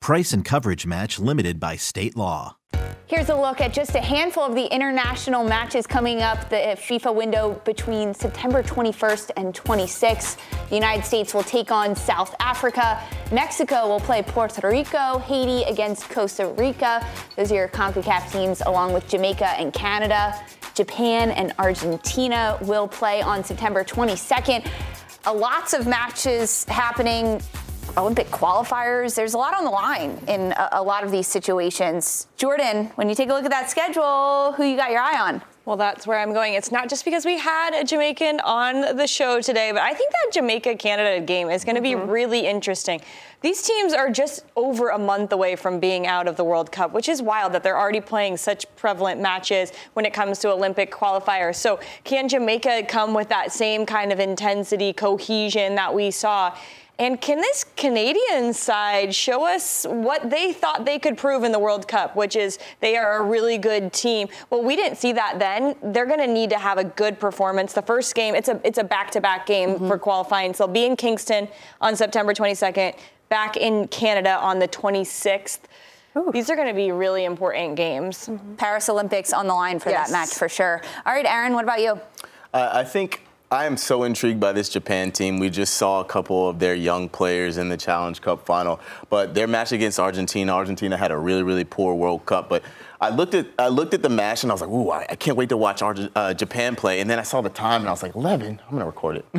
Price 0.00 0.32
and 0.32 0.44
coverage 0.44 0.86
match 0.86 1.18
limited 1.18 1.60
by 1.60 1.76
state 1.76 2.16
law. 2.16 2.56
Here's 3.06 3.30
a 3.30 3.36
look 3.36 3.60
at 3.60 3.72
just 3.72 3.94
a 3.94 4.00
handful 4.00 4.42
of 4.42 4.54
the 4.54 4.66
international 4.66 5.42
matches 5.42 5.86
coming 5.86 6.20
up 6.20 6.50
the 6.50 6.76
FIFA 6.78 7.14
window 7.14 7.60
between 7.64 8.12
September 8.12 8.62
21st 8.62 9.30
and 9.36 9.54
26th. 9.54 10.36
The 10.68 10.74
United 10.74 11.04
States 11.04 11.32
will 11.32 11.42
take 11.42 11.70
on 11.70 11.96
South 11.96 12.34
Africa. 12.38 13.02
Mexico 13.32 13.88
will 13.88 14.00
play 14.00 14.22
Puerto 14.22 14.68
Rico. 14.68 15.18
Haiti 15.20 15.64
against 15.64 16.08
Costa 16.10 16.48
Rica. 16.58 17.06
Those 17.36 17.50
are 17.50 17.54
your 17.54 17.68
CONCACAF 17.68 18.30
teams, 18.30 18.60
along 18.60 18.92
with 18.92 19.08
Jamaica 19.08 19.58
and 19.58 19.72
Canada. 19.72 20.38
Japan 20.74 21.30
and 21.30 21.54
Argentina 21.58 22.58
will 22.62 22.88
play 22.88 23.22
on 23.22 23.42
September 23.42 23.84
22nd. 23.84 24.70
Uh, 25.26 25.34
lots 25.34 25.72
of 25.72 25.86
matches 25.86 26.64
happening 26.64 27.40
Olympic 27.96 28.28
qualifiers. 28.28 29.14
There's 29.14 29.34
a 29.34 29.38
lot 29.38 29.54
on 29.56 29.64
the 29.64 29.70
line 29.70 30.18
in 30.28 30.52
a, 30.52 30.68
a, 30.72 30.82
lot 30.82 31.04
of 31.04 31.10
these 31.10 31.26
situations. 31.26 32.26
Jordan, 32.36 32.86
when 32.96 33.08
you 33.08 33.14
take 33.14 33.28
a 33.30 33.32
look 33.32 33.44
at 33.44 33.50
that 33.50 33.70
schedule, 33.70 34.52
who 34.52 34.64
you 34.64 34.76
got 34.76 34.90
your 34.90 35.00
eye 35.00 35.18
on? 35.18 35.42
Well, 35.68 35.76
that's 35.76 36.06
where 36.06 36.18
I'm 36.18 36.32
going. 36.32 36.54
It's 36.54 36.72
not 36.72 36.88
just 36.88 37.04
because 37.04 37.26
we 37.26 37.36
had 37.36 37.74
a 37.74 37.84
Jamaican 37.84 38.40
on 38.40 38.96
the 38.96 39.06
show 39.06 39.42
today, 39.42 39.70
but 39.70 39.82
I 39.82 39.92
think 39.92 40.12
that 40.12 40.30
Jamaica 40.32 40.76
Canada 40.76 41.22
game 41.22 41.50
is 41.50 41.62
going 41.62 41.74
to 41.74 41.82
mm-hmm. 41.82 42.06
be 42.06 42.10
really 42.10 42.46
interesting. 42.46 43.02
These 43.42 43.60
teams 43.62 43.92
are 43.92 44.08
just 44.08 44.46
over 44.56 44.88
a 44.88 44.98
month 44.98 45.30
away 45.30 45.56
from 45.56 45.78
being 45.78 46.06
out 46.06 46.26
of 46.26 46.36
the 46.36 46.44
World 46.44 46.72
Cup, 46.72 46.94
which 46.94 47.06
is 47.06 47.20
wild 47.20 47.52
that 47.52 47.62
they're 47.62 47.78
already 47.78 48.00
playing 48.00 48.38
such 48.38 48.64
prevalent 48.76 49.20
matches 49.20 49.72
when 49.92 50.06
it 50.06 50.14
comes 50.14 50.38
to 50.38 50.50
Olympic 50.50 50.90
qualifiers. 50.90 51.56
So, 51.56 51.80
can 52.02 52.30
Jamaica 52.30 52.84
come 52.88 53.12
with 53.12 53.28
that 53.28 53.52
same 53.52 53.84
kind 53.84 54.10
of 54.10 54.20
intensity, 54.20 54.94
cohesion 54.94 55.74
that 55.74 55.94
we 55.94 56.10
saw? 56.10 56.56
And 57.00 57.20
can 57.20 57.38
this 57.38 57.64
Canadian 57.76 58.52
side 58.52 59.14
show 59.14 59.46
us 59.46 59.86
what 59.88 60.30
they 60.30 60.52
thought 60.52 60.84
they 60.84 60.98
could 60.98 61.16
prove 61.16 61.44
in 61.44 61.52
the 61.52 61.58
World 61.58 61.86
Cup, 61.86 62.16
which 62.16 62.34
is 62.34 62.58
they 62.80 62.96
are 62.96 63.18
a 63.18 63.22
really 63.22 63.56
good 63.56 63.92
team? 63.92 64.26
Well, 64.50 64.64
we 64.64 64.74
didn't 64.74 64.98
see 64.98 65.12
that 65.12 65.38
then. 65.38 65.76
They're 65.80 66.06
going 66.06 66.18
to 66.18 66.26
need 66.26 66.50
to 66.50 66.58
have 66.58 66.76
a 66.76 66.82
good 66.82 67.20
performance. 67.20 67.72
The 67.72 67.82
first 67.82 68.16
game, 68.16 68.34
it's 68.34 68.48
a 68.48 68.60
it's 68.64 68.78
a 68.78 68.84
back-to-back 68.84 69.46
game 69.46 69.70
mm-hmm. 69.70 69.86
for 69.86 69.96
qualifying. 69.96 70.52
So 70.54 70.66
they'll 70.66 70.74
be 70.74 70.86
in 70.86 70.96
Kingston 70.96 71.46
on 71.80 71.94
September 71.94 72.34
22nd, 72.34 72.98
back 73.28 73.56
in 73.56 73.86
Canada 73.88 74.36
on 74.40 74.58
the 74.58 74.66
26th. 74.66 75.60
Ooh. 76.16 76.30
These 76.32 76.50
are 76.50 76.56
going 76.56 76.68
to 76.68 76.74
be 76.74 76.90
really 76.90 77.24
important 77.24 77.76
games. 77.76 78.26
Mm-hmm. 78.26 78.54
Paris 78.56 78.88
Olympics 78.88 79.32
on 79.32 79.46
the 79.46 79.54
line 79.54 79.78
for 79.78 79.90
yes. 79.90 80.08
that 80.08 80.12
match 80.12 80.30
for 80.30 80.48
sure. 80.48 80.82
All 81.06 81.12
right, 81.12 81.26
Aaron, 81.26 81.52
what 81.52 81.62
about 81.62 81.80
you? 81.80 82.00
Uh, 82.52 82.70
I 82.72 82.82
think 82.82 83.27
I 83.50 83.64
am 83.64 83.78
so 83.78 84.02
intrigued 84.04 84.40
by 84.40 84.52
this 84.52 84.68
Japan 84.68 85.10
team. 85.10 85.38
We 85.38 85.48
just 85.48 85.74
saw 85.74 86.00
a 86.00 86.04
couple 86.04 86.50
of 86.50 86.58
their 86.58 86.74
young 86.74 87.08
players 87.08 87.56
in 87.56 87.70
the 87.70 87.78
Challenge 87.78 88.20
Cup 88.20 88.44
final, 88.44 88.78
but 89.08 89.34
their 89.34 89.46
match 89.46 89.72
against 89.72 89.98
Argentina, 89.98 90.52
Argentina 90.52 90.98
had 90.98 91.10
a 91.10 91.16
really, 91.16 91.42
really 91.42 91.64
poor 91.64 91.94
World 91.94 92.26
Cup. 92.26 92.50
But 92.50 92.62
I 93.00 93.08
looked 93.08 93.34
at 93.34 93.46
I 93.58 93.68
looked 93.68 93.94
at 93.94 94.02
the 94.02 94.10
match 94.10 94.42
and 94.42 94.52
I 94.52 94.54
was 94.54 94.60
like, 94.60 94.68
ooh, 94.68 94.90
I, 94.90 95.06
I 95.08 95.14
can't 95.16 95.38
wait 95.38 95.48
to 95.48 95.56
watch 95.56 95.80
Arge- 95.80 96.10
uh, 96.14 96.34
Japan 96.34 96.76
play. 96.76 97.00
And 97.00 97.08
then 97.08 97.18
I 97.18 97.22
saw 97.22 97.40
the 97.40 97.48
time 97.48 97.80
and 97.80 97.88
I 97.88 97.92
was 97.92 98.02
like, 98.02 98.14
11. 98.14 98.60
I'm 98.66 98.72
gonna 98.72 98.84
record 98.84 99.16
it. 99.16 99.24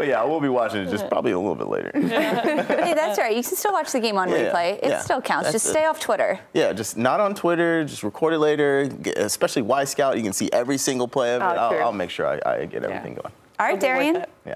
but 0.00 0.08
yeah, 0.08 0.22
I 0.22 0.24
will 0.24 0.40
be 0.40 0.48
watching 0.48 0.80
it 0.80 0.86
just 0.86 1.04
uh-huh. 1.04 1.08
probably 1.08 1.32
a 1.32 1.38
little 1.38 1.54
bit 1.54 1.68
later. 1.68 1.90
hey, 1.94 2.94
that's 2.94 3.18
right. 3.18 3.36
You 3.36 3.42
can 3.42 3.54
still 3.54 3.72
watch 3.72 3.92
the 3.92 4.00
game 4.00 4.16
on 4.16 4.30
Yeah, 4.30 4.50
replay. 4.50 4.78
It 4.78 4.88
yeah. 4.88 5.00
still 5.00 5.20
counts. 5.20 5.44
That's 5.44 5.56
Just 5.56 5.66
it. 5.66 5.70
stay 5.72 5.84
off 5.84 6.00
Twitter. 6.00 6.40
Yeah, 6.54 6.72
just 6.72 6.96
not 6.96 7.20
on 7.20 7.34
Twitter. 7.34 7.84
Just 7.84 8.02
record 8.02 8.32
it 8.32 8.38
later. 8.38 8.86
Get- 8.86 9.18
Especially 9.18 9.62
Wyscout, 9.62 10.16
you 10.16 10.22
can 10.22 10.32
see 10.32 10.48
every 10.54 10.78
single 10.78 11.06
play 11.06 11.34
of 11.34 11.42
it. 11.42 11.44
Oh, 11.44 11.48
I'll. 11.48 11.84
I'll 11.84 11.92
make 11.92 12.08
sure 12.08 12.26
I, 12.26 12.40
I 12.50 12.64
get 12.64 12.82
everything 12.82 13.14
going. 13.14 13.32
All 13.58 13.66
right, 13.66 13.78
Darian. 13.78 14.24
Yeah. 14.46 14.54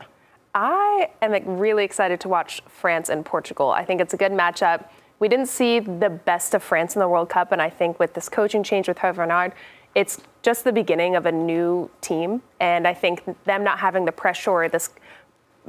I 0.55 1.11
am 1.21 1.59
really 1.59 1.85
excited 1.85 2.21
to 2.21 2.29
watch 2.29 2.63
France 2.67 3.11
and 3.11 3.23
Portugal. 3.23 3.71
I 3.71 3.85
think 3.85 4.01
it's 4.01 4.15
a 4.15 4.17
good 4.17 4.33
matchup. 4.33 4.87
We 5.19 5.29
didn't 5.29 5.49
see 5.49 5.79
the 5.79 6.09
best 6.09 6.55
of 6.55 6.63
France 6.63 6.97
in 6.97 7.01
the 7.01 7.09
World 7.09 7.29
Cup, 7.29 7.53
and 7.53 7.61
I 7.61 7.69
think 7.69 7.99
with 7.99 8.15
this 8.15 8.31
coaching 8.31 8.63
change 8.63 8.89
with 8.89 8.99
Hervé 8.99 9.19
Renard, 9.19 9.53
it's 9.95 10.21
just 10.43 10.65
the 10.65 10.73
beginning 10.73 11.17
of 11.17 11.27
a 11.27 11.33
new 11.33 11.91
team. 12.01 12.43
And 12.61 12.87
I 12.87 12.95
think 12.95 13.23
them 13.45 13.65
not 13.65 13.79
having 13.79 14.05
the 14.05 14.13
pressure 14.13 14.51
or 14.51 14.69
this 14.69 14.91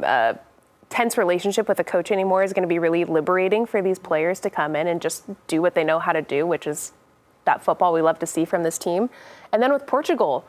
uh, 0.02 0.34
tense 0.90 1.18
relationship 1.18 1.68
with 1.68 1.80
a 1.80 1.84
coach 1.84 2.12
anymore 2.12 2.44
is 2.44 2.54
going 2.54 2.64
to 2.64 2.68
be 2.68 2.80
really 2.80 3.06
liberating 3.06 3.66
for 3.66 3.82
these 3.82 4.00
players 4.00 4.40
to 4.42 4.50
come 4.50 4.76
in 4.76 4.88
and 4.88 5.02
just 5.02 5.24
do 5.48 5.62
what 5.62 5.76
they 5.76 5.84
know 5.84 6.00
how 6.00 6.12
to 6.12 6.22
do, 6.22 6.46
which 6.46 6.68
is 6.68 6.92
that 7.46 7.64
football 7.64 7.94
we 7.94 8.02
love 8.02 8.20
to 8.20 8.26
see 8.26 8.46
from 8.46 8.64
this 8.64 8.78
team. 8.78 9.10
And 9.52 9.62
then 9.62 9.72
with 9.72 9.86
Portugal, 9.88 10.46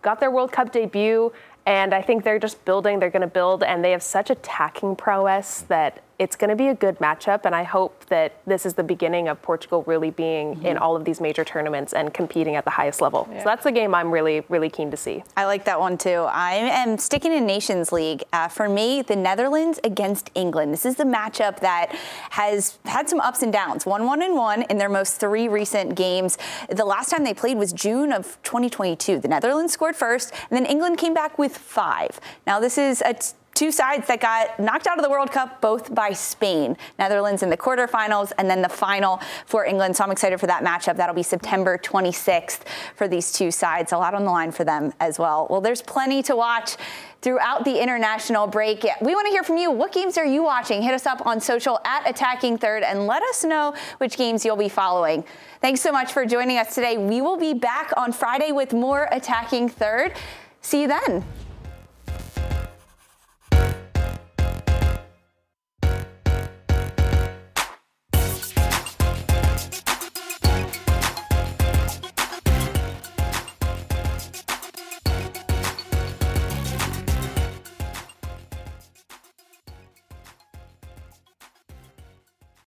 got 0.00 0.20
their 0.20 0.30
World 0.30 0.52
Cup 0.52 0.72
debut, 0.72 1.32
and 1.64 1.94
I 1.94 2.02
think 2.02 2.24
they're 2.24 2.38
just 2.38 2.64
building, 2.64 2.98
they're 2.98 3.10
going 3.10 3.22
to 3.22 3.26
build, 3.26 3.62
and 3.62 3.84
they 3.84 3.92
have 3.92 4.02
such 4.02 4.30
attacking 4.30 4.96
prowess 4.96 5.62
that 5.68 6.02
it's 6.22 6.36
going 6.36 6.50
to 6.50 6.56
be 6.56 6.68
a 6.68 6.74
good 6.74 6.98
matchup. 7.00 7.40
And 7.44 7.52
I 7.52 7.64
hope 7.64 8.06
that 8.06 8.36
this 8.46 8.64
is 8.64 8.74
the 8.74 8.84
beginning 8.84 9.26
of 9.26 9.42
Portugal 9.42 9.82
really 9.88 10.10
being 10.10 10.62
in 10.62 10.78
all 10.78 10.94
of 10.94 11.04
these 11.04 11.20
major 11.20 11.44
tournaments 11.44 11.92
and 11.92 12.14
competing 12.14 12.54
at 12.54 12.64
the 12.64 12.70
highest 12.70 13.00
level. 13.00 13.26
So 13.38 13.42
that's 13.44 13.64
the 13.64 13.72
game 13.72 13.92
I'm 13.92 14.12
really, 14.12 14.44
really 14.48 14.70
keen 14.70 14.92
to 14.92 14.96
see. 14.96 15.24
I 15.36 15.46
like 15.46 15.64
that 15.64 15.80
one 15.80 15.98
too. 15.98 16.26
I 16.30 16.52
am 16.52 16.96
sticking 16.96 17.32
in 17.32 17.44
Nations 17.44 17.90
League. 17.90 18.22
Uh, 18.32 18.46
for 18.46 18.68
me, 18.68 19.02
the 19.02 19.16
Netherlands 19.16 19.80
against 19.82 20.30
England. 20.36 20.72
This 20.72 20.86
is 20.86 20.94
the 20.94 21.04
matchup 21.04 21.58
that 21.58 21.92
has 22.30 22.78
had 22.84 23.08
some 23.08 23.18
ups 23.18 23.42
and 23.42 23.52
downs. 23.52 23.84
One, 23.84 24.06
one, 24.06 24.22
and 24.22 24.36
one 24.36 24.62
in 24.62 24.78
their 24.78 24.88
most 24.88 25.18
three 25.18 25.48
recent 25.48 25.96
games. 25.96 26.38
The 26.70 26.84
last 26.84 27.10
time 27.10 27.24
they 27.24 27.34
played 27.34 27.58
was 27.58 27.72
June 27.72 28.12
of 28.12 28.38
2022. 28.44 29.18
The 29.18 29.26
Netherlands 29.26 29.72
scored 29.72 29.96
first, 29.96 30.32
and 30.50 30.56
then 30.56 30.66
England 30.66 30.98
came 30.98 31.14
back 31.14 31.36
with 31.36 31.56
five. 31.56 32.20
Now, 32.46 32.60
this 32.60 32.78
is 32.78 33.02
a 33.04 33.14
t- 33.14 33.32
two 33.54 33.70
sides 33.70 34.06
that 34.08 34.20
got 34.20 34.58
knocked 34.58 34.86
out 34.86 34.98
of 34.98 35.04
the 35.04 35.10
World 35.10 35.30
Cup 35.30 35.60
both 35.60 35.94
by 35.94 36.12
Spain. 36.12 36.76
Netherlands 36.98 37.42
in 37.42 37.50
the 37.50 37.56
quarterfinals 37.56 38.32
and 38.38 38.48
then 38.48 38.62
the 38.62 38.68
final 38.68 39.20
for 39.46 39.64
England. 39.64 39.96
So 39.96 40.04
I'm 40.04 40.10
excited 40.10 40.40
for 40.40 40.46
that 40.46 40.62
matchup. 40.64 40.96
That'll 40.96 41.14
be 41.14 41.22
September 41.22 41.78
26th 41.78 42.60
for 42.96 43.08
these 43.08 43.32
two 43.32 43.50
sides. 43.50 43.92
A 43.92 43.98
lot 43.98 44.14
on 44.14 44.24
the 44.24 44.30
line 44.30 44.52
for 44.52 44.64
them 44.64 44.92
as 45.00 45.18
well. 45.18 45.46
Well, 45.50 45.60
there's 45.60 45.82
plenty 45.82 46.22
to 46.24 46.36
watch 46.36 46.76
throughout 47.20 47.64
the 47.64 47.80
international 47.80 48.46
break. 48.46 48.84
We 49.00 49.14
want 49.14 49.26
to 49.26 49.30
hear 49.30 49.44
from 49.44 49.56
you. 49.56 49.70
What 49.70 49.92
games 49.92 50.18
are 50.18 50.26
you 50.26 50.42
watching? 50.42 50.82
Hit 50.82 50.92
us 50.92 51.06
up 51.06 51.24
on 51.24 51.40
social 51.40 51.78
at 51.84 52.08
Attacking 52.08 52.58
Third 52.58 52.82
and 52.82 53.06
let 53.06 53.22
us 53.22 53.44
know 53.44 53.74
which 53.98 54.16
games 54.16 54.44
you'll 54.44 54.56
be 54.56 54.68
following. 54.68 55.24
Thanks 55.60 55.80
so 55.80 55.92
much 55.92 56.12
for 56.12 56.26
joining 56.26 56.58
us 56.58 56.74
today. 56.74 56.98
We 56.98 57.20
will 57.20 57.36
be 57.36 57.54
back 57.54 57.92
on 57.96 58.12
Friday 58.12 58.50
with 58.50 58.72
more 58.72 59.08
Attacking 59.12 59.68
Third. 59.68 60.14
See 60.62 60.82
you 60.82 60.88
then. 60.88 61.24